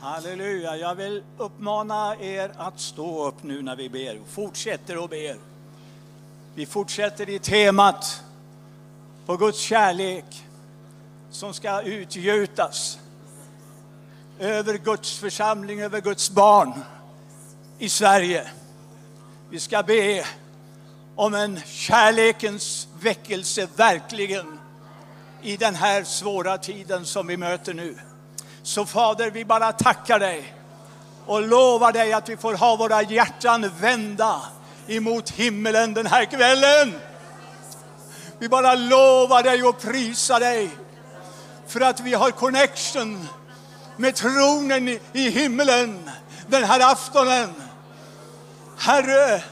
Halleluja. 0.05 0.77
Jag 0.77 0.95
vill 0.95 1.23
uppmana 1.37 2.15
er 2.15 2.51
att 2.57 2.79
stå 2.79 3.27
upp 3.27 3.43
nu 3.43 3.61
när 3.61 3.75
vi 3.75 3.89
ber. 3.89 4.19
Fortsätter 4.27 4.97
och 4.97 5.09
ber. 5.09 5.37
Vi 6.55 6.65
fortsätter 6.65 7.29
i 7.29 7.39
temat 7.39 8.23
på 9.25 9.37
Guds 9.37 9.59
kärlek 9.59 10.25
som 11.31 11.53
ska 11.53 11.81
utgjutas 11.81 12.99
över 14.39 14.77
Guds 14.77 15.19
församling, 15.19 15.81
över 15.81 16.01
Guds 16.01 16.29
barn 16.29 16.73
i 17.79 17.89
Sverige. 17.89 18.47
Vi 19.49 19.59
ska 19.59 19.83
be 19.83 20.25
om 21.15 21.33
en 21.33 21.59
kärlekens 21.65 22.87
väckelse 22.99 23.67
verkligen 23.75 24.59
i 25.41 25.57
den 25.57 25.75
här 25.75 26.03
svåra 26.03 26.57
tiden 26.57 27.05
som 27.05 27.27
vi 27.27 27.37
möter 27.37 27.73
nu. 27.73 27.97
Så 28.65 28.85
Fader, 28.85 29.31
vi 29.31 29.45
bara 29.45 29.71
tackar 29.71 30.19
dig 30.19 30.53
och 31.25 31.41
lovar 31.41 31.91
dig 31.91 32.13
att 32.13 32.29
vi 32.29 32.37
får 32.37 32.53
ha 32.53 32.75
våra 32.75 33.01
hjärtan 33.01 33.71
vända 33.79 34.41
emot 34.87 35.29
himmelen 35.29 35.93
den 35.93 36.05
här 36.05 36.25
kvällen. 36.25 36.95
Vi 38.39 38.49
bara 38.49 38.75
lovar 38.75 39.43
dig 39.43 39.63
och 39.63 39.81
prisar 39.81 40.39
dig 40.39 40.69
för 41.67 41.81
att 41.81 41.99
vi 41.99 42.13
har 42.13 42.31
connection 42.31 43.27
med 43.97 44.15
tronen 44.15 44.99
i 45.13 45.29
himmelen 45.29 46.09
den 46.47 46.63
här 46.63 46.91
aftonen. 46.91 47.53
Herre, 48.77 49.43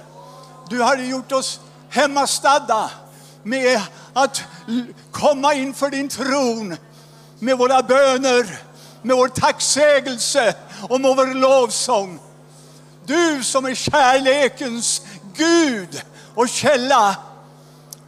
du 0.70 0.82
har 0.82 0.98
gjort 0.98 1.32
oss 1.32 1.60
hemmastadda 1.90 2.92
med 3.44 3.82
att 4.14 4.44
komma 5.12 5.54
inför 5.54 5.90
din 5.90 6.10
tron 6.10 6.78
med 7.40 7.58
våra 7.58 7.84
böner, 7.84 8.73
med 9.04 9.16
vår 9.16 9.28
tacksägelse 9.28 10.56
och 10.90 11.02
med 11.02 11.16
vår 11.16 11.34
lovsång. 11.34 12.20
Du 13.06 13.44
som 13.44 13.66
är 13.66 13.76
kärlekens 13.76 15.02
Gud 15.36 16.02
och 16.36 16.50
källa. 16.50 17.16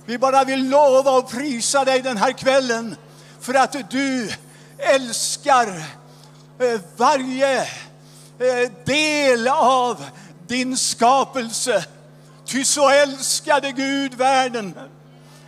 Vi 0.05 0.17
bara 0.17 0.43
vill 0.43 0.69
lova 0.69 1.11
och 1.11 1.29
prisa 1.29 1.85
dig 1.85 2.01
den 2.01 2.17
här 2.17 2.31
kvällen 2.31 2.95
för 3.39 3.53
att 3.53 3.89
du 3.89 4.31
älskar 4.77 5.67
eh, 6.59 6.81
varje 6.97 7.61
eh, 7.61 8.71
del 8.85 9.47
av 9.47 10.05
din 10.47 10.77
skapelse. 10.77 11.85
Ty 12.45 12.65
så 12.65 12.89
älskade 12.89 13.71
Gud 13.71 14.13
världen 14.13 14.73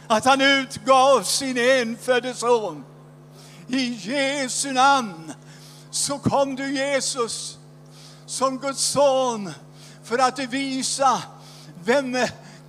att 0.08 0.26
han 0.26 0.42
utgav 0.42 1.24
sin 1.24 1.58
enfödde 1.58 2.34
son. 2.34 2.84
I 3.70 4.00
Jesu 4.04 4.72
namn 4.72 5.34
så 5.92 6.18
kom 6.18 6.56
du 6.56 6.76
Jesus 6.76 7.58
som 8.26 8.60
Guds 8.60 8.82
son 8.82 9.54
för 10.04 10.18
att 10.18 10.40
visa 10.40 11.22
vem 11.84 12.18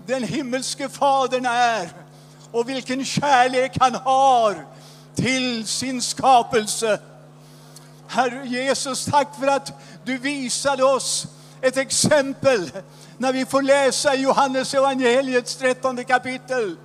den 0.07 0.22
himmelske 0.22 0.88
Fadern 0.88 1.46
är 1.46 1.88
och 2.51 2.68
vilken 2.68 3.05
kärlek 3.05 3.76
han 3.80 3.94
har 3.94 4.66
till 5.14 5.66
sin 5.66 6.03
skapelse. 6.03 7.01
Herre 8.07 8.46
Jesus, 8.46 9.05
tack 9.05 9.36
för 9.40 9.46
att 9.46 9.72
du 10.05 10.18
visade 10.18 10.84
oss 10.84 11.26
ett 11.61 11.76
exempel 11.76 12.70
när 13.18 13.32
vi 13.32 13.46
får 13.46 13.62
läsa 13.62 14.14
i 14.14 14.22
Johannes 14.22 14.74
evangeliets 14.74 15.57
trettonde 15.57 16.05
kapitel. 16.05 16.76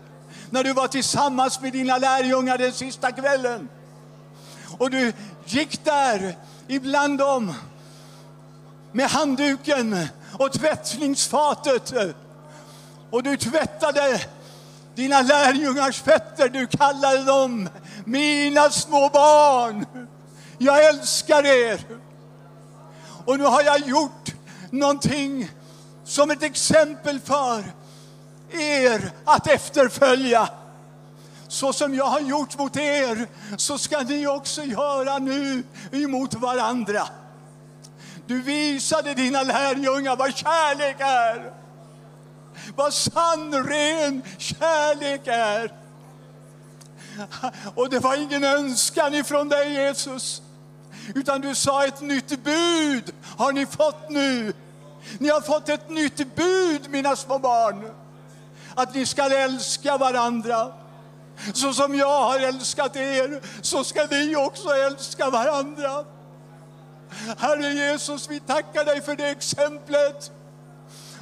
När 0.50 0.64
du 0.64 0.74
var 0.74 0.88
tillsammans 0.88 1.62
med 1.62 1.74
dina 1.74 1.98
lärjungar 1.98 2.58
den 2.58 2.74
sista 2.74 3.12
kvällen. 3.12 3.70
Och 4.84 4.90
du 4.90 5.14
gick 5.46 5.86
där 5.86 6.38
ibland 6.68 7.18
dem 7.18 7.54
med 8.92 9.10
handduken 9.10 10.08
och 10.40 10.52
tvättningsfatet. 10.52 11.94
Och 13.10 13.24
du 13.24 13.38
tvättade 13.38 14.22
dina 14.96 15.22
lärjungars 15.22 16.02
fötter. 16.02 16.50
Du 16.50 16.68
kallade 16.68 17.24
dem 17.24 17.70
mina 18.06 18.70
små 18.70 19.10
barn. 19.10 19.86
Jag 20.58 20.86
älskar 20.86 21.46
er. 21.46 21.80
Och 23.26 23.40
nu 23.40 23.44
har 23.44 23.62
jag 23.64 23.88
gjort 23.88 24.34
någonting 24.70 25.52
som 26.04 26.32
ett 26.32 26.44
exempel 26.44 27.20
för 27.20 27.64
er 28.52 29.12
att 29.26 29.48
efterfölja. 29.48 30.50
Så 31.54 31.74
som 31.74 31.96
jag 31.96 32.06
har 32.06 32.20
gjort 32.20 32.58
mot 32.58 32.78
er, 32.78 33.28
så 33.58 33.78
ska 33.78 34.00
ni 34.00 34.28
också 34.28 34.64
göra 34.64 35.20
nu 35.20 35.64
emot 35.92 36.34
varandra. 36.34 37.08
Du 38.28 38.42
visade 38.42 39.14
dina 39.14 39.44
lärjungar 39.44 40.16
vad 40.16 40.36
kärlek 40.36 40.96
är. 41.00 41.54
Vad 42.76 42.94
sann, 42.94 43.68
ren 43.68 44.22
kärlek 44.38 45.28
är. 45.28 45.74
Och 47.76 47.90
det 47.90 48.00
var 48.00 48.16
ingen 48.16 48.44
önskan 48.44 49.14
ifrån 49.14 49.50
dig 49.50 49.74
Jesus. 49.74 50.42
Utan 51.16 51.42
du 51.42 51.56
sa 51.56 51.86
ett 51.86 52.02
nytt 52.02 52.44
bud 52.44 53.14
har 53.38 53.52
ni 53.52 53.66
fått 53.66 54.10
nu. 54.10 54.54
Ni 55.18 55.30
har 55.30 55.42
fått 55.42 55.70
ett 55.70 55.90
nytt 55.90 56.36
bud 56.36 56.90
mina 56.90 57.16
små 57.16 57.40
barn. 57.40 57.92
Att 58.76 58.96
ni 58.96 59.06
ska 59.06 59.24
älska 59.24 59.98
varandra. 59.98 60.83
Så 61.54 61.74
som 61.74 61.96
jag 61.96 62.22
har 62.22 62.40
älskat 62.40 62.96
er, 62.96 63.42
så 63.62 63.84
ska 63.84 64.06
ni 64.12 64.36
också 64.36 64.70
älska 64.70 65.30
varandra. 65.30 66.06
Herre 67.38 67.74
Jesus, 67.74 68.30
vi 68.30 68.40
tackar 68.40 68.86
dig 68.86 69.02
för 69.02 69.16
det 69.16 69.30
exemplet. 69.30 70.32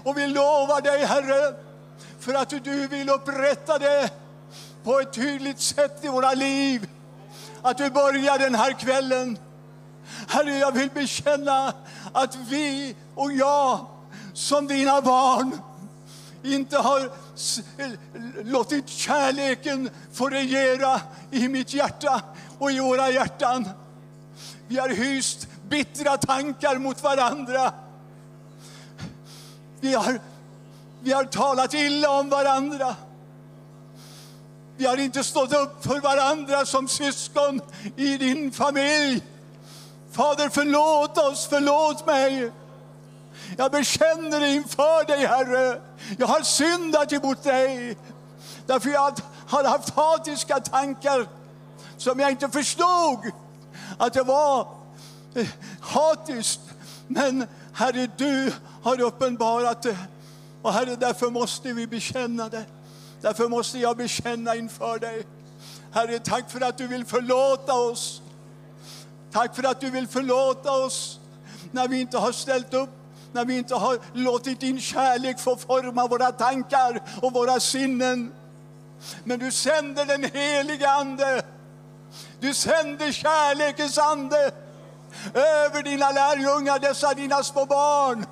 Och 0.03 0.17
vi 0.17 0.27
lovar 0.27 0.81
dig, 0.81 1.05
Herre, 1.05 1.55
för 2.19 2.33
att 2.33 2.49
du 2.49 2.87
vill 2.87 3.09
upprätta 3.09 3.79
det 3.79 4.09
på 4.83 4.99
ett 4.99 5.13
tydligt 5.13 5.59
sätt 5.59 5.99
i 6.01 6.07
våra 6.07 6.33
liv. 6.33 6.89
Att 7.61 7.77
du 7.77 7.89
börjar 7.89 8.39
den 8.39 8.55
här 8.55 8.71
kvällen. 8.71 9.37
Herre, 10.27 10.57
jag 10.57 10.71
vill 10.71 10.89
bekänna 10.89 11.73
att 12.13 12.35
vi 12.35 12.95
och 13.15 13.31
jag 13.31 13.85
som 14.33 14.67
dina 14.67 15.01
barn 15.01 15.59
inte 16.43 16.77
har 16.77 17.11
låtit 18.43 18.89
kärleken 18.89 19.89
få 20.13 20.29
regera 20.29 21.01
i 21.31 21.47
mitt 21.47 21.73
hjärta 21.73 22.21
och 22.59 22.71
i 22.71 22.79
våra 22.79 23.09
hjärtan. 23.09 23.69
Vi 24.67 24.79
har 24.79 24.89
hyst 24.89 25.47
bittra 25.69 26.17
tankar 26.17 26.77
mot 26.77 27.03
varandra. 27.03 27.73
Vi 29.79 29.93
har, 29.93 30.19
vi 31.01 31.13
har 31.13 31.23
talat 31.23 31.73
illa 31.73 32.09
om 32.09 32.29
varandra. 32.29 32.95
Vi 34.77 34.85
har 34.87 34.97
inte 34.97 35.23
stått 35.23 35.53
upp 35.53 35.83
för 35.83 35.99
varandra 35.99 36.65
som 36.65 36.87
syskon 36.87 37.61
i 37.95 38.17
din 38.17 38.51
familj. 38.51 39.23
Fader, 40.11 40.49
förlåt 40.49 41.17
oss, 41.17 41.47
förlåt 41.49 42.05
mig. 42.05 42.51
Jag 43.57 43.71
bekänner 43.71 44.45
inför 44.45 45.05
dig, 45.07 45.25
Herre. 45.25 45.81
Jag 46.17 46.27
har 46.27 46.41
syndat 46.41 47.13
emot 47.13 47.43
dig. 47.43 47.97
Därför 48.65 48.89
jag 48.89 49.19
har 49.47 49.63
haft 49.63 49.89
hatiska 49.89 50.59
tankar 50.59 51.27
som 51.97 52.19
jag 52.19 52.31
inte 52.31 52.49
förstod 52.49 53.31
att 53.97 54.13
det 54.13 54.23
var 54.23 54.67
eh, 55.33 55.47
hatiskt. 55.81 56.61
Men 57.07 57.47
Herre, 57.73 58.09
du 58.17 58.53
har 58.83 59.01
uppenbarat 59.01 59.81
det. 59.81 59.97
Och 60.61 60.73
Herre, 60.73 60.95
därför 60.95 61.29
måste 61.29 61.73
vi 61.73 61.87
bekänna 61.87 62.49
det. 62.49 62.65
Därför 63.21 63.47
måste 63.49 63.79
jag 63.79 63.97
bekänna 63.97 64.55
inför 64.55 64.99
dig. 64.99 65.25
Herre, 65.91 66.19
tack 66.19 66.51
för 66.51 66.61
att 66.61 66.77
du 66.77 66.87
vill 66.87 67.05
förlåta 67.05 67.73
oss. 67.73 68.21
Tack 69.31 69.55
för 69.55 69.63
att 69.63 69.79
du 69.79 69.89
vill 69.89 70.07
förlåta 70.07 70.71
oss 70.71 71.19
när 71.71 71.87
vi 71.87 72.01
inte 72.01 72.17
har 72.17 72.31
ställt 72.31 72.73
upp 72.73 73.00
när 73.31 73.45
vi 73.45 73.57
inte 73.57 73.75
har 73.75 73.99
låtit 74.13 74.59
din 74.59 74.81
kärlek 74.81 75.39
få 75.39 75.57
forma 75.57 76.07
våra 76.07 76.31
tankar 76.31 77.01
och 77.21 77.33
våra 77.33 77.59
sinnen. 77.59 78.33
Men 79.23 79.39
du 79.39 79.51
sänder 79.51 80.05
den 80.05 80.23
heliga 80.23 80.89
Ande. 80.89 81.41
Du 82.39 82.53
sänder 82.53 83.11
kärlekens 83.11 83.97
ande 83.97 84.51
över 85.33 85.83
dina 85.83 86.11
lärjungar, 86.11 86.79
dessa 86.79 87.13
dina 87.13 87.43
små 87.43 87.65
barn. 87.65 88.25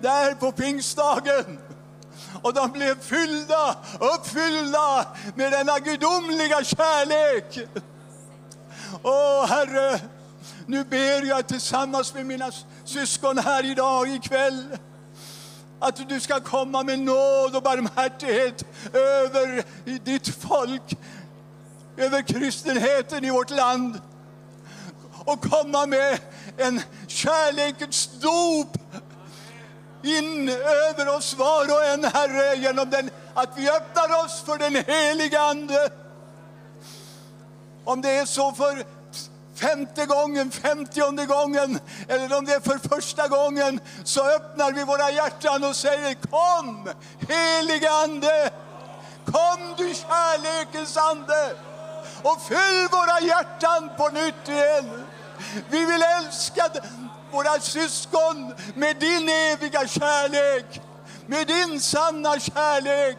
där 0.00 0.34
på 0.34 0.52
pingstdagen. 0.52 1.58
Och 2.42 2.54
de 2.54 2.72
blev 2.72 3.00
fyllda, 3.00 3.76
uppfyllda 4.00 5.06
med 5.34 5.52
denna 5.52 5.78
gudomliga 5.78 6.64
kärlek. 6.64 7.58
Åh 9.02 9.46
Herre, 9.46 10.00
nu 10.66 10.84
ber 10.84 11.22
jag 11.22 11.46
tillsammans 11.46 12.14
med 12.14 12.26
mina 12.26 12.50
syskon 12.84 13.38
här 13.38 13.64
idag 13.64 14.08
ikväll 14.08 14.64
att 15.78 16.08
du 16.08 16.20
ska 16.20 16.40
komma 16.40 16.82
med 16.82 16.98
nåd 16.98 17.56
och 17.56 17.62
barmhärtighet 17.62 18.64
över 18.92 19.64
ditt 20.04 20.28
folk, 20.28 20.98
över 21.96 22.22
kristenheten 22.22 23.24
i 23.24 23.30
vårt 23.30 23.50
land 23.50 24.00
och 25.24 25.40
komma 25.42 25.86
med 25.86 26.18
en 26.56 26.80
kärlekens 27.06 28.10
dop 28.20 28.78
in 30.02 30.48
över 30.48 31.16
oss 31.16 31.34
var 31.34 31.64
och 31.64 31.84
en, 31.84 32.04
Herre, 32.04 32.56
genom 32.56 32.90
den, 32.90 33.10
att 33.34 33.58
vi 33.58 33.70
öppnar 33.70 34.24
oss 34.24 34.42
för 34.46 34.58
den 34.58 34.74
heliga 34.74 35.40
Ande. 35.40 35.90
Om 37.84 38.00
det 38.00 38.10
är 38.10 38.26
så 38.26 38.52
för 38.52 38.84
femte 39.54 40.06
gången, 40.06 40.50
femtionde 40.50 41.26
gången 41.26 41.78
eller 42.08 42.38
om 42.38 42.44
det 42.44 42.54
är 42.54 42.60
för 42.60 42.88
första 42.88 43.28
gången 43.28 43.80
så 44.04 44.28
öppnar 44.28 44.72
vi 44.72 44.84
våra 44.84 45.10
hjärtan 45.10 45.64
och 45.64 45.76
säger 45.76 46.14
kom 46.14 46.88
helige 47.28 47.90
Ande, 47.90 48.50
kom 49.24 49.74
du 49.76 49.94
kärlekens 49.94 50.96
Ande 50.96 51.54
och 52.22 52.42
fyll 52.48 52.88
våra 52.90 53.20
hjärtan 53.20 53.90
på 53.96 54.08
nytt 54.08 54.48
igen. 54.48 55.04
Vi 55.70 55.84
vill 55.84 56.02
älska 56.02 56.68
våra 57.32 57.60
syskon 57.60 58.54
med 58.74 58.96
din 58.96 59.28
eviga 59.28 59.86
kärlek, 59.86 60.80
med 61.26 61.46
din 61.46 61.80
sanna 61.80 62.40
kärlek. 62.40 63.16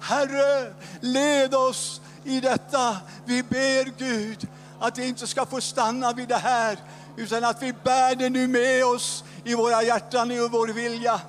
Herre, 0.00 0.72
led 1.00 1.54
oss 1.54 2.00
i 2.24 2.40
detta. 2.40 2.96
Vi 3.24 3.42
ber 3.42 3.98
Gud 3.98 4.48
att 4.80 4.94
det 4.94 5.06
inte 5.06 5.26
ska 5.26 5.46
få 5.46 5.60
stanna 5.60 6.12
vid 6.12 6.28
det 6.28 6.36
här, 6.36 6.78
utan 7.16 7.44
att 7.44 7.62
vi 7.62 7.72
bär 7.72 8.14
det 8.14 8.30
nu 8.30 8.48
med 8.48 8.84
oss 8.84 9.24
i 9.44 9.54
våra 9.54 9.82
hjärtan, 9.82 10.30
i 10.30 10.48
vår 10.48 10.68
vilja. 10.68 11.20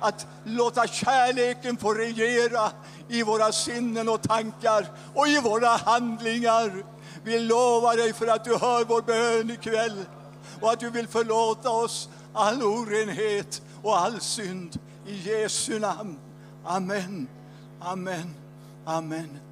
Att 0.00 0.26
låta 0.44 0.86
kärleken 0.86 1.76
få 1.76 1.94
regera 1.94 2.70
i 3.08 3.22
våra 3.22 3.52
sinnen 3.52 4.08
och 4.08 4.22
tankar 4.22 4.86
och 5.14 5.28
i 5.28 5.40
våra 5.40 5.68
handlingar. 5.68 6.84
Vi 7.24 7.38
lovar 7.38 7.96
dig 7.96 8.12
för 8.12 8.26
att 8.26 8.44
du 8.44 8.56
hör 8.56 8.84
vår 8.84 9.02
bön 9.02 9.50
ikväll 9.50 10.04
och 10.60 10.72
att 10.72 10.80
du 10.80 10.90
vill 10.90 11.08
förlåta 11.08 11.70
oss 11.70 12.08
all 12.32 12.62
orenhet 12.62 13.62
och 13.82 13.98
all 13.98 14.20
synd. 14.20 14.78
I 15.06 15.30
Jesu 15.30 15.78
namn. 15.78 16.18
Amen. 16.64 17.28
Amen. 17.80 18.34
Amen. 18.84 19.47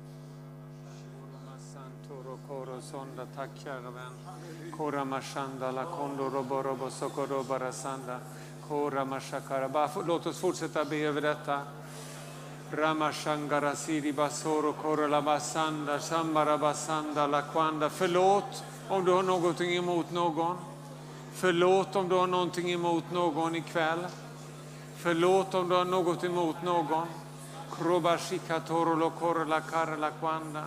Sonda 2.80 3.26
tack 3.36 3.50
kära 3.64 3.80
vän. 3.80 4.72
Kora 4.76 5.04
mashanda 5.04 5.70
la 5.70 5.84
kondo 5.84 6.28
robo 6.28 6.62
robo 6.62 6.90
sokoro 6.90 7.42
barasanda. 7.42 8.18
Kora 8.68 9.04
mashakara. 9.04 9.90
Låt 10.06 10.26
oss 10.26 10.38
fortsätta 10.38 10.84
be 10.84 10.96
över 10.96 11.20
detta. 11.22 11.60
Ramashangara 12.72 13.74
siri 13.74 14.12
basoro 14.12 14.72
kora 14.72 15.06
la 15.06 15.22
basanda 15.22 15.98
sambara 15.98 16.58
basanda 16.58 17.26
la 17.26 17.42
kwanda. 17.42 17.90
Förlåt 17.90 18.64
om 18.88 19.04
du 19.04 19.12
har 19.12 19.22
någonting 19.22 19.76
emot 19.76 20.10
någon. 20.10 20.56
Förlåt 21.32 21.96
om 21.96 22.08
du 22.08 22.14
har 22.14 22.26
någonting 22.26 22.72
emot 22.72 23.04
någon 23.12 23.54
ikväll. 23.54 24.06
Förlåt 24.96 25.54
om 25.54 25.68
du 25.68 25.74
har 25.74 25.84
något 25.84 26.24
emot 26.24 26.62
någon. 26.62 27.06
Krobashikatorolo 27.72 28.94
lo 28.94 29.10
koro 29.10 29.60
kwanda. 30.20 30.64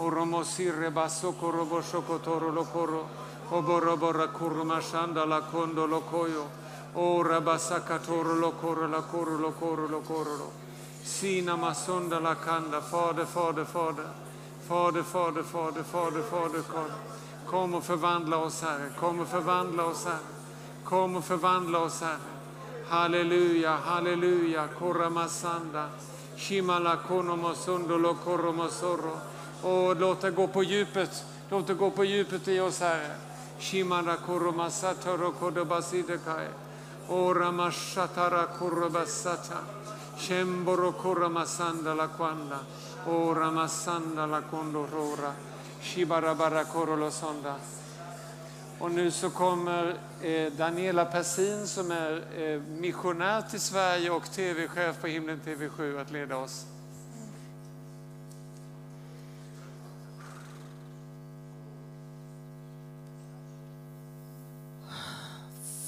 Oromo 0.00 0.42
sirre 0.42 0.90
basso 0.90 1.32
korobo 1.32 1.82
shokotoro 1.82 2.50
lo 2.50 2.64
koro. 2.64 3.08
Oborobora 3.50 4.28
kurumashanda 4.28 5.26
la 5.26 5.42
kondo 5.42 5.86
lo 5.86 6.00
koyo. 6.00 6.48
Ora 6.94 7.40
basakatoro 7.40 8.38
lo 8.38 8.52
koro 8.52 8.88
la 8.88 9.02
koro 9.02 9.36
lo 9.36 9.52
koro 9.52 9.86
lo 9.86 10.00
koro 10.00 10.36
lo. 10.36 10.52
Sina 11.02 11.54
masonda 11.54 12.18
la 12.18 12.34
kanda. 12.36 12.80
Fader, 12.80 13.26
fader, 13.26 13.66
fader. 13.66 14.10
Fader, 14.66 15.02
fader, 15.02 15.42
fader, 15.42 15.82
fader, 15.82 16.22
fader, 16.22 16.62
fader. 16.62 16.94
Kom 17.46 17.74
och 17.74 17.84
förvandla 17.84 18.36
oss, 18.36 18.62
här 18.62 18.92
Kom 19.00 19.20
och 19.20 19.28
förvandla 19.28 19.84
oss, 19.84 20.04
här 20.04 20.18
Kom 20.84 21.16
och 21.16 21.24
förvandla 21.24 21.78
oss, 21.78 22.00
här 22.00 22.18
Halleluja, 22.88 23.76
halleluja, 23.76 24.68
koramasanda. 24.78 25.88
Shimala 26.36 26.96
konomosundolo 26.96 28.14
koromosoro. 28.14 29.29
Och 29.62 29.96
låt 29.96 30.20
det 30.20 30.30
gå 30.30 30.46
på 30.46 30.62
djupet. 30.62 31.24
Låt 31.50 31.66
det 31.66 31.74
gå 31.74 31.90
på 31.90 32.04
djupet 32.04 32.48
i 32.48 32.60
oss, 32.60 32.80
Herre. 32.80 33.14
Shimara 33.58 34.16
koromasatoro 34.16 35.32
kodobasidekai. 35.32 36.48
Oramashatara 37.08 38.46
korobasata. 38.46 39.58
Shemboro 40.18 40.92
koromasanda 40.92 41.94
la 41.94 42.08
kwanda. 42.08 42.58
Oramasanda 43.06 44.26
la 44.26 44.40
kondorora. 44.40 45.32
Shibarabara 45.80 46.64
korolosonda. 46.64 47.54
Och 48.78 48.90
nu 48.90 49.10
så 49.10 49.30
kommer 49.30 49.94
eh, 50.22 50.52
Daniela 50.52 51.04
Persin 51.04 51.66
som 51.66 51.90
är 51.90 52.22
eh, 52.42 52.60
missionär 52.60 53.42
till 53.42 53.60
Sverige 53.60 54.10
och 54.10 54.32
tv-chef 54.32 55.00
på 55.00 55.06
Himlen 55.06 55.40
TV7 55.46 56.00
att 56.00 56.10
leda 56.10 56.36
oss. 56.36 56.66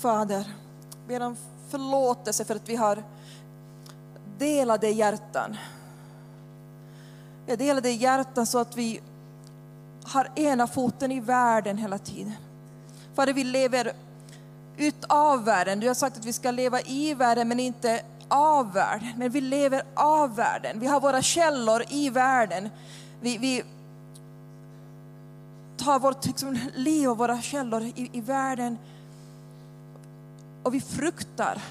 Fader, 0.03 0.45
ber 1.09 1.21
om 1.23 1.37
förlåtelse 1.71 2.45
för 2.45 2.57
att 2.57 2.69
vi 2.69 2.77
har 2.77 3.03
delade 4.39 4.89
hjärtan. 4.89 5.57
Vi 7.47 7.53
har 7.53 7.57
delade 7.57 7.91
hjärtan 7.91 8.47
så 8.47 8.59
att 8.59 8.77
vi 8.77 9.01
har 10.05 10.31
ena 10.35 10.67
foten 10.67 11.13
i 11.13 11.21
världen 11.21 11.79
hela 11.79 11.99
tiden. 11.99 12.33
Fader, 13.15 13.33
vi 13.33 13.45
lever 13.45 13.93
utav 14.77 15.45
världen. 15.45 15.81
Du 15.81 15.87
har 15.87 15.95
sagt 15.95 16.17
att 16.17 16.25
vi 16.25 16.33
ska 16.33 16.51
leva 16.51 16.81
i 16.81 17.15
världen 17.15 17.49
men 17.49 17.61
inte 17.61 18.03
av 18.29 18.73
världen. 18.73 19.13
Men 19.17 19.31
vi 19.31 19.41
lever 19.41 19.83
av 19.95 20.37
världen. 20.37 20.81
Vi 20.81 20.87
har 20.87 21.01
våra 21.01 21.23
källor 21.23 21.85
i 21.89 22.11
världen. 22.11 22.69
Vi, 23.21 23.39
vi 23.39 23.65
tar 25.77 25.99
vårt 25.99 26.27
liksom, 26.27 26.59
liv 26.75 27.11
och 27.11 27.19
våra 27.19 27.43
källor 27.43 27.83
i, 27.83 28.11
i 28.13 28.21
världen 28.21 28.79
och 30.63 30.75
vi 30.75 30.81
fruktar 30.81 31.63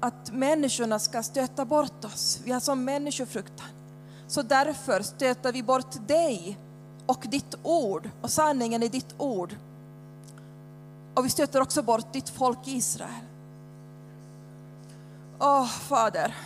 att 0.00 0.32
människorna 0.32 0.98
ska 0.98 1.22
stöta 1.22 1.64
bort 1.64 2.04
oss. 2.04 2.40
Vi 2.44 2.52
har 2.52 2.60
som 2.60 2.84
människofruktan. 2.84 3.68
Så 4.26 4.42
därför 4.42 5.02
stöter 5.02 5.52
vi 5.52 5.62
bort 5.62 6.08
dig 6.08 6.58
och 7.06 7.24
ditt 7.28 7.54
ord 7.62 8.10
och 8.20 8.30
sanningen 8.30 8.82
i 8.82 8.88
ditt 8.88 9.14
ord. 9.18 9.56
Och 11.14 11.24
vi 11.24 11.30
stöter 11.30 11.60
också 11.60 11.82
bort 11.82 12.12
ditt 12.12 12.28
folk 12.28 12.58
Israel. 12.64 13.24
Åh, 15.38 15.66
Fader. 15.66 16.36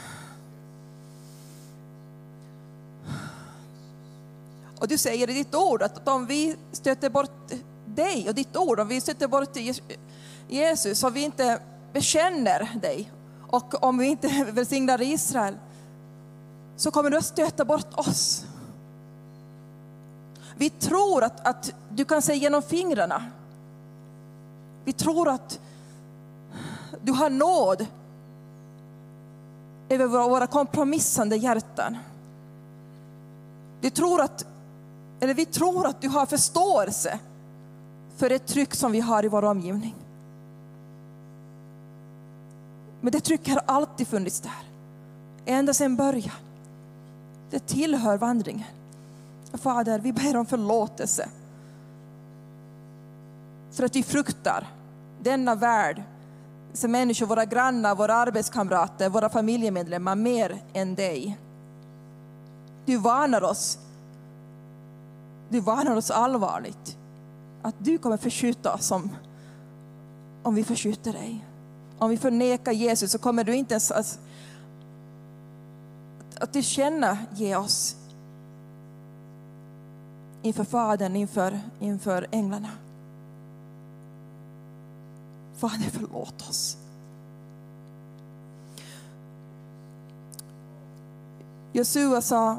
Och 4.81 4.89
du 4.89 4.99
säger 4.99 5.31
i 5.31 5.33
ditt 5.33 5.55
ord 5.55 5.83
att 5.83 6.09
om 6.09 6.27
vi 6.27 6.57
stöter 6.73 7.11
bort 7.11 7.53
dig 7.87 8.29
och 8.29 8.35
ditt 8.35 8.57
ord, 8.57 8.81
om 8.81 8.89
vi 8.89 9.01
stöter 9.01 9.29
bort 9.29 9.57
Jesus, 10.49 11.03
om 11.03 11.13
vi 11.13 11.21
inte 11.21 11.59
bekänner 11.93 12.79
dig 12.83 13.13
och 13.49 13.85
om 13.85 13.99
vi 13.99 14.07
inte 14.07 14.47
välsignar 14.53 15.03
Israel, 15.03 15.57
så 16.77 16.91
kommer 16.91 17.11
du 17.11 17.17
att 17.17 17.25
stöta 17.25 17.65
bort 17.65 17.95
oss. 17.95 18.45
Vi 20.57 20.71
tror 20.71 21.25
att, 21.25 21.47
att 21.47 21.73
du 21.89 22.05
kan 22.05 22.23
se 22.23 22.35
genom 22.35 22.63
fingrarna. 22.63 23.25
Vi 24.85 24.93
tror 24.93 25.29
att 25.29 25.61
du 27.03 27.13
har 27.13 27.31
nåd 27.31 27.87
över 29.89 30.07
våra, 30.07 30.29
våra 30.29 30.47
kompromissande 30.47 31.37
hjärtan. 31.37 31.99
Du 33.81 33.91
tror 33.91 34.21
att, 34.21 34.47
eller 35.21 35.35
vi 35.35 35.47
tror 35.47 35.87
att 35.87 36.01
du 36.01 36.09
har 36.09 36.27
förståelse 36.27 37.19
för 38.17 38.29
det 38.29 38.39
tryck 38.39 38.75
som 38.75 38.93
vi 38.93 39.01
har 39.01 39.25
i 39.25 39.29
vår 39.29 39.45
omgivning. 39.45 39.95
Men 43.07 43.13
det 43.13 43.21
trycket 43.21 43.55
har 43.55 43.63
alltid 43.67 44.09
funnits 44.09 44.41
där. 44.41 44.69
Ända 45.45 45.75
sedan 45.75 45.97
början. 45.97 46.35
Det 47.51 47.67
tillhör 47.67 48.19
vandringen. 48.19 48.67
Fader, 49.53 49.99
vi 49.99 50.13
ber 50.13 50.37
om 50.37 50.47
förlåtelse. 50.47 51.29
För 53.73 53.85
att 53.85 53.97
vi 53.97 54.03
fruktar 54.03 54.67
denna 55.23 55.55
värld, 55.55 56.03
som 56.73 56.93
människor, 56.93 57.27
våra 57.27 57.45
grannar, 57.45 57.95
våra 57.95 58.15
arbetskamrater, 58.15 59.09
våra 59.09 59.29
familjemedlemmar 59.29 60.15
mer 60.15 60.63
än 60.73 60.95
dig. 60.95 61.39
Du 62.87 62.97
varnar 62.97 63.45
oss. 63.45 63.79
Du 65.49 65.61
varnar 65.61 65.97
oss 65.97 66.11
allvarligt 66.11 66.97
att 67.63 67.75
du 67.79 67.99
kommer 67.99 68.17
förskjuta 68.17 68.75
oss 68.75 68.91
om, 68.91 69.11
om 70.43 70.55
vi 70.55 70.65
förskjuter 70.65 71.13
dig. 71.13 71.45
Om 71.99 72.11
vi 72.11 72.17
förnekar 72.17 72.73
Jesus 72.73 73.13
så 73.13 73.19
kommer 73.19 73.45
du 73.45 73.55
inte 73.55 73.75
ens 73.75 73.91
att, 73.91 74.19
att 76.41 76.53
du 76.53 76.63
känner 76.63 77.17
ge 77.35 77.57
oss 77.57 77.97
inför 80.43 80.65
Fadern, 80.65 81.17
inför, 81.17 81.61
inför 81.81 82.27
änglarna. 82.31 82.71
Fader, 85.57 85.91
förlåt 85.93 86.49
oss. 86.49 86.77
Josua 91.73 92.23
sa, 92.23 92.59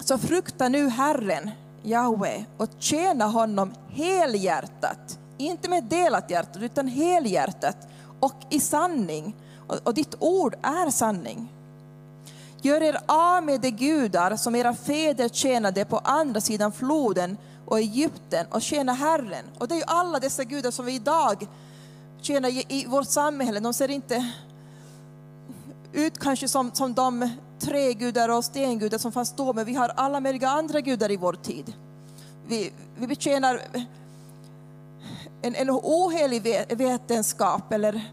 så 0.00 0.18
frukta 0.18 0.68
nu 0.68 0.88
Herren, 0.88 1.50
Jahwe, 1.82 2.44
och 2.56 2.68
tjäna 2.78 3.26
honom 3.26 3.72
helhjärtat. 3.88 5.18
Inte 5.38 5.68
med 5.68 5.84
delat 5.84 6.30
hjärta, 6.30 6.58
utan 6.60 6.88
helhjärtat 6.88 7.76
och 8.22 8.34
i 8.50 8.60
sanning. 8.60 9.34
Och, 9.66 9.78
och 9.84 9.94
ditt 9.94 10.14
ord 10.18 10.54
är 10.62 10.90
sanning. 10.90 11.48
Gör 12.62 12.82
er 12.82 13.00
av 13.06 13.44
med 13.44 13.60
de 13.60 13.70
gudar 13.70 14.36
som 14.36 14.54
era 14.54 14.74
fäder 14.74 15.28
tjänade 15.28 15.84
på 15.84 15.98
andra 15.98 16.40
sidan 16.40 16.72
floden 16.72 17.36
och 17.66 17.78
Egypten 17.78 18.46
och 18.50 18.62
tjäna 18.62 18.92
Herren. 18.92 19.44
Och 19.58 19.68
det 19.68 19.74
är 19.74 19.76
ju 19.76 19.84
alla 19.86 20.20
dessa 20.20 20.44
gudar 20.44 20.70
som 20.70 20.84
vi 20.84 20.94
idag 20.94 21.46
tjänar 22.20 22.72
i 22.72 22.86
vårt 22.88 23.08
samhälle. 23.08 23.60
De 23.60 23.74
ser 23.74 23.90
inte 23.90 24.32
ut 25.92 26.18
kanske 26.18 26.48
som, 26.48 26.70
som 26.74 26.94
de 26.94 27.30
trägudar 27.58 28.28
och 28.28 28.44
stengudar 28.44 28.98
som 28.98 29.12
fanns 29.12 29.32
då, 29.36 29.52
men 29.52 29.64
vi 29.64 29.74
har 29.74 29.88
alla 29.88 30.20
möjliga 30.20 30.48
andra 30.48 30.80
gudar 30.80 31.10
i 31.10 31.16
vår 31.16 31.32
tid. 31.32 31.72
Vi, 32.46 32.72
vi 32.96 33.06
betjänar 33.06 33.60
en, 35.42 35.54
en 35.54 35.70
ohelig 35.70 36.42
vetenskap 36.76 37.72
eller 37.72 38.10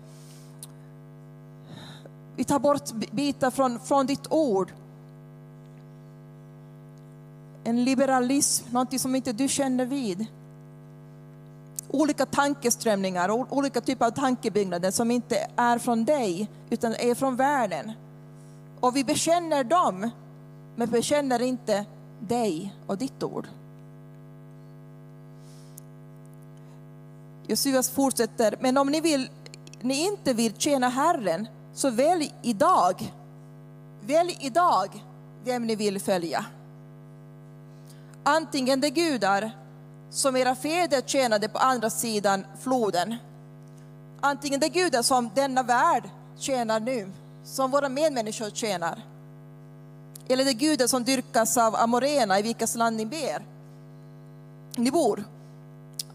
vi 2.35 2.43
tar 2.43 2.59
bort 2.59 2.91
bitar 3.11 3.51
från, 3.51 3.79
från 3.79 4.05
ditt 4.05 4.31
ord. 4.31 4.71
En 7.63 7.83
liberalism, 7.83 8.65
någonting 8.71 8.99
som 8.99 9.15
inte 9.15 9.33
du 9.33 9.47
känner 9.47 9.85
vid. 9.85 10.25
Olika 11.89 12.25
tankeströmningar, 12.25 13.53
olika 13.53 13.81
typer 13.81 14.05
av 14.05 14.11
tankebyggnader 14.11 14.91
som 14.91 15.11
inte 15.11 15.47
är 15.55 15.79
från 15.79 16.05
dig 16.05 16.49
utan 16.69 16.95
är 16.95 17.15
från 17.15 17.35
världen. 17.35 17.91
Och 18.79 18.95
vi 18.95 19.03
bekänner 19.03 19.63
dem, 19.63 20.09
men 20.75 20.89
bekänner 20.89 21.41
inte 21.41 21.85
dig 22.19 22.75
och 22.87 22.97
ditt 22.97 23.23
ord. 23.23 23.47
Josuas 27.49 27.89
fortsätter, 27.89 28.55
men 28.59 28.77
om 28.77 28.87
ni, 28.87 29.01
vill, 29.01 29.29
ni 29.81 30.05
inte 30.05 30.33
vill 30.33 30.53
tjäna 30.57 30.89
Herren, 30.89 31.47
så 31.73 31.89
välj 31.89 32.33
idag. 32.41 33.13
Välj 34.01 34.37
idag 34.39 35.03
vem 35.43 35.67
ni 35.67 35.75
vill 35.75 35.99
följa. 35.99 36.45
Antingen 38.23 38.81
de 38.81 38.89
gudar 38.89 39.51
som 40.09 40.35
era 40.35 40.55
fäder 40.55 41.01
tjänade 41.01 41.49
på 41.49 41.57
andra 41.57 41.89
sidan 41.89 42.45
floden. 42.61 43.15
Antingen 44.21 44.59
de 44.59 44.69
gudar 44.69 45.01
som 45.01 45.29
denna 45.35 45.63
värld 45.63 46.09
tjänar 46.37 46.79
nu, 46.79 47.11
som 47.43 47.71
våra 47.71 47.89
medmänniskor 47.89 48.49
tjänar. 48.49 49.01
Eller 50.27 50.45
de 50.45 50.53
gudar 50.53 50.87
som 50.87 51.03
dyrkas 51.03 51.57
av 51.57 51.75
amorena 51.75 52.39
i 52.39 52.41
vilkas 52.41 52.75
land 52.75 52.97
ni 52.97 53.05
ber. 53.05 53.45
Ni 54.75 54.91
bor. 54.91 55.38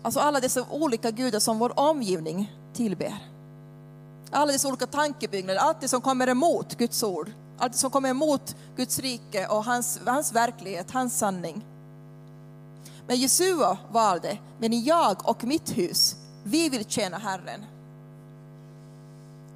Alltså 0.04 0.20
alla 0.20 0.40
dessa 0.40 0.66
olika 0.70 1.10
gudar 1.10 1.38
som 1.38 1.58
vår 1.58 1.80
omgivning 1.80 2.52
tillber. 2.72 3.28
Alla 4.30 4.52
dessa 4.52 4.68
olika 4.68 4.86
tankebyggnader, 4.86 5.60
allt 5.60 5.80
det 5.80 5.88
som 5.88 6.00
kommer 6.00 6.28
emot 6.28 6.74
Guds 6.74 7.02
ord. 7.02 7.30
Allt 7.58 7.72
det 7.72 7.78
som 7.78 7.90
kommer 7.90 8.08
emot 8.08 8.56
Guds 8.76 8.98
rike 8.98 9.46
och 9.46 9.64
hans, 9.64 10.00
hans 10.06 10.32
verklighet, 10.32 10.90
hans 10.90 11.18
sanning. 11.18 11.64
Men 13.06 13.16
Jesua 13.16 13.78
valde, 13.90 14.38
men 14.58 14.84
jag 14.84 15.28
och 15.28 15.44
mitt 15.44 15.78
hus, 15.78 16.16
vi 16.42 16.68
vill 16.68 16.84
tjäna 16.84 17.18
Herren. 17.18 17.64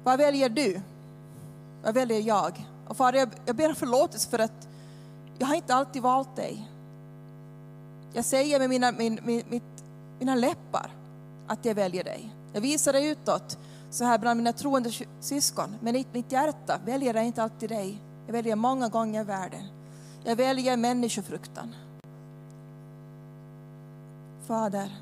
Vad 0.03 0.17
väljer 0.17 0.49
du? 0.49 0.81
Vad 1.83 1.93
väljer 1.93 2.19
jag? 2.19 2.67
Och 2.87 2.97
Fader, 2.97 3.19
jag, 3.19 3.29
jag 3.45 3.55
ber 3.55 3.69
om 3.69 3.75
förlåtelse 3.75 4.29
för 4.29 4.39
att 4.39 4.67
jag 5.37 5.47
har 5.47 5.55
inte 5.55 5.75
alltid 5.75 6.01
valt 6.01 6.35
dig. 6.35 6.69
Jag 8.13 8.25
säger 8.25 8.59
med 8.59 8.69
mina, 8.69 8.91
min, 8.91 9.19
min, 9.23 9.43
mitt, 9.49 9.78
mina 10.19 10.35
läppar 10.35 10.91
att 11.47 11.65
jag 11.65 11.75
väljer 11.75 12.03
dig. 12.03 12.33
Jag 12.53 12.61
visar 12.61 12.93
det 12.93 13.05
utåt 13.05 13.57
så 13.89 14.03
här 14.03 14.17
bland 14.17 14.37
mina 14.37 14.53
troende 14.53 14.91
syskon. 15.19 15.75
Men 15.81 15.95
i 15.95 16.05
mitt 16.11 16.31
hjärta 16.31 16.79
väljer 16.85 17.13
jag 17.13 17.25
inte 17.25 17.43
alltid 17.43 17.69
dig. 17.69 18.01
Jag 18.25 18.33
väljer 18.33 18.55
många 18.55 18.89
gånger 18.89 19.23
världen. 19.23 19.63
Jag 20.23 20.35
väljer 20.35 20.77
människofruktan. 20.77 21.75
Fader, 24.47 24.95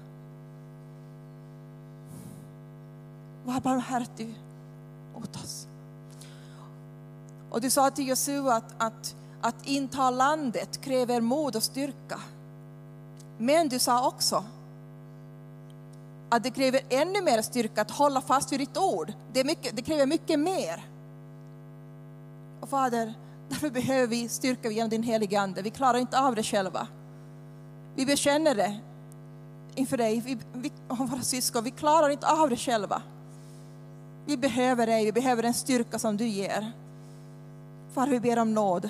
var 3.45 3.59
barmhärtig 3.59 4.39
åt 5.15 5.35
oss. 5.35 5.67
Och 7.49 7.61
du 7.61 7.69
sa 7.69 7.89
till 7.89 8.07
Josua 8.07 8.55
att, 8.55 8.73
att, 8.77 9.15
att 9.41 9.65
inta 9.65 10.09
landet 10.09 10.81
kräver 10.81 11.21
mod 11.21 11.55
och 11.55 11.63
styrka. 11.63 12.19
Men 13.37 13.69
du 13.69 13.79
sa 13.79 14.07
också 14.07 14.45
att 16.29 16.43
det 16.43 16.51
kräver 16.51 16.81
ännu 16.89 17.21
mer 17.21 17.41
styrka 17.41 17.81
att 17.81 17.91
hålla 17.91 18.21
fast 18.21 18.51
vid 18.51 18.59
ditt 18.59 18.77
ord. 18.77 19.13
Det, 19.33 19.39
är 19.39 19.45
mycket, 19.45 19.75
det 19.75 19.81
kräver 19.81 20.05
mycket 20.05 20.39
mer. 20.39 20.85
Och 22.59 22.69
Fader, 22.69 23.13
därför 23.49 23.69
behöver 23.69 24.07
vi 24.07 24.29
styrka 24.29 24.71
genom 24.71 24.89
din 24.89 25.03
helige 25.03 25.39
Ande. 25.39 25.61
Vi 25.61 25.69
klarar 25.69 25.97
inte 25.97 26.19
av 26.19 26.35
det 26.35 26.43
själva. 26.43 26.87
Vi 27.95 28.05
bekänner 28.05 28.55
det 28.55 28.79
inför 29.75 29.97
dig, 29.97 30.21
vi, 30.25 30.37
vi, 30.53 30.71
och 30.87 30.97
våra 30.97 31.21
syskon. 31.21 31.63
Vi 31.63 31.71
klarar 31.71 32.09
inte 32.09 32.27
av 32.27 32.49
det 32.49 32.57
själva. 32.57 33.01
Vi 34.25 34.37
behöver 34.37 34.87
dig, 34.87 35.05
vi 35.05 35.11
behöver 35.11 35.43
den 35.43 35.53
styrka 35.53 35.99
som 35.99 36.17
du 36.17 36.27
ger. 36.27 36.71
Far, 37.93 38.07
vi 38.07 38.19
ber 38.19 38.39
om 38.39 38.53
nåd. 38.53 38.89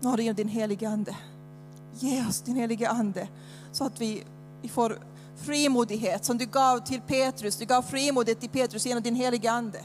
Nåd 0.00 0.20
genom 0.20 0.34
din 0.34 0.48
helige 0.48 0.88
Ande. 0.88 1.16
Ge 1.94 2.26
oss 2.26 2.40
din 2.40 2.56
helige 2.56 2.90
Ande 2.90 3.28
så 3.72 3.84
att 3.84 4.00
vi, 4.00 4.24
vi 4.62 4.68
får 4.68 4.98
frimodighet 5.36 6.24
som 6.24 6.38
du 6.38 6.46
gav 6.46 6.78
till 6.78 7.00
Petrus. 7.00 7.56
Du 7.56 7.64
gav 7.64 7.82
frimodighet 7.82 8.40
till 8.40 8.50
Petrus 8.50 8.86
genom 8.86 9.02
din 9.02 9.14
helige 9.14 9.50
Ande 9.50 9.80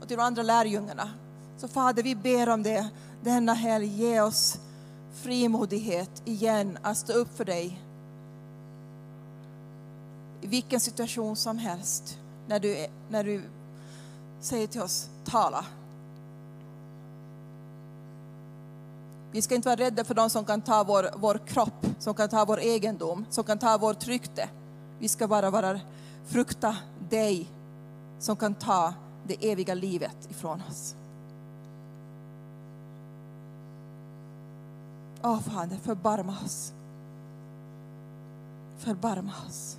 och 0.00 0.08
till 0.08 0.16
de 0.16 0.22
andra 0.22 0.42
lärjungarna. 0.42 1.10
Så 1.58 1.68
Fader, 1.68 2.02
vi 2.02 2.14
ber 2.14 2.48
om 2.48 2.62
det 2.62 2.88
denna 3.24 3.54
helg. 3.54 3.86
Ge 3.86 4.20
oss 4.20 4.58
frimodighet 5.14 6.22
igen 6.24 6.78
att 6.82 6.98
stå 6.98 7.12
upp 7.12 7.36
för 7.36 7.44
dig 7.44 7.80
i 10.40 10.46
vilken 10.46 10.80
situation 10.80 11.36
som 11.36 11.58
helst. 11.58 12.18
När 12.48 12.60
du, 12.60 12.86
när 13.08 13.24
du 13.24 13.42
säger 14.40 14.66
till 14.66 14.82
oss, 14.82 15.08
tala. 15.24 15.64
Vi 19.32 19.42
ska 19.42 19.54
inte 19.54 19.68
vara 19.68 19.80
rädda 19.80 20.04
för 20.04 20.14
de 20.14 20.30
som 20.30 20.44
kan 20.44 20.60
ta 20.60 20.84
vår, 20.84 21.10
vår 21.16 21.40
kropp, 21.46 21.86
som 21.98 22.14
kan 22.14 22.28
ta 22.28 22.44
vår 22.44 22.60
egendom, 22.60 23.26
som 23.30 23.44
kan 23.44 23.58
ta 23.58 23.78
vårt 23.78 24.06
rykte. 24.06 24.48
Vi 24.98 25.08
ska 25.08 25.28
bara 25.28 25.50
vara, 25.50 25.80
frukta 26.26 26.76
dig 27.10 27.50
som 28.18 28.36
kan 28.36 28.54
ta 28.54 28.94
det 29.26 29.50
eviga 29.50 29.74
livet 29.74 30.30
ifrån 30.30 30.62
oss. 30.70 30.94
Åh 35.22 35.40
Fader, 35.40 35.76
förbarma 35.76 36.36
oss. 36.44 36.72
Förbarma 38.78 39.32
oss. 39.48 39.76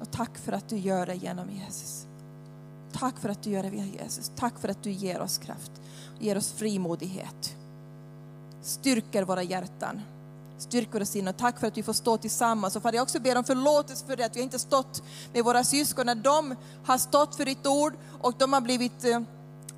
Och 0.00 0.10
tack 0.10 0.38
för 0.38 0.52
att 0.52 0.68
du 0.68 0.76
gör 0.76 1.06
det 1.06 1.14
genom 1.14 1.50
Jesus. 1.50 2.06
Tack 2.98 3.18
för 3.18 3.28
att 3.28 3.42
du 3.42 3.50
gör 3.50 3.62
det 3.62 3.70
via 3.70 3.84
Jesus. 3.84 4.32
Tack 4.36 4.58
för 4.58 4.68
att 4.68 4.82
du 4.82 4.90
ger 4.90 5.20
oss 5.20 5.38
kraft, 5.38 5.72
ger 6.18 6.36
oss 6.36 6.52
frimodighet. 6.52 7.56
Styrker 8.62 9.22
våra 9.22 9.42
hjärtan, 9.42 10.00
styrker 10.58 10.92
våra 10.92 11.04
sinnen. 11.04 11.34
Tack 11.34 11.60
för 11.60 11.66
att 11.66 11.78
vi 11.78 11.82
får 11.82 11.92
stå 11.92 12.16
tillsammans. 12.16 12.76
Och 12.76 12.82
Fader, 12.82 12.96
jag 12.96 13.02
också 13.02 13.20
ber 13.20 13.38
om 13.38 13.44
förlåtelse 13.44 14.06
för 14.06 14.16
det 14.16 14.24
att 14.24 14.36
vi 14.36 14.40
inte 14.40 14.58
stått 14.58 15.02
med 15.32 15.44
våra 15.44 15.64
syskon 15.64 16.06
när 16.06 16.14
de 16.14 16.54
har 16.84 16.98
stått 16.98 17.36
för 17.36 17.44
ditt 17.44 17.66
ord 17.66 17.94
och 18.20 18.34
de 18.38 18.52
har 18.52 18.60
blivit 18.60 19.04
eh, 19.04 19.20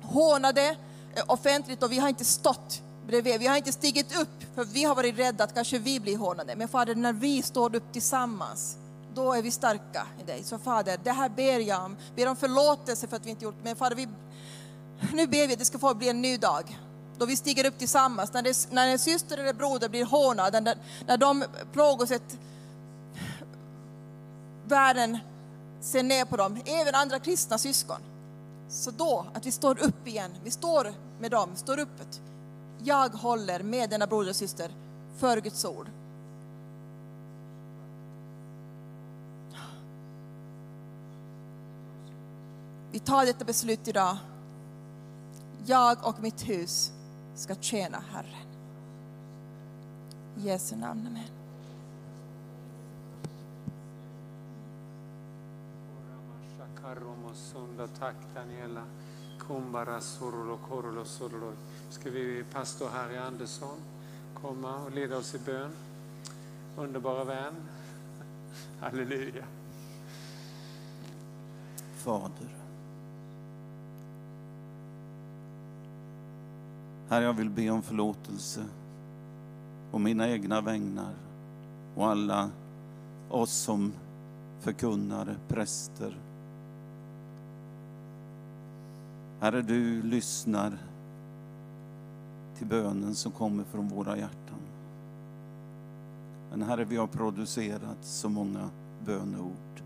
hånade 0.01 0.75
eh, 1.15 1.23
offentligt 1.27 1.83
och 1.83 1.91
vi 1.91 1.99
har 1.99 2.09
inte 2.09 2.25
stått 2.25 2.81
bredvid. 3.07 3.39
Vi 3.39 3.47
har 3.47 3.57
inte 3.57 3.71
stigit 3.71 4.21
upp 4.21 4.55
för 4.55 4.65
vi 4.65 4.83
har 4.83 4.95
varit 4.95 5.17
rädda 5.17 5.43
att 5.43 5.53
kanske 5.53 5.79
vi 5.79 5.99
blir 5.99 6.17
hånade. 6.17 6.55
Men 6.55 6.67
Fader, 6.67 6.95
när 6.95 7.13
vi 7.13 7.41
står 7.41 7.75
upp 7.75 7.93
tillsammans, 7.93 8.77
då 9.17 9.33
är 9.33 9.41
vi 9.41 9.51
starka 9.51 10.07
i 10.19 10.23
dig. 10.23 10.43
Så 10.43 10.57
Fader, 10.57 10.99
det 11.03 11.11
här 11.11 11.29
ber 11.29 11.59
jag 11.59 11.85
om. 11.85 11.97
Ber 12.15 12.27
om 12.27 12.35
förlåtelse 12.35 13.07
för 13.07 13.15
att 13.15 13.25
vi 13.25 13.29
inte 13.29 13.45
gjort 13.45 13.55
Men 13.63 13.75
Fader, 13.75 13.95
vi, 13.95 14.07
nu 15.13 15.27
ber 15.27 15.47
vi 15.47 15.53
att 15.53 15.59
det 15.59 15.65
ska 15.65 15.79
få 15.79 15.93
bli 15.93 16.09
en 16.09 16.21
ny 16.21 16.37
dag. 16.37 16.79
Då 17.17 17.25
vi 17.25 17.35
stiger 17.35 17.65
upp 17.65 17.77
tillsammans. 17.77 18.33
När, 18.33 18.41
det, 18.41 18.67
när 18.71 18.87
en 18.87 18.99
syster 18.99 19.37
eller 19.37 19.53
broder 19.53 19.89
blir 19.89 20.05
hånad, 20.05 20.63
när, 20.63 20.77
när 21.07 21.17
de 21.17 21.43
plågosätt 21.73 22.37
världen 24.65 25.17
ser 25.81 26.03
ner 26.03 26.25
på 26.25 26.37
dem, 26.37 26.61
även 26.65 26.95
andra 26.95 27.19
kristna 27.19 27.57
syskon. 27.57 28.01
Så 28.69 28.91
då, 28.91 29.25
att 29.33 29.45
vi 29.45 29.51
står 29.51 29.79
upp 29.83 30.07
igen, 30.07 30.31
vi 30.43 30.51
står 30.51 30.93
med 31.19 31.31
dem, 31.31 31.55
står 31.55 31.79
upp. 31.79 32.01
Jag 32.83 33.09
håller 33.09 33.63
med 33.63 33.89
denna 33.89 34.07
broder 34.07 34.29
och 34.29 34.35
syster 34.35 34.71
för 35.19 35.41
Guds 35.41 35.65
ord. 35.65 35.89
Vi 42.97 43.01
tar 43.01 43.25
detta 43.25 43.45
beslut 43.45 43.87
idag. 43.87 44.17
Jag 45.65 46.07
och 46.07 46.19
mitt 46.19 46.49
hus 46.49 46.91
ska 47.35 47.55
tjäna 47.55 48.03
Herren. 48.11 48.47
I 50.37 50.47
Jesu 50.47 50.75
namn, 50.75 51.07
amen. 51.07 51.23
Tack 57.99 58.15
Daniela. 58.35 58.83
Kumbara 59.39 60.01
sorolo 60.01 60.57
korolo 60.69 61.05
sorolo. 61.05 61.53
Ska 61.89 62.09
vi 62.09 62.43
pastor 62.53 62.89
Harry 62.89 63.17
Andersson 63.17 63.77
komma 64.33 64.75
och 64.75 64.91
leda 64.91 65.17
oss 65.17 65.35
i 65.35 65.39
bön. 65.39 65.71
Underbara 66.77 67.23
vän. 67.23 67.55
Halleluja. 68.79 69.45
Fader. 71.97 72.56
Herre, 77.09 77.23
jag 77.23 77.33
vill 77.33 77.49
be 77.49 77.69
om 77.69 77.81
förlåtelse 77.81 78.65
och 79.91 80.01
mina 80.01 80.29
egna 80.29 80.61
vägnar 80.61 81.13
och 81.95 82.07
alla 82.07 82.49
oss 83.29 83.51
som 83.51 83.93
förkunnare, 84.59 85.35
präster. 85.47 86.17
Herre, 89.39 89.61
du 89.61 90.03
lyssnar 90.03 90.77
till 92.57 92.67
bönen 92.67 93.15
som 93.15 93.31
kommer 93.31 93.63
från 93.63 93.87
våra 93.87 94.17
hjärtan. 94.17 94.59
Men 96.49 96.61
Herre, 96.61 96.85
vi 96.85 96.97
har 96.97 97.07
producerat 97.07 97.97
så 98.01 98.29
många 98.29 98.69
böneord 99.05 99.81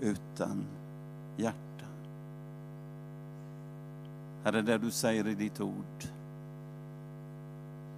utan 0.00 0.64
hjärta. 1.36 1.71
Herre, 4.44 4.62
det 4.62 4.78
du 4.78 4.90
säger 4.90 5.26
i 5.26 5.34
ditt 5.34 5.60
ord. 5.60 6.04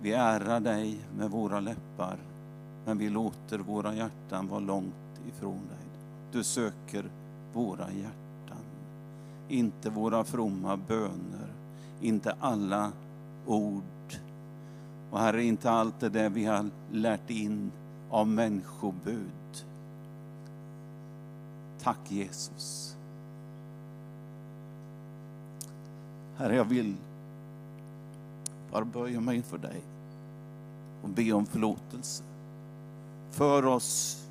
Vi 0.00 0.12
ärar 0.12 0.60
dig 0.60 0.98
med 1.18 1.30
våra 1.30 1.60
läppar, 1.60 2.18
men 2.84 2.98
vi 2.98 3.08
låter 3.08 3.58
våra 3.58 3.94
hjärtan 3.94 4.48
vara 4.48 4.60
långt 4.60 5.20
ifrån 5.28 5.60
dig. 5.68 5.86
Du 6.32 6.44
söker 6.44 7.04
våra 7.52 7.90
hjärtan, 7.90 8.64
inte 9.48 9.90
våra 9.90 10.24
fromma 10.24 10.76
böner, 10.76 11.48
inte 12.00 12.36
alla 12.40 12.92
ord. 13.46 13.82
Och 15.10 15.18
Herre, 15.18 15.44
inte 15.44 15.70
allt 15.70 16.00
det 16.00 16.08
där 16.08 16.28
vi 16.30 16.44
har 16.44 16.70
lärt 16.92 17.30
in 17.30 17.70
av 18.10 18.28
människobud. 18.28 19.64
Tack 21.82 21.98
Jesus. 22.08 22.93
Herre, 26.36 26.56
jag 26.56 26.64
vill 26.64 26.94
bara 28.72 28.84
böja 28.84 29.20
mig 29.20 29.36
inför 29.36 29.58
dig 29.58 29.80
och 31.02 31.08
be 31.08 31.32
om 31.32 31.46
förlåtelse. 31.46 32.24
För 33.30 33.66
oss 33.66 34.22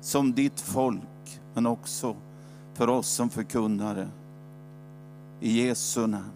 som 0.00 0.32
ditt 0.32 0.60
folk, 0.60 1.40
men 1.54 1.66
också 1.66 2.16
för 2.74 2.88
oss 2.88 3.08
som 3.08 3.30
förkunnare. 3.30 4.08
I 5.40 5.66
Jesu 5.66 6.06
namn. 6.06 6.30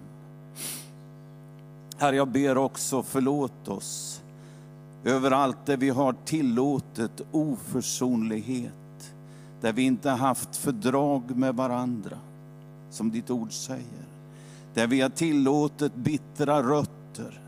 Herre, 1.99 2.17
jag 2.17 2.29
ber 2.29 2.59
också 2.59 3.03
förlåt 3.03 3.69
oss 3.69 4.23
över 5.05 5.31
allt 5.31 5.67
det 5.67 5.77
vi 5.77 5.89
har 5.89 6.15
tillåtit 6.25 7.21
oförsonlighet, 7.33 9.13
där 9.61 9.73
vi 9.73 9.83
inte 9.83 10.11
haft 10.11 10.57
fördrag 10.57 11.37
med 11.37 11.55
varandra, 11.55 12.19
som 12.91 13.11
ditt 13.11 13.31
ord 13.31 13.53
säger. 13.53 14.10
Där 14.75 14.87
vi 14.87 15.01
har 15.01 15.09
tillåtit 15.09 15.95
bittra 15.95 16.63
rötter, 16.63 17.41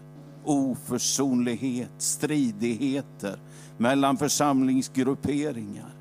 oförsonlighet, 0.44 1.92
stridigheter 1.98 3.38
mellan 3.78 4.16
församlingsgrupperingar, 4.16 5.94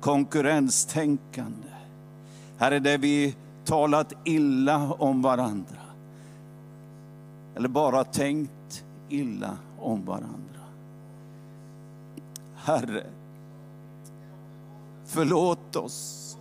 konkurrenstänkande. 0.00 1.68
Här 2.58 2.72
är 2.72 2.80
det 2.80 2.96
vi 2.96 3.36
talat 3.64 4.12
illa 4.24 4.92
om 4.92 5.22
varandra. 5.22 5.78
Eller 7.54 7.68
bara 7.68 8.04
tänkt 8.04 8.84
illa 9.08 9.56
om 9.78 10.04
varandra. 10.04 10.60
Herre, 12.54 13.06
förlåt 15.06 15.76
oss 15.76 16.31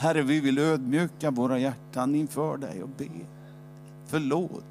Herre, 0.00 0.22
vi 0.22 0.40
vill 0.40 0.58
ödmjuka 0.58 1.30
våra 1.30 1.58
hjärtan 1.58 2.14
inför 2.14 2.56
dig 2.56 2.82
och 2.82 2.88
be. 2.88 3.08
Förlåt. 4.06 4.64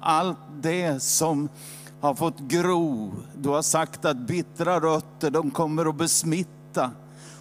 Allt 0.00 0.38
det 0.62 1.02
som 1.02 1.48
har 2.00 2.14
fått 2.14 2.38
gro. 2.38 3.12
Du 3.36 3.48
har 3.48 3.62
sagt 3.62 4.04
att 4.04 4.16
bittra 4.16 4.80
rötter, 4.80 5.30
de 5.30 5.50
kommer 5.50 5.86
att 5.86 5.96
besmitta. 5.96 6.90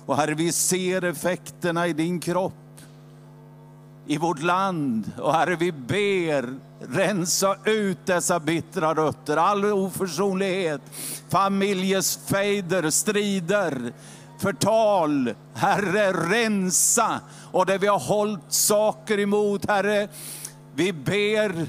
Och 0.05 0.17
Herre, 0.17 0.33
vi 0.33 0.51
ser 0.51 1.03
effekterna 1.03 1.87
i 1.87 1.93
din 1.93 2.19
kropp, 2.19 2.81
i 4.07 4.17
vårt 4.17 4.41
land. 4.41 5.11
Och 5.21 5.33
Herre, 5.33 5.55
vi 5.55 5.71
ber, 5.71 6.53
rensa 6.79 7.55
ut 7.65 8.05
dessa 8.05 8.39
bittra 8.39 8.93
rötter, 8.93 9.37
all 9.37 9.65
oförsonlighet, 9.65 10.81
familjesfejder, 11.29 12.89
strider, 12.89 13.93
förtal. 14.39 15.33
Herre, 15.53 16.11
rensa. 16.11 17.19
Och 17.51 17.65
där 17.65 17.77
vi 17.77 17.87
har 17.87 17.99
hållit 17.99 18.51
saker 18.53 19.19
emot, 19.19 19.69
Herre, 19.69 20.07
vi 20.75 20.93
ber 20.93 21.65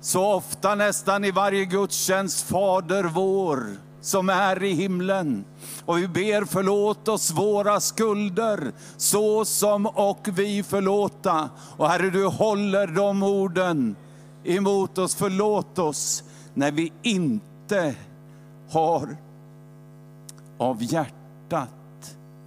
så 0.00 0.32
ofta 0.32 0.74
nästan 0.74 1.24
i 1.24 1.30
varje 1.30 1.64
gudstjänst, 1.64 2.48
Fader 2.48 3.04
vår 3.04 3.76
som 4.00 4.28
är 4.28 4.62
i 4.62 4.72
himlen. 4.72 5.44
Och 5.84 5.98
vi 5.98 6.08
ber 6.08 6.44
förlåt 6.44 7.08
oss 7.08 7.30
våra 7.30 7.80
skulder, 7.80 8.72
så 8.96 9.44
som 9.44 9.86
och 9.86 10.28
vi 10.32 10.62
förlåta. 10.62 11.50
Och 11.76 11.88
Herre, 11.88 12.10
du 12.10 12.26
håller 12.26 12.86
de 12.86 13.22
orden 13.22 13.96
emot 14.44 14.98
oss. 14.98 15.14
Förlåt 15.14 15.78
oss 15.78 16.24
när 16.54 16.72
vi 16.72 16.92
inte 17.02 17.94
har 18.70 19.16
av 20.58 20.82
hjärtat 20.82 21.79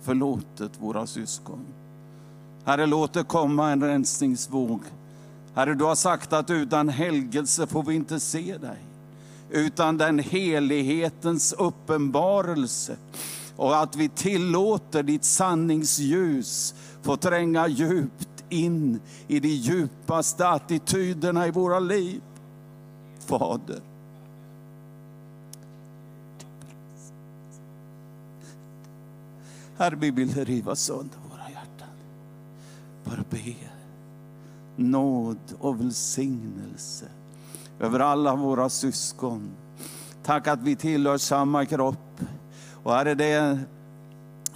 förlåtit 0.03 0.71
våra 0.79 1.07
syskon. 1.07 1.65
Herre, 2.65 2.85
låt 2.85 3.13
det 3.13 3.23
komma 3.23 3.71
en 3.71 3.83
rensningsvåg. 3.83 4.81
Herre, 5.55 5.73
du 5.73 5.83
har 5.83 5.95
sagt 5.95 6.33
att 6.33 6.49
utan 6.49 6.89
helgelse 6.89 7.67
får 7.67 7.83
vi 7.83 7.95
inte 7.95 8.19
se 8.19 8.57
dig. 8.57 8.77
Utan 9.49 9.97
den 9.97 10.19
helighetens 10.19 11.53
uppenbarelse 11.53 12.97
och 13.55 13.81
att 13.81 13.95
vi 13.95 14.09
tillåter 14.09 15.03
ditt 15.03 15.23
sanningsljus 15.23 16.75
få 17.01 17.17
tränga 17.17 17.67
djupt 17.67 18.43
in 18.49 18.99
i 19.27 19.39
de 19.39 19.49
djupaste 19.49 20.47
attityderna 20.47 21.47
i 21.47 21.51
våra 21.51 21.79
liv. 21.79 22.21
Fader. 23.19 23.92
Herre, 29.83 29.95
vi 29.95 30.11
vill 30.11 30.45
riva 30.45 30.75
sönder 30.75 31.17
våra 31.29 31.49
hjärtan. 31.49 31.95
Bara 33.03 33.23
be. 33.29 33.55
Nåd 34.75 35.37
och 35.59 35.79
välsignelse 35.79 37.05
över 37.79 37.99
alla 37.99 38.35
våra 38.35 38.69
syskon. 38.69 39.51
Tack 40.23 40.47
att 40.47 40.61
vi 40.61 40.75
tillhör 40.75 41.17
samma 41.17 41.65
kropp. 41.65 42.19
Och 42.83 42.93
Herre, 42.93 43.13
det 43.13 43.59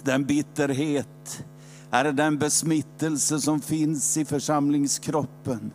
den 0.03 0.25
bitterhet, 0.25 1.43
Herre, 1.91 2.11
den 2.11 2.37
besmittelse 2.37 3.39
som 3.39 3.61
finns 3.61 4.17
i 4.17 4.25
församlingskroppen. 4.25 5.71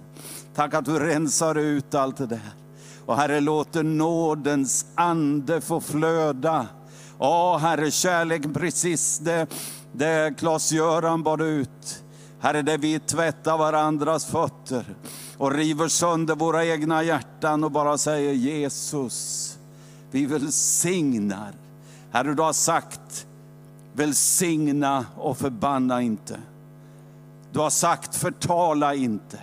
Tack 0.54 0.74
att 0.74 0.84
du 0.84 0.98
rensar 0.98 1.54
ut 1.54 1.94
allt 1.94 2.16
det 2.16 2.26
där. 2.26 2.52
Och 3.06 3.16
Herre, 3.16 3.40
låter 3.40 3.82
nådens 3.82 4.86
ande 4.94 5.60
få 5.60 5.80
flöda. 5.80 6.66
Ja, 7.22 7.56
Herre, 7.56 7.90
kärlek 7.90 8.42
precis 8.54 9.18
det, 9.18 9.46
det 9.92 10.34
Klas-Göran 10.38 11.22
bar 11.22 11.42
ut. 11.42 12.04
Herre, 12.40 12.62
där 12.62 12.78
vi 12.78 12.98
tvättar 12.98 13.58
varandras 13.58 14.24
fötter 14.26 14.84
och 15.38 15.52
river 15.52 15.88
sönder 15.88 16.34
våra 16.34 16.64
egna 16.64 17.02
hjärtan 17.02 17.64
och 17.64 17.70
bara 17.70 17.98
säger 17.98 18.32
Jesus, 18.32 19.58
vi 20.10 20.26
välsignar. 20.26 21.52
Herre, 22.10 22.34
du 22.34 22.42
har 22.42 22.52
sagt 22.52 23.26
välsigna 23.92 25.06
och 25.16 25.38
förbanna 25.38 26.02
inte. 26.02 26.40
Du 27.52 27.58
har 27.58 27.70
sagt 27.70 28.16
förtala 28.16 28.94
inte. 28.94 29.38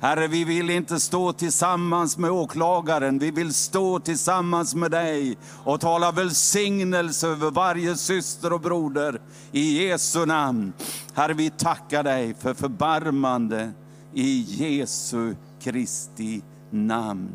Herre, 0.00 0.26
vi 0.28 0.44
vill 0.44 0.70
inte 0.70 1.00
stå 1.00 1.32
tillsammans 1.32 2.18
med 2.18 2.30
åklagaren, 2.30 3.18
vi 3.18 3.30
vill 3.30 3.54
stå 3.54 4.00
tillsammans 4.00 4.74
med 4.74 4.90
dig 4.90 5.38
och 5.64 5.80
tala 5.80 6.12
välsignelse 6.12 7.28
över 7.28 7.50
varje 7.50 7.96
syster 7.96 8.52
och 8.52 8.60
broder 8.60 9.20
i 9.52 9.86
Jesu 9.86 10.26
namn. 10.26 10.72
Herre, 11.14 11.34
vi 11.34 11.50
tackar 11.50 12.02
dig 12.02 12.34
för 12.34 12.54
förbarmande 12.54 13.72
i 14.14 14.40
Jesu 14.40 15.34
Kristi 15.60 16.42
namn. 16.70 17.28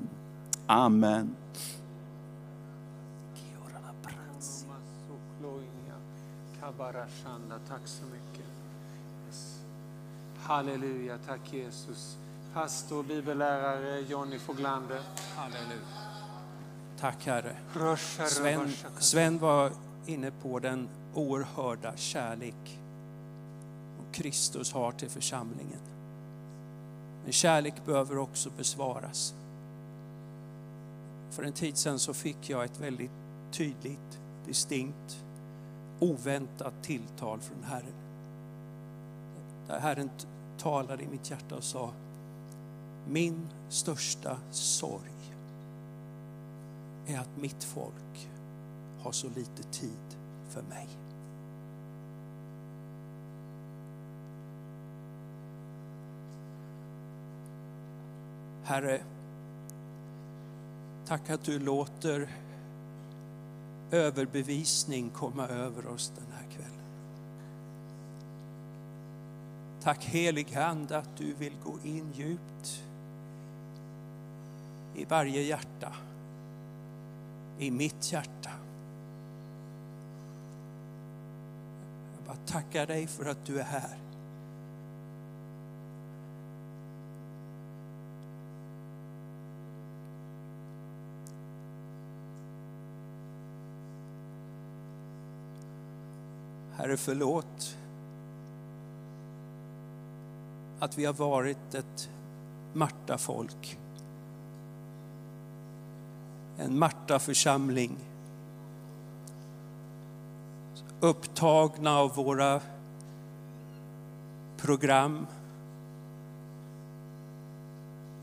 Amen. 0.68 1.36
Tack 7.68 7.88
så 7.88 8.04
mycket. 8.06 8.46
Halleluja, 10.38 11.18
tack 11.28 11.54
Jesus. 11.54 12.18
Pastor, 12.54 13.04
bibellärare 13.04 14.00
Jonny 14.00 14.40
Foglander. 14.40 15.02
Halleluja. 15.36 15.82
Tack 17.00 17.26
Herre. 17.26 17.56
Sven. 18.28 18.70
Sven 19.00 19.40
var 19.40 19.72
inne 20.06 20.32
på 20.32 20.60
den 20.60 20.90
oerhörda 21.14 21.98
kärlek 21.98 22.80
som 23.98 24.06
Kristus 24.12 24.74
har 24.74 24.92
till 24.92 25.10
församlingen. 25.10 25.80
Men 27.24 27.32
kärlek 27.32 27.86
behöver 27.86 28.18
också 28.18 28.50
besvaras. 28.58 29.34
För 31.32 31.44
en 31.44 31.54
tid 31.54 31.78
sedan 31.78 32.00
så 32.00 32.14
fick 32.14 32.50
jag 32.50 32.64
ett 32.64 32.80
väldigt 32.80 33.12
tydligt, 33.52 34.20
distinkt, 34.46 35.24
oväntat 36.00 36.74
tilltal 36.84 37.40
från 37.40 37.64
Herren. 37.64 37.96
Där 39.68 39.80
Herren 39.80 40.10
talade 40.58 41.04
i 41.04 41.08
mitt 41.08 41.30
hjärta 41.32 41.56
och 41.56 41.64
sa, 41.64 41.92
min 43.08 43.48
största 43.70 44.38
sorg 44.52 45.12
är 47.08 47.20
att 47.20 47.38
mitt 47.38 47.64
folk 47.64 48.30
har 49.00 49.12
så 49.12 49.28
lite 49.36 49.64
tid 49.64 50.18
för 50.50 50.62
mig. 50.62 50.88
Herre, 58.64 59.02
tack 61.06 61.30
att 61.30 61.44
du 61.44 61.60
låter 61.60 62.30
överbevisning 63.92 65.10
komma 65.10 65.48
över 65.48 65.88
oss 65.88 66.12
den 66.16 66.28
här 66.32 66.46
kvällen. 66.52 66.84
Tack 69.82 70.04
helig 70.04 70.56
Ande 70.56 70.98
att 70.98 71.18
du 71.18 71.34
vill 71.34 71.54
gå 71.64 71.78
in 71.84 72.12
djupt 72.14 72.84
i 74.96 75.06
varje 75.06 75.42
hjärta, 75.42 75.94
i 77.60 77.72
mitt 77.72 78.12
hjärta. 78.12 78.52
Jag 82.16 82.26
bara 82.28 82.46
tackar 82.46 82.88
dig 82.88 83.08
för 83.08 83.26
att 83.26 83.46
du 83.46 83.60
är 83.60 83.64
här. 83.64 83.98
Herre, 96.76 96.98
förlåt 96.98 97.78
att 100.80 100.98
vi 100.98 101.06
har 101.06 101.14
varit 101.14 101.74
ett 101.74 102.10
Marta-folk. 102.74 103.80
En 106.58 106.80
Marta-församling. 106.80 107.98
Upptagna 111.00 111.98
av 112.00 112.16
våra 112.16 112.62
program. 114.58 115.28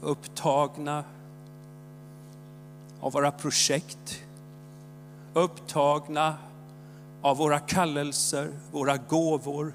Upptagna 0.00 1.04
av 3.00 3.12
våra 3.12 3.30
projekt. 3.30 4.22
Upptagna 5.34 6.36
av 7.22 7.36
våra 7.36 7.58
kallelser, 7.58 8.52
våra 8.72 8.96
gåvor. 8.96 9.72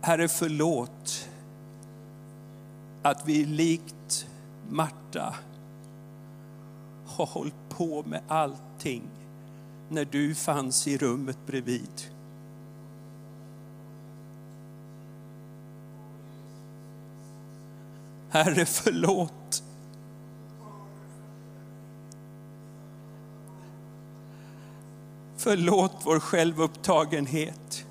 Herre, 0.00 0.28
förlåt 0.28 1.28
att 3.02 3.26
vi 3.26 3.44
likt 3.44 4.27
Marta 4.68 5.34
har 7.06 7.26
hållit 7.26 7.68
på 7.68 8.02
med 8.06 8.20
allting 8.28 9.02
när 9.88 10.04
du 10.04 10.34
fanns 10.34 10.88
i 10.88 10.98
rummet 10.98 11.38
bredvid. 11.46 12.10
Herre, 18.30 18.66
förlåt. 18.66 19.62
Förlåt 25.36 25.96
vår 26.04 26.20
självupptagenhet. 26.20 27.87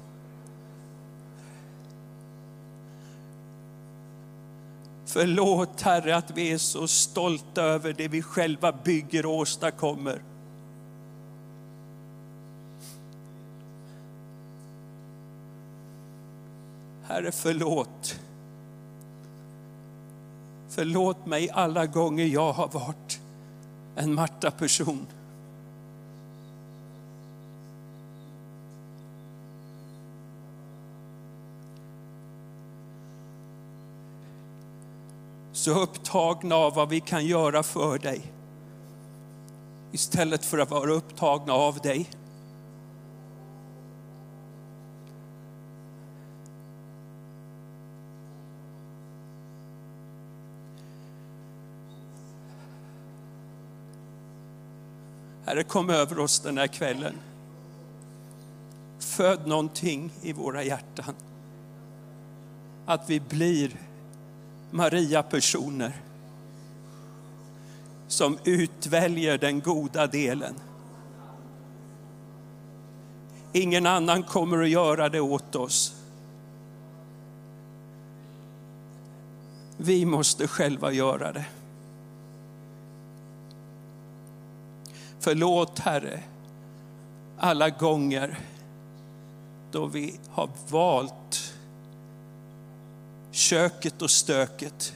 Förlåt 5.20 5.82
Herre 5.82 6.16
att 6.16 6.32
vi 6.32 6.52
är 6.52 6.58
så 6.58 6.88
stolta 6.88 7.64
över 7.64 7.94
det 7.94 8.08
vi 8.08 8.22
själva 8.22 8.72
bygger 8.72 9.26
och 9.26 9.34
åstadkommer. 9.34 10.22
Herre 17.04 17.32
förlåt. 17.32 18.20
Förlåt 20.70 21.26
mig 21.26 21.50
alla 21.50 21.86
gånger 21.86 22.26
jag 22.26 22.54
har 22.54 22.68
varit 22.68 23.20
en 23.96 24.14
Marta-person. 24.14 25.08
Så 35.68 35.80
upptagna 35.80 36.56
av 36.56 36.74
vad 36.74 36.90
vi 36.90 37.00
kan 37.00 37.26
göra 37.26 37.64
för 37.64 37.98
dig. 38.00 38.22
Istället 39.92 40.46
för 40.46 40.58
att 40.58 40.72
vara 40.72 40.92
upptagna 40.92 41.54
av 41.54 41.78
dig. 41.78 42.10
Herre, 55.46 55.64
kom 55.64 55.90
över 55.90 56.20
oss 56.20 56.40
den 56.40 56.58
här 56.58 56.68
kvällen. 56.68 57.16
Föd 59.00 59.48
någonting 59.48 60.12
i 60.22 60.34
våra 60.34 60.64
hjärtan. 60.64 61.16
Att 62.86 63.10
vi 63.10 63.20
blir 63.20 63.87
Maria-personer 64.72 65.94
som 68.08 68.38
utväljer 68.44 69.38
den 69.38 69.60
goda 69.60 70.08
delen. 70.08 70.54
Ingen 73.54 73.86
annan 73.86 74.24
kommer 74.24 74.64
att 74.64 74.70
göra 74.70 75.10
det 75.10 75.20
åt 75.20 75.56
oss. 75.56 75.96
Vi 79.78 80.06
måste 80.06 80.48
själva 80.48 80.92
göra 80.92 81.32
det. 81.32 81.46
Förlåt 85.20 85.80
Herre 85.80 86.24
alla 87.38 87.70
gånger 87.70 88.40
då 89.72 89.86
vi 89.86 90.20
har 90.30 90.50
valt 90.70 91.47
köket 93.38 94.02
och 94.02 94.12
stöket 94.12 94.94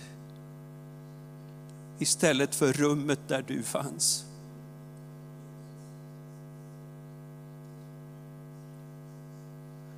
istället 2.00 2.56
för 2.56 2.74
rummet 2.74 3.20
där 3.28 3.44
du 3.48 3.64
fanns. 3.64 4.26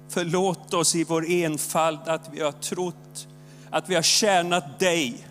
Förlåt 0.09 0.73
oss 0.73 0.95
i 0.95 1.03
vår 1.03 1.25
enfald 1.29 1.99
att 2.05 2.29
vi 2.33 2.41
har 2.41 2.51
trott 2.51 3.27
att 3.69 3.89
vi 3.89 3.95
har 3.95 4.01
tjänat 4.01 4.79
dig. 4.79 5.27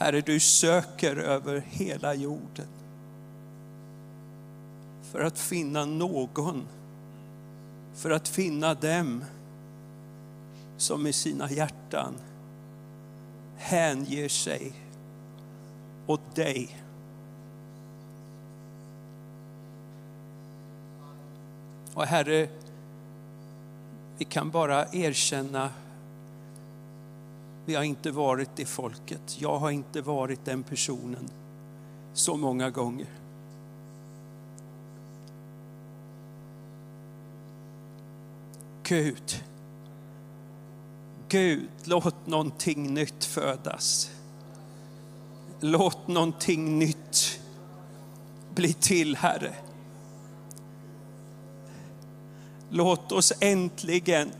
Herre, 0.00 0.20
du 0.20 0.40
söker 0.40 1.16
över 1.16 1.64
hela 1.70 2.14
jorden 2.14 2.66
för 5.02 5.20
att 5.20 5.38
finna 5.38 5.84
någon, 5.84 6.68
för 7.94 8.10
att 8.10 8.28
finna 8.28 8.74
dem 8.74 9.24
som 10.76 11.06
i 11.06 11.12
sina 11.12 11.50
hjärtan 11.50 12.14
hänger 13.56 14.28
sig 14.28 14.72
åt 16.06 16.34
dig. 16.34 16.76
Och 21.94 22.06
Herre, 22.06 22.48
vi 24.18 24.24
kan 24.24 24.50
bara 24.50 24.86
erkänna 24.92 25.70
vi 27.64 27.74
har 27.74 27.82
inte 27.82 28.10
varit 28.10 28.50
det 28.56 28.64
folket. 28.64 29.36
Jag 29.40 29.58
har 29.58 29.70
inte 29.70 30.00
varit 30.00 30.44
den 30.44 30.62
personen 30.62 31.28
så 32.12 32.36
många 32.36 32.70
gånger. 32.70 33.06
Gud, 38.82 39.44
Gud, 41.28 41.68
låt 41.84 42.26
någonting 42.26 42.94
nytt 42.94 43.24
födas. 43.24 44.10
Låt 45.60 46.08
någonting 46.08 46.78
nytt 46.78 47.40
bli 48.54 48.72
till, 48.72 49.16
Herre. 49.16 49.54
Låt 52.70 53.12
oss 53.12 53.32
äntligen 53.40 54.32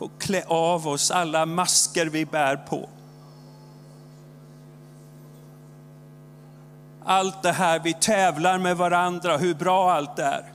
få 0.00 0.10
klä 0.18 0.44
av 0.46 0.88
oss 0.88 1.10
alla 1.10 1.46
masker 1.46 2.06
vi 2.06 2.26
bär 2.26 2.56
på. 2.56 2.88
Allt 7.04 7.42
det 7.42 7.52
här, 7.52 7.80
vi 7.80 7.94
tävlar 7.94 8.58
med 8.58 8.76
varandra, 8.76 9.36
hur 9.36 9.54
bra 9.54 9.92
allt 9.92 10.18
är. 10.18 10.52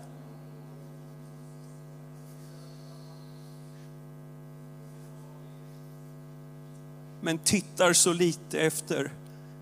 Men 7.22 7.38
tittar 7.38 7.94
så 7.94 8.14
lite 8.14 8.60
efter 8.60 9.12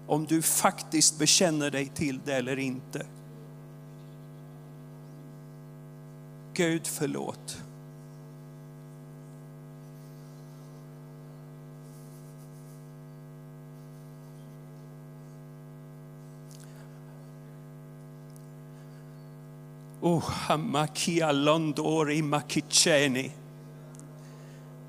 om 0.07 0.25
du 0.25 0.41
faktiskt 0.41 1.19
bekänner 1.19 1.71
dig 1.71 1.87
till 1.87 2.19
det 2.25 2.33
eller 2.33 2.59
inte. 2.59 3.05
Gud 6.53 6.87
förlåt. 6.87 7.63
Οχάμακια 20.05 21.31
Λονδόρη, 21.31 22.21
Μάκη 22.21 22.61
Κένι. 22.61 23.33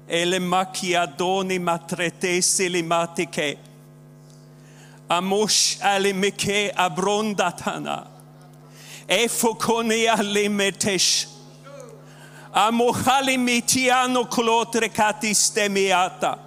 Ελεμμακια, 0.06 1.14
Δονή, 1.16 1.58
Μάτρετε, 1.58 2.40
Σιλίματι. 2.40 3.28
Αμουσχ, 5.06 5.76
Ελεμικε, 5.96 6.72
Αμπρόντα. 6.76 7.54
Αμουχάλη, 12.50 13.36
Μητιανό, 13.36 14.26
Κλωτρεκάτι, 14.26 15.34
Στεμιάτα. 15.34 16.38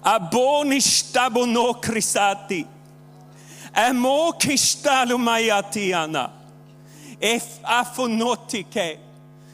Αμπονιστ, 0.00 1.16
Αμπονιστ, 1.16 2.16
Αμπονιστ, 2.16 2.16
Αμπονιστ, 3.72 4.86
Αμπονιστ, 4.86 4.86
Αμπονιστ, 4.86 4.86
Αμπονιστ, 4.86 5.66
Αμπονιστ, 5.94 6.42
Εφανότι 7.18 8.66
και 8.68 8.96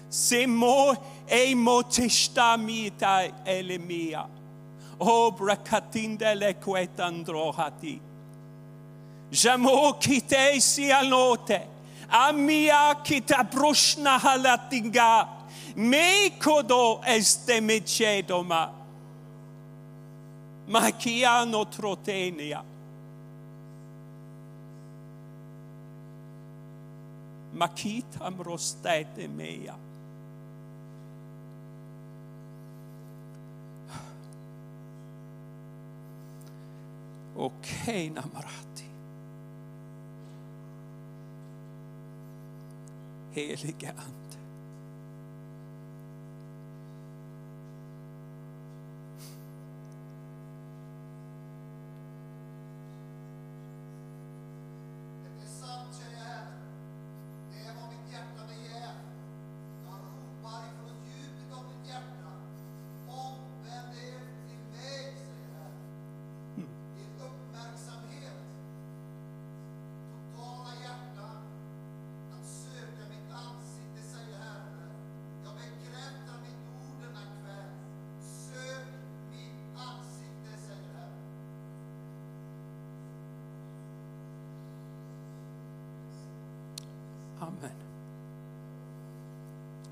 σε 0.08 0.46
μου 0.46 0.98
έμοτεστα 1.26 2.56
μίται 2.56 3.30
έλεμια, 3.42 4.28
όμβρα 4.96 5.56
κατίνδελε 5.56 6.52
κοιτάνδρογατι. 6.52 8.02
Τσαμώ 9.30 9.96
κοιτείς 9.98 10.76
η 10.76 10.90
αλώτη, 10.90 11.66
αμία 12.28 12.98
κοιτά 13.02 13.44
προσναλατιγά, 13.44 15.28
μεί 15.74 16.36
κοντό 16.44 17.00
εστεμετζέδομα, 17.04 18.74
μα 20.66 20.90
κιάνο 20.90 21.66
τροτένια. 21.66 22.64
Makitam 27.54 28.40
rostete 28.40 29.28
mea. 29.28 29.74
Okej, 37.36 38.10
Namarati. 38.10 38.84
Helige 43.34 43.88
Ande. 43.88 44.19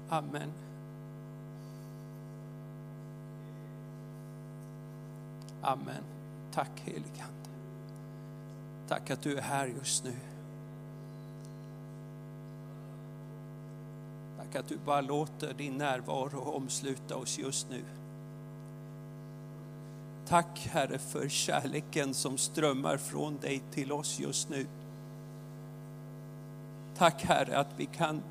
Amen. 0.08 0.52
Amen. 5.62 6.04
Tack 6.52 6.80
helige 6.84 7.22
Ande. 7.22 7.50
Tack 8.88 9.10
att 9.10 9.22
du 9.22 9.36
är 9.38 9.42
här 9.42 9.66
just 9.66 10.04
nu. 10.04 10.14
Tack 14.38 14.56
att 14.56 14.68
du 14.68 14.78
bara 14.84 15.00
låter 15.00 15.54
din 15.54 15.78
närvaro 15.78 16.40
omsluta 16.40 17.16
oss 17.16 17.38
just 17.38 17.70
nu. 17.70 17.82
Tack 20.26 20.68
Herre 20.72 20.98
för 20.98 21.28
kärleken 21.28 22.14
som 22.14 22.38
strömmar 22.38 22.96
från 22.96 23.38
dig 23.40 23.62
till 23.70 23.92
oss 23.92 24.20
just 24.20 24.48
nu. 24.48 24.66
Tack 26.96 27.22
Herre 27.22 27.58
att 27.58 27.74
vi 27.76 27.86
kan 27.86 28.22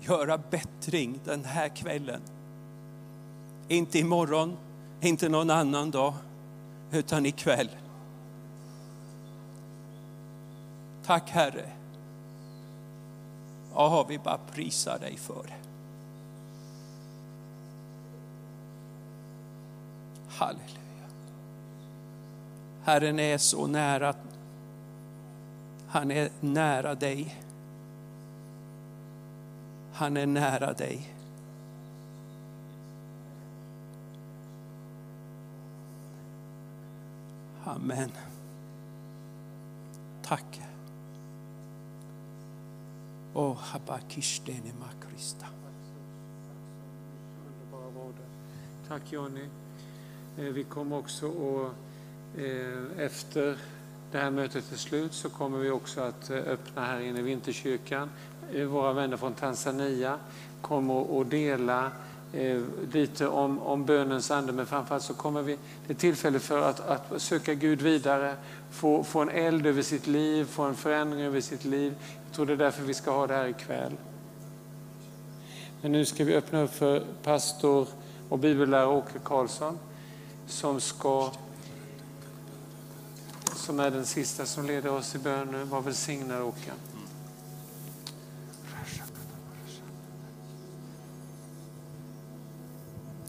göra 0.00 0.38
bättring 0.38 1.20
den 1.24 1.44
här 1.44 1.68
kvällen. 1.68 2.20
Inte 3.68 3.98
imorgon, 3.98 4.56
inte 5.00 5.28
någon 5.28 5.50
annan 5.50 5.90
dag, 5.90 6.14
utan 6.92 7.26
ikväll. 7.26 7.70
Tack 11.06 11.30
Herre 11.30 11.70
Ja, 13.74 14.06
vi 14.08 14.18
bara 14.18 14.38
prisar 14.52 14.98
dig 14.98 15.16
för 15.16 15.42
det. 15.42 15.68
Halleluja. 20.28 21.08
Herren 22.84 23.18
är 23.18 23.38
så 23.38 23.66
nära. 23.66 24.14
Han 25.88 26.10
är 26.10 26.30
nära 26.40 26.94
dig. 26.94 27.36
Han 30.00 30.16
är 30.16 30.26
nära 30.26 30.72
dig. 30.72 31.14
Amen. 37.64 38.10
Tack. 40.22 40.60
O 43.34 43.56
habakishtene 43.60 44.72
makrista. 44.80 45.46
Tack 48.88 49.12
Jonny. 49.12 49.48
Eh, 50.38 50.44
vi 50.44 50.64
kommer 50.64 50.98
också 50.98 51.26
att 51.26 51.72
eh, 52.38 53.04
efter 53.04 53.58
det 54.12 54.18
här 54.18 54.30
mötet 54.30 54.72
är 54.72 54.76
slut 54.76 55.14
så 55.14 55.30
kommer 55.30 55.58
vi 55.58 55.70
också 55.70 56.00
att 56.00 56.30
eh, 56.30 56.36
öppna 56.36 56.84
här 56.84 57.00
inne 57.00 57.18
i 57.18 57.22
Vinterkyrkan. 57.22 58.10
Eh, 58.54 58.64
våra 58.64 58.92
vänner 58.92 59.16
från 59.16 59.34
Tanzania 59.34 60.18
kommer 60.60 61.20
att 61.20 61.30
dela 61.30 61.90
eh, 62.32 62.60
lite 62.92 63.28
om, 63.28 63.58
om 63.58 63.84
bönens 63.84 64.30
ande 64.30 64.52
men 64.52 64.66
framförallt 64.66 65.04
så 65.04 65.14
kommer 65.14 65.42
vi, 65.42 65.58
det 65.86 65.92
är 65.92 65.96
tillfälle 65.96 66.38
för 66.38 66.62
att, 66.62 66.80
att 66.80 67.22
söka 67.22 67.54
Gud 67.54 67.82
vidare, 67.82 68.36
få, 68.70 69.04
få 69.04 69.20
en 69.20 69.28
eld 69.28 69.66
över 69.66 69.82
sitt 69.82 70.06
liv, 70.06 70.44
få 70.44 70.62
en 70.62 70.74
förändring 70.74 71.20
över 71.20 71.40
sitt 71.40 71.64
liv. 71.64 71.94
Jag 72.24 72.34
tror 72.34 72.46
det 72.46 72.52
är 72.52 72.56
därför 72.56 72.82
vi 72.82 72.94
ska 72.94 73.10
ha 73.10 73.26
det 73.26 73.34
här 73.34 73.48
ikväll. 73.48 73.92
Men 75.82 75.92
nu 75.92 76.04
ska 76.04 76.24
vi 76.24 76.34
öppna 76.34 76.62
upp 76.62 76.74
för 76.74 77.02
pastor 77.22 77.86
och 78.28 78.38
bibellärare 78.38 78.86
Åke 78.86 79.18
Karlsson 79.24 79.78
som 80.46 80.80
ska 80.80 81.30
som 83.56 83.80
är 83.80 83.90
den 83.90 84.06
sista 84.06 84.46
som 84.46 84.66
leder 84.66 84.90
oss 84.90 85.14
i 85.14 85.18
bön 85.18 85.48
nu. 85.48 85.64
Var 85.64 85.80
välsignad 85.80 86.42
Åke. 86.42 86.72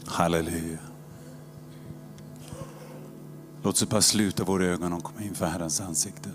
Halleluja. 0.06 0.78
Låt 3.62 3.74
oss 3.74 3.88
bara 3.88 4.02
sluta 4.02 4.44
våra 4.44 4.64
ögon 4.64 4.92
och 4.92 5.04
komma 5.04 5.22
inför 5.22 5.46
Herrens 5.46 5.80
ansikte. 5.80 6.30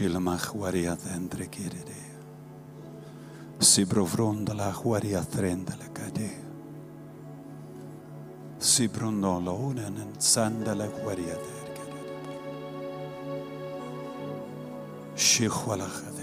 la 0.00 0.08
Shilamach 0.08 0.54
wariat 0.54 1.00
entre 1.14 1.46
kirede. 1.48 1.96
Sibrovrondala 3.58 4.72
wariat 4.84 5.34
rendala 5.34 5.88
kade. 5.92 6.30
Sibronola 8.60 9.52
unen 9.52 9.96
and 9.96 10.16
sandala 10.18 10.88
wariat 11.04 11.42
ergede. 11.58 12.02
Shihualachad. 15.16 16.17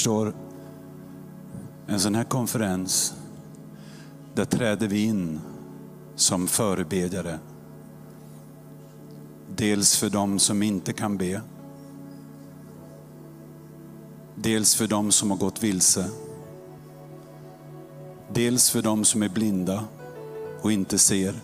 Förstår, 0.00 0.32
en 1.86 2.00
sån 2.00 2.14
här 2.14 2.24
konferens, 2.24 3.14
där 4.34 4.44
träder 4.44 4.88
vi 4.88 5.04
in 5.04 5.40
som 6.16 6.48
förebedjare. 6.48 7.38
Dels 9.56 9.96
för 9.96 10.10
dem 10.10 10.38
som 10.38 10.62
inte 10.62 10.92
kan 10.92 11.16
be. 11.16 11.42
Dels 14.34 14.74
för 14.74 14.86
dem 14.86 15.12
som 15.12 15.30
har 15.30 15.38
gått 15.38 15.62
vilse. 15.62 16.10
Dels 18.32 18.70
för 18.70 18.82
dem 18.82 19.04
som 19.04 19.22
är 19.22 19.28
blinda 19.28 19.84
och 20.62 20.72
inte 20.72 20.98
ser. 20.98 21.34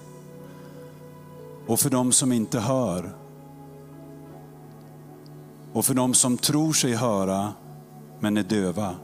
Och 1.66 1.80
för 1.80 1.90
dem 1.90 2.12
som 2.12 2.32
inte 2.32 2.60
hör. 2.60 3.12
Och 5.72 5.84
för 5.84 5.94
dem 5.94 6.14
som 6.14 6.36
tror 6.36 6.72
sig 6.72 6.94
höra 6.94 7.52
men 8.20 8.36
är 8.36 8.42
döva. 8.42 8.94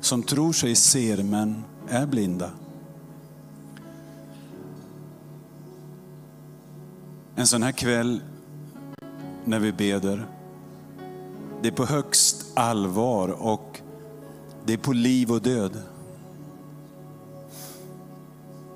Som 0.00 0.22
tror 0.22 0.52
sig 0.52 0.74
ser 0.74 1.22
men 1.22 1.64
är 1.88 2.06
blinda. 2.06 2.50
En 7.34 7.46
sån 7.46 7.62
här 7.62 7.72
kväll 7.72 8.20
när 9.44 9.58
vi 9.58 9.72
beder, 9.72 10.26
det 11.62 11.68
är 11.68 11.72
på 11.72 11.84
högst 11.84 12.46
allvar 12.54 13.28
och 13.28 13.80
det 14.64 14.72
är 14.72 14.78
på 14.78 14.92
liv 14.92 15.32
och 15.32 15.42
död. 15.42 15.82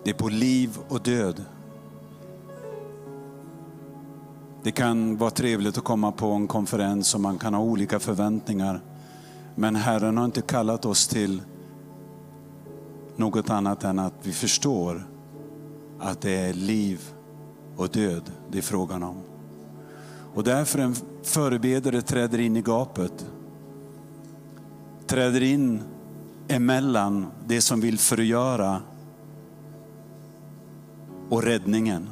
Det 0.04 0.10
är 0.10 0.14
på 0.14 0.28
liv 0.28 0.78
och 0.88 1.02
död. 1.02 1.44
Det 4.62 4.72
kan 4.72 5.16
vara 5.16 5.30
trevligt 5.30 5.78
att 5.78 5.84
komma 5.84 6.12
på 6.12 6.32
en 6.32 6.46
konferens 6.46 7.14
och 7.14 7.20
man 7.20 7.38
kan 7.38 7.54
ha 7.54 7.60
olika 7.60 7.98
förväntningar. 7.98 8.80
Men 9.54 9.76
Herren 9.76 10.16
har 10.16 10.24
inte 10.24 10.42
kallat 10.42 10.84
oss 10.84 11.08
till 11.08 11.42
något 13.16 13.50
annat 13.50 13.84
än 13.84 13.98
att 13.98 14.14
vi 14.22 14.32
förstår 14.32 15.06
att 16.00 16.20
det 16.20 16.30
är 16.30 16.52
liv 16.52 17.00
och 17.76 17.88
död 17.88 18.30
det 18.50 18.58
är 18.58 18.62
frågan 18.62 19.02
om. 19.02 19.16
Och 20.34 20.44
därför 20.44 20.78
en 20.78 20.94
förebedare 21.22 22.02
träder 22.02 22.40
in 22.40 22.56
i 22.56 22.62
gapet. 22.62 23.26
Träder 25.06 25.42
in 25.42 25.82
emellan 26.48 27.26
det 27.46 27.60
som 27.60 27.80
vill 27.80 27.98
förgöra 27.98 28.80
och 31.28 31.42
räddningen. 31.42 32.08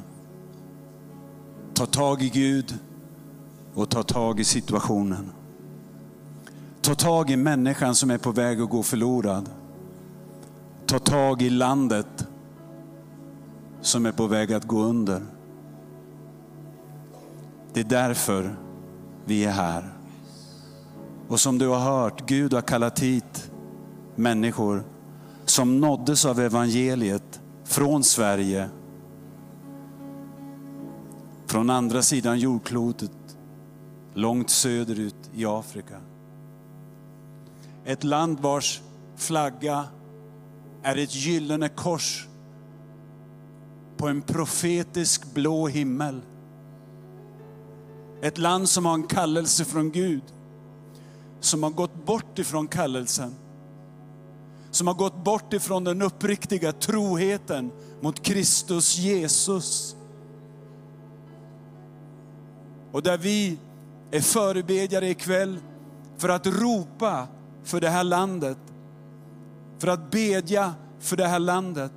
Ta 1.73 1.85
tag 1.85 2.21
i 2.21 2.29
Gud 2.29 2.79
och 3.73 3.89
ta 3.89 4.03
tag 4.03 4.39
i 4.39 4.43
situationen. 4.43 5.29
Ta 6.83 6.95
tag 6.95 7.29
i 7.29 7.35
människan 7.35 7.95
som 7.95 8.11
är 8.11 8.17
på 8.17 8.31
väg 8.31 8.61
att 8.61 8.69
gå 8.69 8.83
förlorad. 8.83 9.49
Ta 10.85 10.99
tag 10.99 11.41
i 11.41 11.49
landet 11.49 12.27
som 13.81 14.05
är 14.05 14.11
på 14.11 14.27
väg 14.27 14.53
att 14.53 14.67
gå 14.67 14.83
under. 14.83 15.21
Det 17.73 17.79
är 17.79 17.83
därför 17.83 18.55
vi 19.25 19.45
är 19.45 19.51
här. 19.51 19.93
Och 21.27 21.39
som 21.39 21.57
du 21.57 21.67
har 21.67 21.79
hört, 21.79 22.25
Gud 22.25 22.53
har 22.53 22.61
kallat 22.61 22.99
hit 22.99 23.51
människor 24.15 24.83
som 25.45 25.79
nåddes 25.79 26.25
av 26.25 26.39
evangeliet 26.39 27.41
från 27.63 28.03
Sverige. 28.03 28.69
Från 31.45 31.69
andra 31.69 32.01
sidan 32.01 32.39
jordklotet, 32.39 33.37
långt 34.13 34.49
söderut 34.49 35.29
i 35.33 35.45
Afrika. 35.45 35.95
Ett 37.85 38.03
land 38.03 38.39
vars 38.39 38.81
flagga 39.15 39.85
är 40.83 40.97
ett 40.97 41.15
gyllene 41.15 41.69
kors 41.69 42.27
på 43.97 44.07
en 44.07 44.21
profetisk 44.21 45.33
blå 45.33 45.67
himmel. 45.67 46.21
Ett 48.21 48.37
land 48.37 48.69
som 48.69 48.85
har 48.85 48.93
en 48.93 49.07
kallelse 49.07 49.65
från 49.65 49.91
Gud. 49.91 50.23
Som 51.39 51.63
har 51.63 51.69
gått 51.69 52.05
bort 52.05 52.39
ifrån 52.39 52.67
kallelsen. 52.67 53.35
Som 54.71 54.87
har 54.87 54.93
gått 54.93 55.23
bort 55.23 55.53
ifrån 55.53 55.83
den 55.83 56.01
uppriktiga 56.01 56.71
troheten 56.71 57.71
mot 58.01 58.23
Kristus 58.23 58.97
Jesus. 58.97 59.95
Och 62.91 63.03
där 63.03 63.17
vi 63.17 63.57
är 64.11 64.21
förebedjare 64.21 65.09
ikväll 65.09 65.59
för 66.17 66.29
att 66.29 66.47
ropa 66.47 67.27
för 67.63 67.81
det 67.81 67.89
här 67.89 68.03
landet. 68.03 68.57
För 69.77 69.87
att 69.87 70.11
bedja 70.11 70.73
för 70.99 71.17
det 71.17 71.27
här 71.27 71.39
landet. 71.39 71.91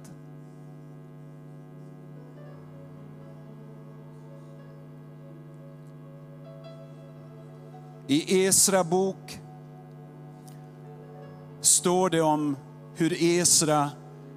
I 8.06 8.44
Esra 8.44 8.84
bok 8.84 9.40
står 11.60 12.10
det 12.10 12.20
om 12.20 12.56
hur 12.94 13.22
Esra 13.22 13.90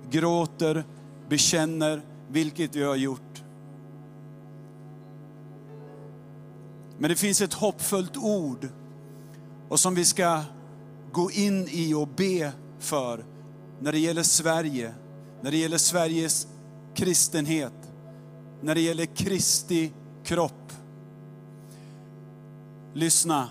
gråter, 0.10 0.84
bekänner, 1.30 2.02
vilket 2.28 2.76
vi 2.76 2.84
har 2.84 2.96
gjort. 2.96 3.44
Men 6.98 7.10
det 7.10 7.16
finns 7.16 7.42
ett 7.42 7.54
hoppfullt 7.54 8.18
ord 8.18 8.68
och 9.70 9.80
som 9.80 9.96
vi 9.96 10.06
ska 10.06 10.42
gå 11.12 11.32
in 11.32 11.68
i 11.72 11.94
och 11.94 12.08
be 12.08 12.52
för 12.80 13.26
när 13.80 13.92
det 13.92 14.00
gäller 14.00 14.24
Sverige, 14.24 14.94
när 15.42 15.52
det 15.52 15.58
gäller 15.58 15.78
Sveriges 15.78 16.48
kristenhet, 16.96 17.74
när 18.62 18.76
det 18.76 18.82
gäller 18.82 19.06
Kristi 19.06 19.92
kropp. 20.24 20.74
Lyssna, 22.94 23.50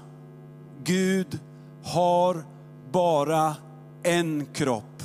Gud 0.84 1.38
har 1.82 2.44
bara 2.92 3.56
en 4.02 4.46
kropp. 4.52 5.02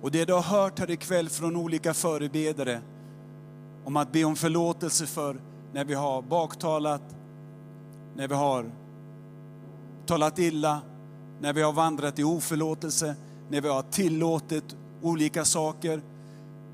Och 0.00 0.10
det 0.10 0.24
du 0.24 0.32
har 0.32 0.42
hört 0.42 0.78
här 0.78 0.90
ikväll 0.90 1.28
från 1.28 1.56
olika 1.56 1.94
förebedare 1.94 2.80
om 3.84 3.96
att 3.96 4.12
be 4.12 4.24
om 4.24 4.36
förlåtelse 4.36 5.06
för 5.06 5.40
när 5.72 5.84
vi 5.84 5.94
har 5.94 6.22
baktalat, 6.22 7.02
när 8.18 8.28
vi 8.28 8.34
har 8.34 8.70
talat 10.06 10.38
illa, 10.38 10.80
när 11.40 11.52
vi 11.52 11.62
har 11.62 11.72
vandrat 11.72 12.18
i 12.18 12.24
oförlåtelse, 12.24 13.14
när 13.48 13.60
vi 13.60 13.68
har 13.68 13.82
tillåtit 13.82 14.76
olika 15.02 15.44
saker. 15.44 16.02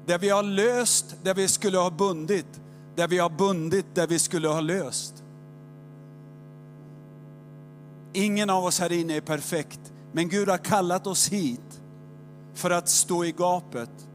Där 0.06 0.18
vi 0.18 0.28
har 0.28 0.42
löst 0.42 1.16
där 1.22 1.34
vi 1.34 1.48
skulle 1.48 1.78
ha 1.78 1.90
bundit, 1.90 2.60
där 2.96 3.08
vi 3.08 3.18
har 3.18 3.30
bundit 3.30 3.86
där 3.94 4.06
vi 4.06 4.18
skulle 4.18 4.48
ha 4.48 4.60
löst. 4.60 5.24
Ingen 8.12 8.50
av 8.50 8.64
oss 8.64 8.80
här 8.80 8.92
inne 8.92 9.16
är 9.16 9.20
perfekt, 9.20 9.92
men 10.12 10.28
Gud 10.28 10.48
har 10.48 10.58
kallat 10.58 11.06
oss 11.06 11.28
hit 11.28 11.80
för 12.54 12.70
att 12.70 12.88
stå 12.88 13.24
i 13.24 13.32
gapet. 13.32 14.08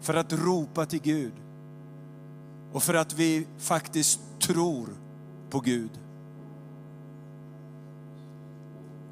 För 0.00 0.14
att 0.14 0.32
ropa 0.32 0.86
till 0.86 1.02
Gud. 1.02 1.32
Och 2.72 2.82
för 2.82 2.94
att 2.94 3.12
vi 3.12 3.46
faktiskt 3.58 4.20
tror 4.52 4.88
på 5.50 5.60
Gud. 5.60 5.90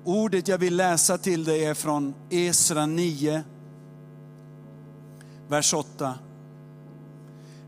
Ordet 0.04 0.48
jag 0.48 0.58
vill 0.58 0.76
läsa 0.76 1.18
till 1.18 1.44
dig 1.44 1.64
är 1.64 1.74
från 1.74 2.14
Esra 2.30 2.86
9, 2.86 3.42
vers 5.48 5.74
8. 5.74 6.14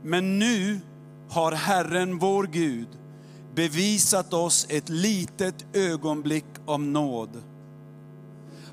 Men 0.02 0.38
nu 0.38 0.80
har 1.28 1.52
Herren 1.52 2.18
vår 2.18 2.46
Gud 2.46 2.88
bevisat 3.54 4.32
oss 4.32 4.66
ett 4.68 4.88
litet 4.88 5.76
ögonblick 5.76 6.46
av 6.66 6.80
nåd. 6.80 7.42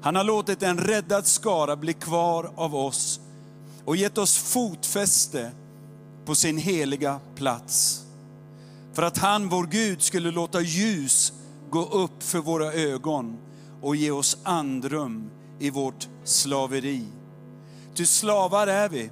Han 0.02 0.16
har 0.16 0.24
låtit 0.24 0.64
en 0.64 0.78
räddad 0.78 1.28
skara 1.28 1.76
bli 1.76 1.94
kvar 1.94 2.52
av 2.56 2.76
oss 2.76 3.20
och 3.86 3.96
gett 3.96 4.18
oss 4.18 4.38
fotfäste 4.38 5.52
på 6.26 6.36
sin 6.36 6.58
heliga 6.58 7.20
plats. 7.36 8.07
För 8.98 9.04
att 9.04 9.18
han, 9.18 9.50
vår 9.50 9.68
Gud, 9.68 10.02
skulle 10.02 10.32
låta 10.32 10.62
ljus 10.62 11.34
gå 11.70 11.86
upp 11.86 12.24
för 12.24 12.40
våra 12.40 12.74
ögon 12.74 13.38
och 13.82 13.96
ge 13.96 14.12
oss 14.12 14.38
andrum 14.44 15.30
i 15.60 15.70
vårt 15.70 16.08
slaveri. 16.24 17.06
Ty 17.96 18.06
slavar 18.06 18.68
är 18.68 18.90
vi, 18.90 19.10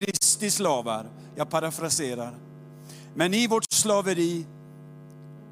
Kristi 0.00 0.50
slavar. 0.50 1.06
Jag 1.34 1.50
parafraserar. 1.50 2.34
Men 3.14 3.34
i 3.34 3.46
vårt 3.46 3.72
slaveri 3.72 4.46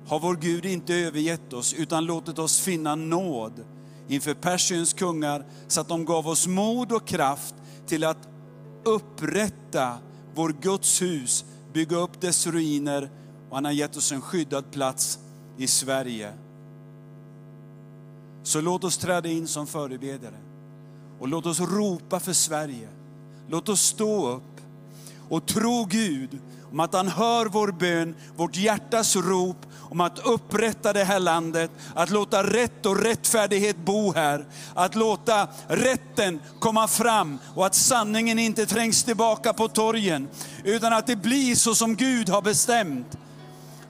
har 0.07 0.20
vår 0.20 0.36
Gud 0.36 0.66
inte 0.66 0.94
övergett 0.94 1.52
oss 1.52 1.74
utan 1.74 2.05
låtit 2.05 2.39
oss 2.39 2.61
finna 2.61 2.94
nåd 2.94 3.65
inför 4.09 4.35
Persiens 4.35 4.93
kungar 4.93 5.44
så 5.69 5.81
att 5.81 5.89
de 5.89 6.05
gav 6.05 6.28
oss 6.28 6.47
mod 6.47 6.93
och 6.93 7.07
kraft 7.07 7.55
till 7.86 8.05
att 8.05 8.28
upprätta 8.85 9.98
vår 10.35 10.55
Guds 10.61 11.02
hus, 11.02 11.44
bygga 11.73 11.97
upp 11.97 12.21
dess 12.21 12.47
ruiner 12.47 13.11
och 13.49 13.57
han 13.57 13.65
har 13.65 13.73
gett 13.73 13.97
oss 13.97 14.13
en 14.13 14.21
skyddad 14.21 14.71
plats 14.71 15.19
i 15.57 15.67
Sverige. 15.67 16.33
Så 18.43 18.61
låt 18.61 18.85
oss 18.85 18.99
träda 18.99 19.29
in 19.29 19.49
som 19.49 19.67
förebedjare 19.67 20.39
och 21.19 21.29
låt 21.29 21.47
oss 21.47 21.61
ropa 21.61 22.21
för 22.21 22.33
Sverige. 22.33 22.89
Låt 23.49 23.69
oss 23.69 23.81
stå 23.81 24.29
upp 24.29 24.61
och 25.29 25.47
tro 25.47 25.85
Gud 25.85 26.39
om 26.73 26.81
att 26.81 26.95
han 26.95 27.09
hör 27.09 27.47
vår 27.47 27.73
bön, 27.73 28.15
vårt 28.37 28.57
hjärtas 28.57 29.17
rop 29.17 29.67
om 29.91 30.01
att 30.01 30.19
upprätta 30.19 30.93
det 30.93 31.05
här 31.05 31.21
landet, 31.21 31.71
att 31.95 32.11
låta 32.11 32.43
rätt 32.43 32.87
och 32.87 33.03
rättfärdighet 33.03 33.77
bo 33.77 34.12
här, 34.15 34.45
att 34.75 34.95
låta 34.95 35.49
rätten 35.69 36.41
komma 36.59 36.89
fram 36.89 37.39
och 37.55 37.67
att 37.67 37.75
sanningen 37.75 38.39
inte 38.39 38.67
trängs 38.67 39.05
tillbaka 39.05 39.53
på 39.53 39.69
torgen, 39.69 40.29
utan 40.65 40.93
att 40.93 41.07
det 41.07 41.17
blir 41.17 41.55
så 41.55 41.75
som 41.75 41.97
Gud 41.97 42.29
har 42.29 42.43
bestämt. 42.43 43.19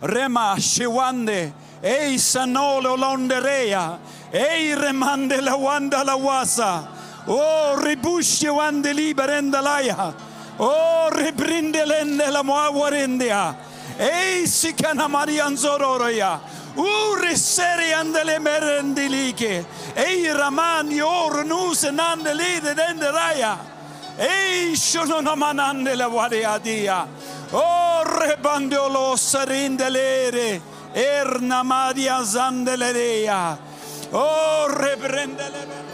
Rema 0.00 0.56
shewande, 0.56 1.50
ej 1.82 2.18
sanolo 2.18 2.96
londerea, 2.96 3.98
ej 4.32 4.76
remande 4.76 5.40
Lawanda 5.40 6.04
Lawasa, 6.04 6.80
o 7.26 7.40
ribushe 7.84 8.50
wande 8.50 8.92
liberendalaya, 8.92 10.12
o 10.58 10.72
rebrindelende 11.10 12.30
la 12.30 12.42
Ehi, 14.00 14.46
si 14.46 14.72
cana 14.72 15.08
Marian 15.08 15.54
Zororoia. 15.56 16.40
Uri 16.74 17.36
seri 17.36 17.92
andele 17.92 18.38
merendilichi. 18.38 19.62
Ehi, 19.94 20.32
ramani 20.32 21.02
or 21.02 21.44
nus 21.44 21.84
nandeli 21.84 22.60
denderaya. 22.60 23.58
Ehi, 24.18 24.72
shono 24.74 25.20
namanandele 25.20 26.08
variadia. 26.08 27.06
Oh, 27.52 28.02
rebandolo 28.06 29.16
sarindelere. 29.18 30.62
Erna 30.94 31.62
Maria 31.62 32.22
Zandelerea. 32.24 33.58
Oh, 34.12 34.66
reprendele. 34.80 35.89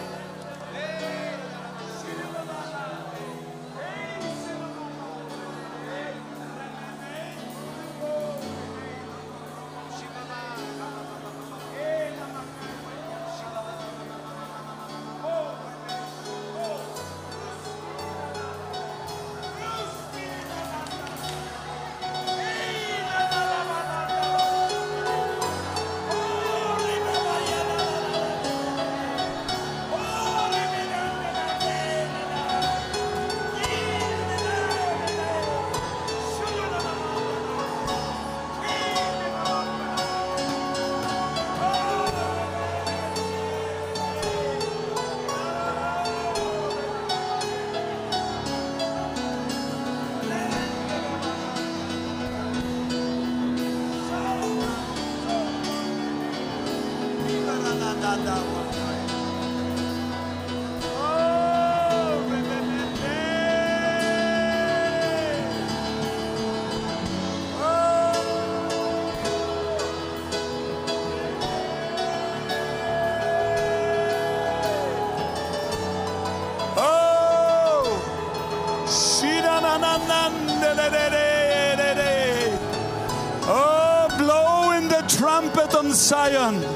Zion. 86.07 86.76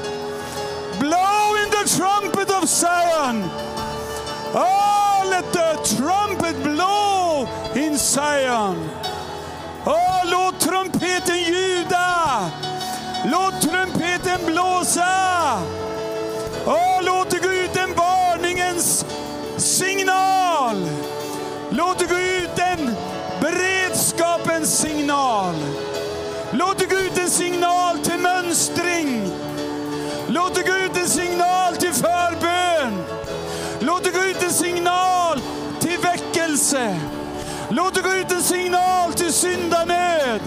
Syndanöd. 39.41 40.41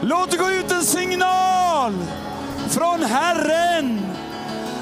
Låt 0.00 0.30
det 0.30 0.36
gå 0.36 0.50
ut 0.50 0.72
en 0.72 0.84
signal 0.84 1.92
från 2.68 3.02
Herren 3.02 4.00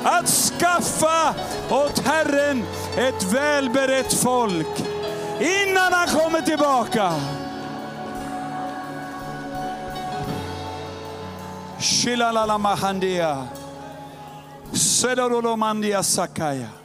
att 0.04 0.28
skaffa 0.28 1.34
åt 1.70 1.98
Herren 1.98 2.64
ett 2.98 3.22
välberett 3.32 4.12
folk 4.12 4.84
innan 5.40 5.92
han 5.92 6.08
kommer 6.08 6.40
tillbaka. 6.40 7.12
Shilalalamahandia. 11.78 13.48
Sedorolomandia 14.72 16.02
sakaya. 16.02 16.79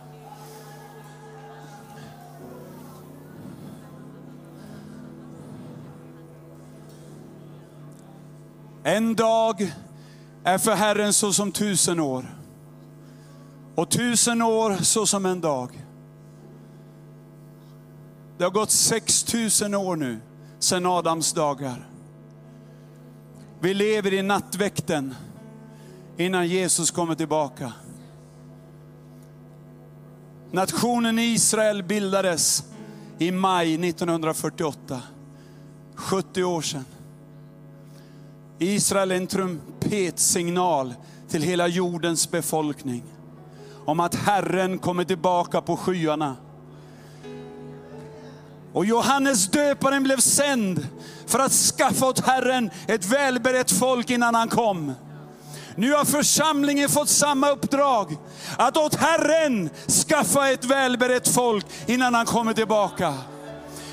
En 8.96 9.16
dag 9.16 9.74
är 10.44 10.58
för 10.58 10.76
Herren 10.76 11.14
så 11.14 11.34
som 11.34 11.52
tusen 11.52 12.00
år. 12.00 12.36
Och 13.76 13.90
tusen 13.90 14.42
år 14.42 14.78
så 14.82 15.06
som 15.06 15.26
en 15.26 15.42
dag. 15.42 15.86
Det 18.38 18.44
har 18.44 18.52
gått 18.52 18.72
6000 18.72 19.76
år 19.76 19.96
nu 19.96 20.20
sedan 20.60 20.86
Adams 20.86 21.34
dagar. 21.34 21.88
Vi 23.60 23.74
lever 23.74 24.14
i 24.14 24.22
nattväkten 24.22 25.16
innan 26.18 26.48
Jesus 26.48 26.92
kommer 26.92 27.16
tillbaka. 27.16 27.74
Nationen 30.52 31.20
Israel 31.20 31.84
bildades 31.84 32.64
i 33.18 33.32
maj 33.32 33.74
1948. 33.90 35.02
70 35.96 36.44
år 36.44 36.62
sedan. 36.62 36.86
Israel 38.60 39.12
är 39.12 39.16
en 39.16 39.28
trumpetsignal 39.28 40.94
till 41.30 41.42
hela 41.42 41.68
jordens 41.68 42.32
befolkning 42.32 43.04
om 43.86 44.00
att 44.00 44.16
Herren 44.16 44.78
kommer 44.78 45.04
tillbaka 45.04 45.62
på 45.62 45.78
skyarna. 45.78 46.36
Och 48.74 48.86
Johannes 48.86 49.48
döparen 49.48 50.04
blev 50.04 50.18
sänd 50.18 50.88
för 51.26 51.40
att 51.40 51.52
skaffa 51.52 52.06
åt 52.06 52.20
Herren 52.20 52.70
ett 52.88 53.06
välberett 53.06 53.72
folk 53.72 54.10
innan 54.10 54.36
han 54.36 54.50
kom. 54.50 54.94
Nu 55.76 55.94
har 55.94 56.06
församlingen 56.06 56.90
fått 56.90 57.10
samma 57.10 57.50
uppdrag, 57.50 58.18
att 58.58 58.78
åt 58.78 58.96
Herren 58.96 59.70
skaffa 60.08 60.50
ett 60.50 60.66
välberett 60.66 61.28
folk 61.28 61.66
innan 61.88 62.14
han 62.14 62.26
kommer 62.26 62.54
tillbaka. 62.54 63.14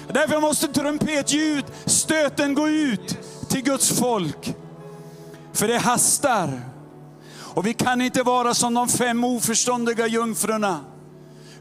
Därför 0.09 0.40
måste 0.40 0.68
trumpetljud, 0.68 1.64
stöten 1.86 2.55
gå 2.55 2.68
ut 2.68 3.18
till 3.53 3.62
Guds 3.62 3.99
folk. 3.99 4.55
För 5.53 5.69
det 5.69 5.79
hastar. 5.79 6.61
Och 7.35 7.66
vi 7.66 7.74
kan 7.74 8.01
inte 8.01 8.23
vara 8.23 8.55
som 8.55 8.74
de 8.74 8.89
fem 8.89 9.24
oförståndiga 9.24 10.07
jungfrurna. 10.07 10.81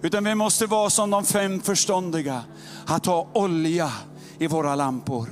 Utan 0.01 0.23
vi 0.23 0.35
måste 0.35 0.65
vara 0.65 0.89
som 0.89 1.09
de 1.09 1.26
fem 1.26 1.61
förståndiga, 1.61 2.43
att 2.85 3.05
ha 3.05 3.30
olja 3.34 3.91
i 4.39 4.47
våra 4.47 4.76
lampor. 4.76 5.27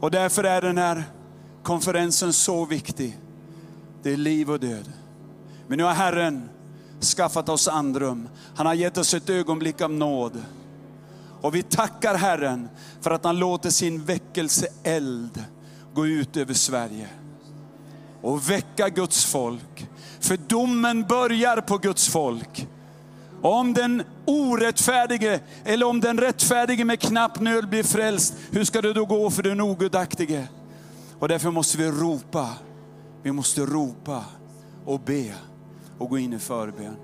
Och 0.00 0.10
därför 0.10 0.44
är 0.44 0.62
den 0.62 0.78
här 0.78 1.04
konferensen 1.62 2.32
så 2.32 2.64
viktig. 2.64 3.18
Det 4.02 4.12
är 4.12 4.16
liv 4.16 4.50
och 4.50 4.60
död. 4.60 4.92
Men 5.66 5.78
nu 5.78 5.84
har 5.84 5.92
Herren 5.92 6.48
skaffat 7.16 7.48
oss 7.48 7.68
andrum. 7.68 8.28
Han 8.56 8.66
har 8.66 8.74
gett 8.74 8.98
oss 8.98 9.14
ett 9.14 9.30
ögonblick 9.30 9.80
av 9.80 9.90
nåd. 9.90 10.42
Och 11.42 11.54
vi 11.54 11.62
tackar 11.62 12.14
Herren 12.14 12.68
för 13.00 13.10
att 13.10 13.24
han 13.24 13.38
låter 13.38 13.70
sin 13.70 14.04
väckelseeld 14.04 15.44
gå 15.94 16.06
ut 16.06 16.36
över 16.36 16.54
Sverige. 16.54 17.08
Och 18.22 18.50
väcka 18.50 18.88
Guds 18.88 19.24
folk. 19.24 19.88
För 20.20 20.36
domen 20.36 21.02
börjar 21.02 21.60
på 21.60 21.78
Guds 21.78 22.08
folk. 22.08 22.66
Om 23.42 23.74
den 23.74 24.02
orättfärdige 24.24 25.40
eller 25.64 25.86
om 25.86 26.00
den 26.00 26.18
rättfärdige 26.18 26.84
med 26.84 27.00
knapp 27.00 27.40
nöd 27.40 27.68
blir 27.68 27.82
frälst, 27.82 28.34
hur 28.50 28.64
ska 28.64 28.82
det 28.82 28.92
då 28.92 29.04
gå 29.04 29.30
för 29.30 29.42
den 29.42 29.60
ogudaktige? 29.60 30.46
Och 31.18 31.28
därför 31.28 31.50
måste 31.50 31.78
vi 31.78 31.90
ropa. 31.90 32.48
Vi 33.22 33.32
måste 33.32 33.60
ropa 33.60 34.24
och 34.84 35.00
be 35.00 35.34
och 35.98 36.08
gå 36.08 36.18
in 36.18 36.32
i 36.32 36.38
förbön. 36.38 36.96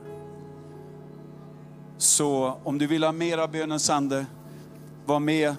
Så 1.98 2.58
om 2.64 2.78
du 2.78 2.86
vill 2.86 3.04
ha 3.04 3.12
mer 3.12 3.38
av 3.38 3.50
bönens 3.50 3.90
ande, 3.90 4.26
var 5.06 5.20
med 5.20 5.54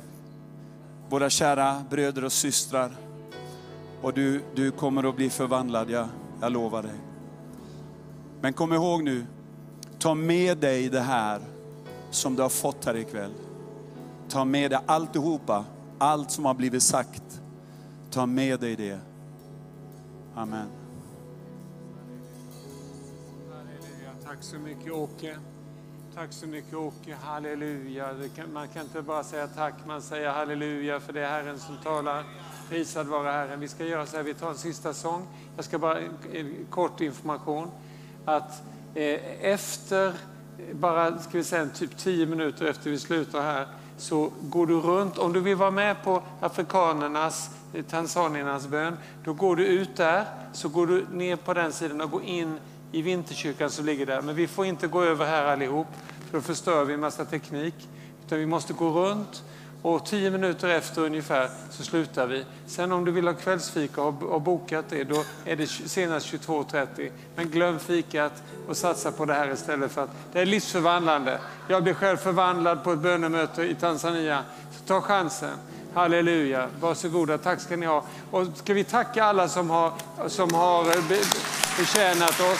våra 1.09 1.29
kära 1.29 1.83
bröder 1.89 2.23
och 2.23 2.31
systrar. 2.31 2.91
Och 4.01 4.13
du, 4.13 4.41
du 4.55 4.71
kommer 4.71 5.09
att 5.09 5.15
bli 5.15 5.29
förvandlad, 5.29 5.89
jag, 5.89 6.07
jag 6.41 6.51
lovar 6.51 6.83
dig. 6.83 6.95
Men 8.41 8.53
kom 8.53 8.73
ihåg 8.73 9.03
nu, 9.03 9.25
ta 9.99 10.15
med 10.15 10.57
dig 10.57 10.89
det 10.89 11.01
här 11.01 11.41
som 12.11 12.35
du 12.35 12.41
har 12.41 12.49
fått 12.49 12.85
här 12.85 12.97
ikväll. 12.97 13.33
Ta 14.29 14.45
med 14.45 14.71
dig 14.71 14.79
alltihopa, 14.85 15.65
allt 15.97 16.31
som 16.31 16.45
har 16.45 16.53
blivit 16.53 16.83
sagt. 16.83 17.41
Ta 18.11 18.25
med 18.25 18.59
dig 18.59 18.75
det. 18.75 18.99
Amen. 20.35 20.67
Tack 24.25 24.43
så 24.43 24.55
mycket 24.55 24.93
Åke. 24.93 25.35
Tack 26.19 26.33
så 26.33 26.47
mycket 26.47 26.73
Åke. 26.73 27.15
Halleluja. 27.21 28.09
Kan, 28.35 28.53
man 28.53 28.67
kan 28.67 28.81
inte 28.81 29.01
bara 29.01 29.23
säga 29.23 29.47
tack, 29.47 29.73
man 29.87 30.01
säger 30.01 30.29
halleluja 30.29 30.99
för 30.99 31.13
det 31.13 31.21
är 31.21 31.29
Herren 31.29 31.59
som 31.59 31.77
talar. 31.83 32.23
Prisad 32.69 33.07
vare 33.07 33.31
Herren. 33.31 33.59
Vi 33.59 33.67
ska 33.67 33.85
göra 33.85 34.05
så 34.05 34.17
här, 34.17 34.23
vi 34.23 34.33
tar 34.33 34.49
en 34.49 34.55
sista 34.57 34.93
sång. 34.93 35.27
Jag 35.55 35.65
ska 35.65 35.79
bara 35.79 35.99
en, 35.99 36.11
en 36.33 36.65
kort 36.69 37.01
information. 37.01 37.71
Att 38.25 38.63
eh, 38.95 39.45
efter, 39.45 40.13
bara 40.71 41.17
ska 41.17 41.37
vi 41.37 41.43
säga 41.43 41.69
typ 41.69 41.97
tio 41.97 42.25
minuter 42.25 42.65
efter 42.65 42.89
vi 42.89 42.99
slutar 42.99 43.41
här, 43.41 43.67
så 43.97 44.31
går 44.41 44.67
du 44.67 44.79
runt. 44.79 45.17
Om 45.17 45.33
du 45.33 45.39
vill 45.39 45.55
vara 45.55 45.71
med 45.71 46.03
på 46.03 46.23
afrikanernas, 46.41 47.49
eh, 47.73 47.85
tanzaniernas 47.85 48.67
bön, 48.67 48.97
då 49.23 49.33
går 49.33 49.55
du 49.55 49.65
ut 49.65 49.95
där, 49.95 50.25
så 50.53 50.69
går 50.69 50.87
du 50.87 51.05
ner 51.11 51.35
på 51.35 51.53
den 51.53 51.73
sidan 51.73 52.01
och 52.01 52.11
går 52.11 52.23
in 52.23 52.59
i 52.91 53.01
vinterkyrkan 53.01 53.69
som 53.69 53.85
ligger 53.85 54.05
där. 54.05 54.21
Men 54.21 54.35
vi 54.35 54.47
får 54.47 54.65
inte 54.65 54.87
gå 54.87 55.03
över 55.03 55.25
här 55.25 55.45
allihop, 55.45 55.87
för 56.29 56.37
då 56.37 56.41
förstör 56.41 56.85
vi 56.85 56.93
en 56.93 56.99
massa 56.99 57.25
teknik. 57.25 57.75
Utan 58.25 58.39
vi 58.39 58.45
måste 58.45 58.73
gå 58.73 58.89
runt 58.89 59.43
och 59.81 60.05
tio 60.05 60.31
minuter 60.31 60.69
efter 60.69 61.01
ungefär 61.01 61.49
så 61.69 61.83
slutar 61.83 62.27
vi. 62.27 62.45
Sen 62.67 62.91
om 62.91 63.05
du 63.05 63.11
vill 63.11 63.27
ha 63.27 63.33
kvällsfika 63.33 64.01
och 64.01 64.13
har 64.13 64.39
bokat 64.39 64.85
det, 64.89 65.03
då 65.03 65.23
är 65.45 65.55
det 65.55 65.67
senast 65.67 66.33
22.30. 66.33 67.11
Men 67.35 67.49
glöm 67.49 67.79
fikat 67.79 68.43
och 68.67 68.77
satsa 68.77 69.11
på 69.11 69.25
det 69.25 69.33
här 69.33 69.51
istället 69.53 69.91
för 69.91 70.03
att 70.03 70.09
det 70.33 70.39
är 70.39 70.45
livsförvandlande. 70.45 71.39
Jag 71.67 71.83
blev 71.83 71.93
själv 71.93 72.17
förvandlad 72.17 72.83
på 72.83 72.91
ett 72.91 72.99
bönemöte 72.99 73.63
i 73.63 73.75
Tanzania. 73.75 74.43
Så 74.71 74.83
ta 74.87 75.01
chansen. 75.01 75.57
Halleluja, 75.93 76.67
varsågoda, 76.79 77.37
tack 77.37 77.61
ska 77.61 77.75
ni 77.75 77.85
ha. 77.85 78.03
Och 78.31 78.47
ska 78.55 78.73
vi 78.73 78.83
tacka 78.83 79.23
alla 79.23 79.47
som 79.47 79.69
har, 79.69 79.93
som 80.27 80.53
har 80.53 80.85
eh, 80.85 81.03
betjänat 81.79 82.39
oss. 82.39 82.59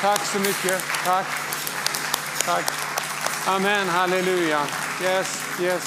Tack 0.00 0.26
så 0.26 0.38
mycket, 0.38 0.82
tack. 1.04 1.26
Tack. 2.44 2.64
Amen, 3.46 3.88
halleluja. 3.88 4.60
Yes, 5.02 5.42
yes. 5.60 5.82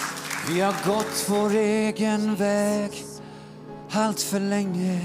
Vi 0.50 0.60
har 0.62 0.76
gått 0.86 1.26
vår 1.28 1.52
egen 1.56 2.36
väg 2.36 3.06
allt 3.92 4.22
för 4.22 4.40
länge 4.40 5.02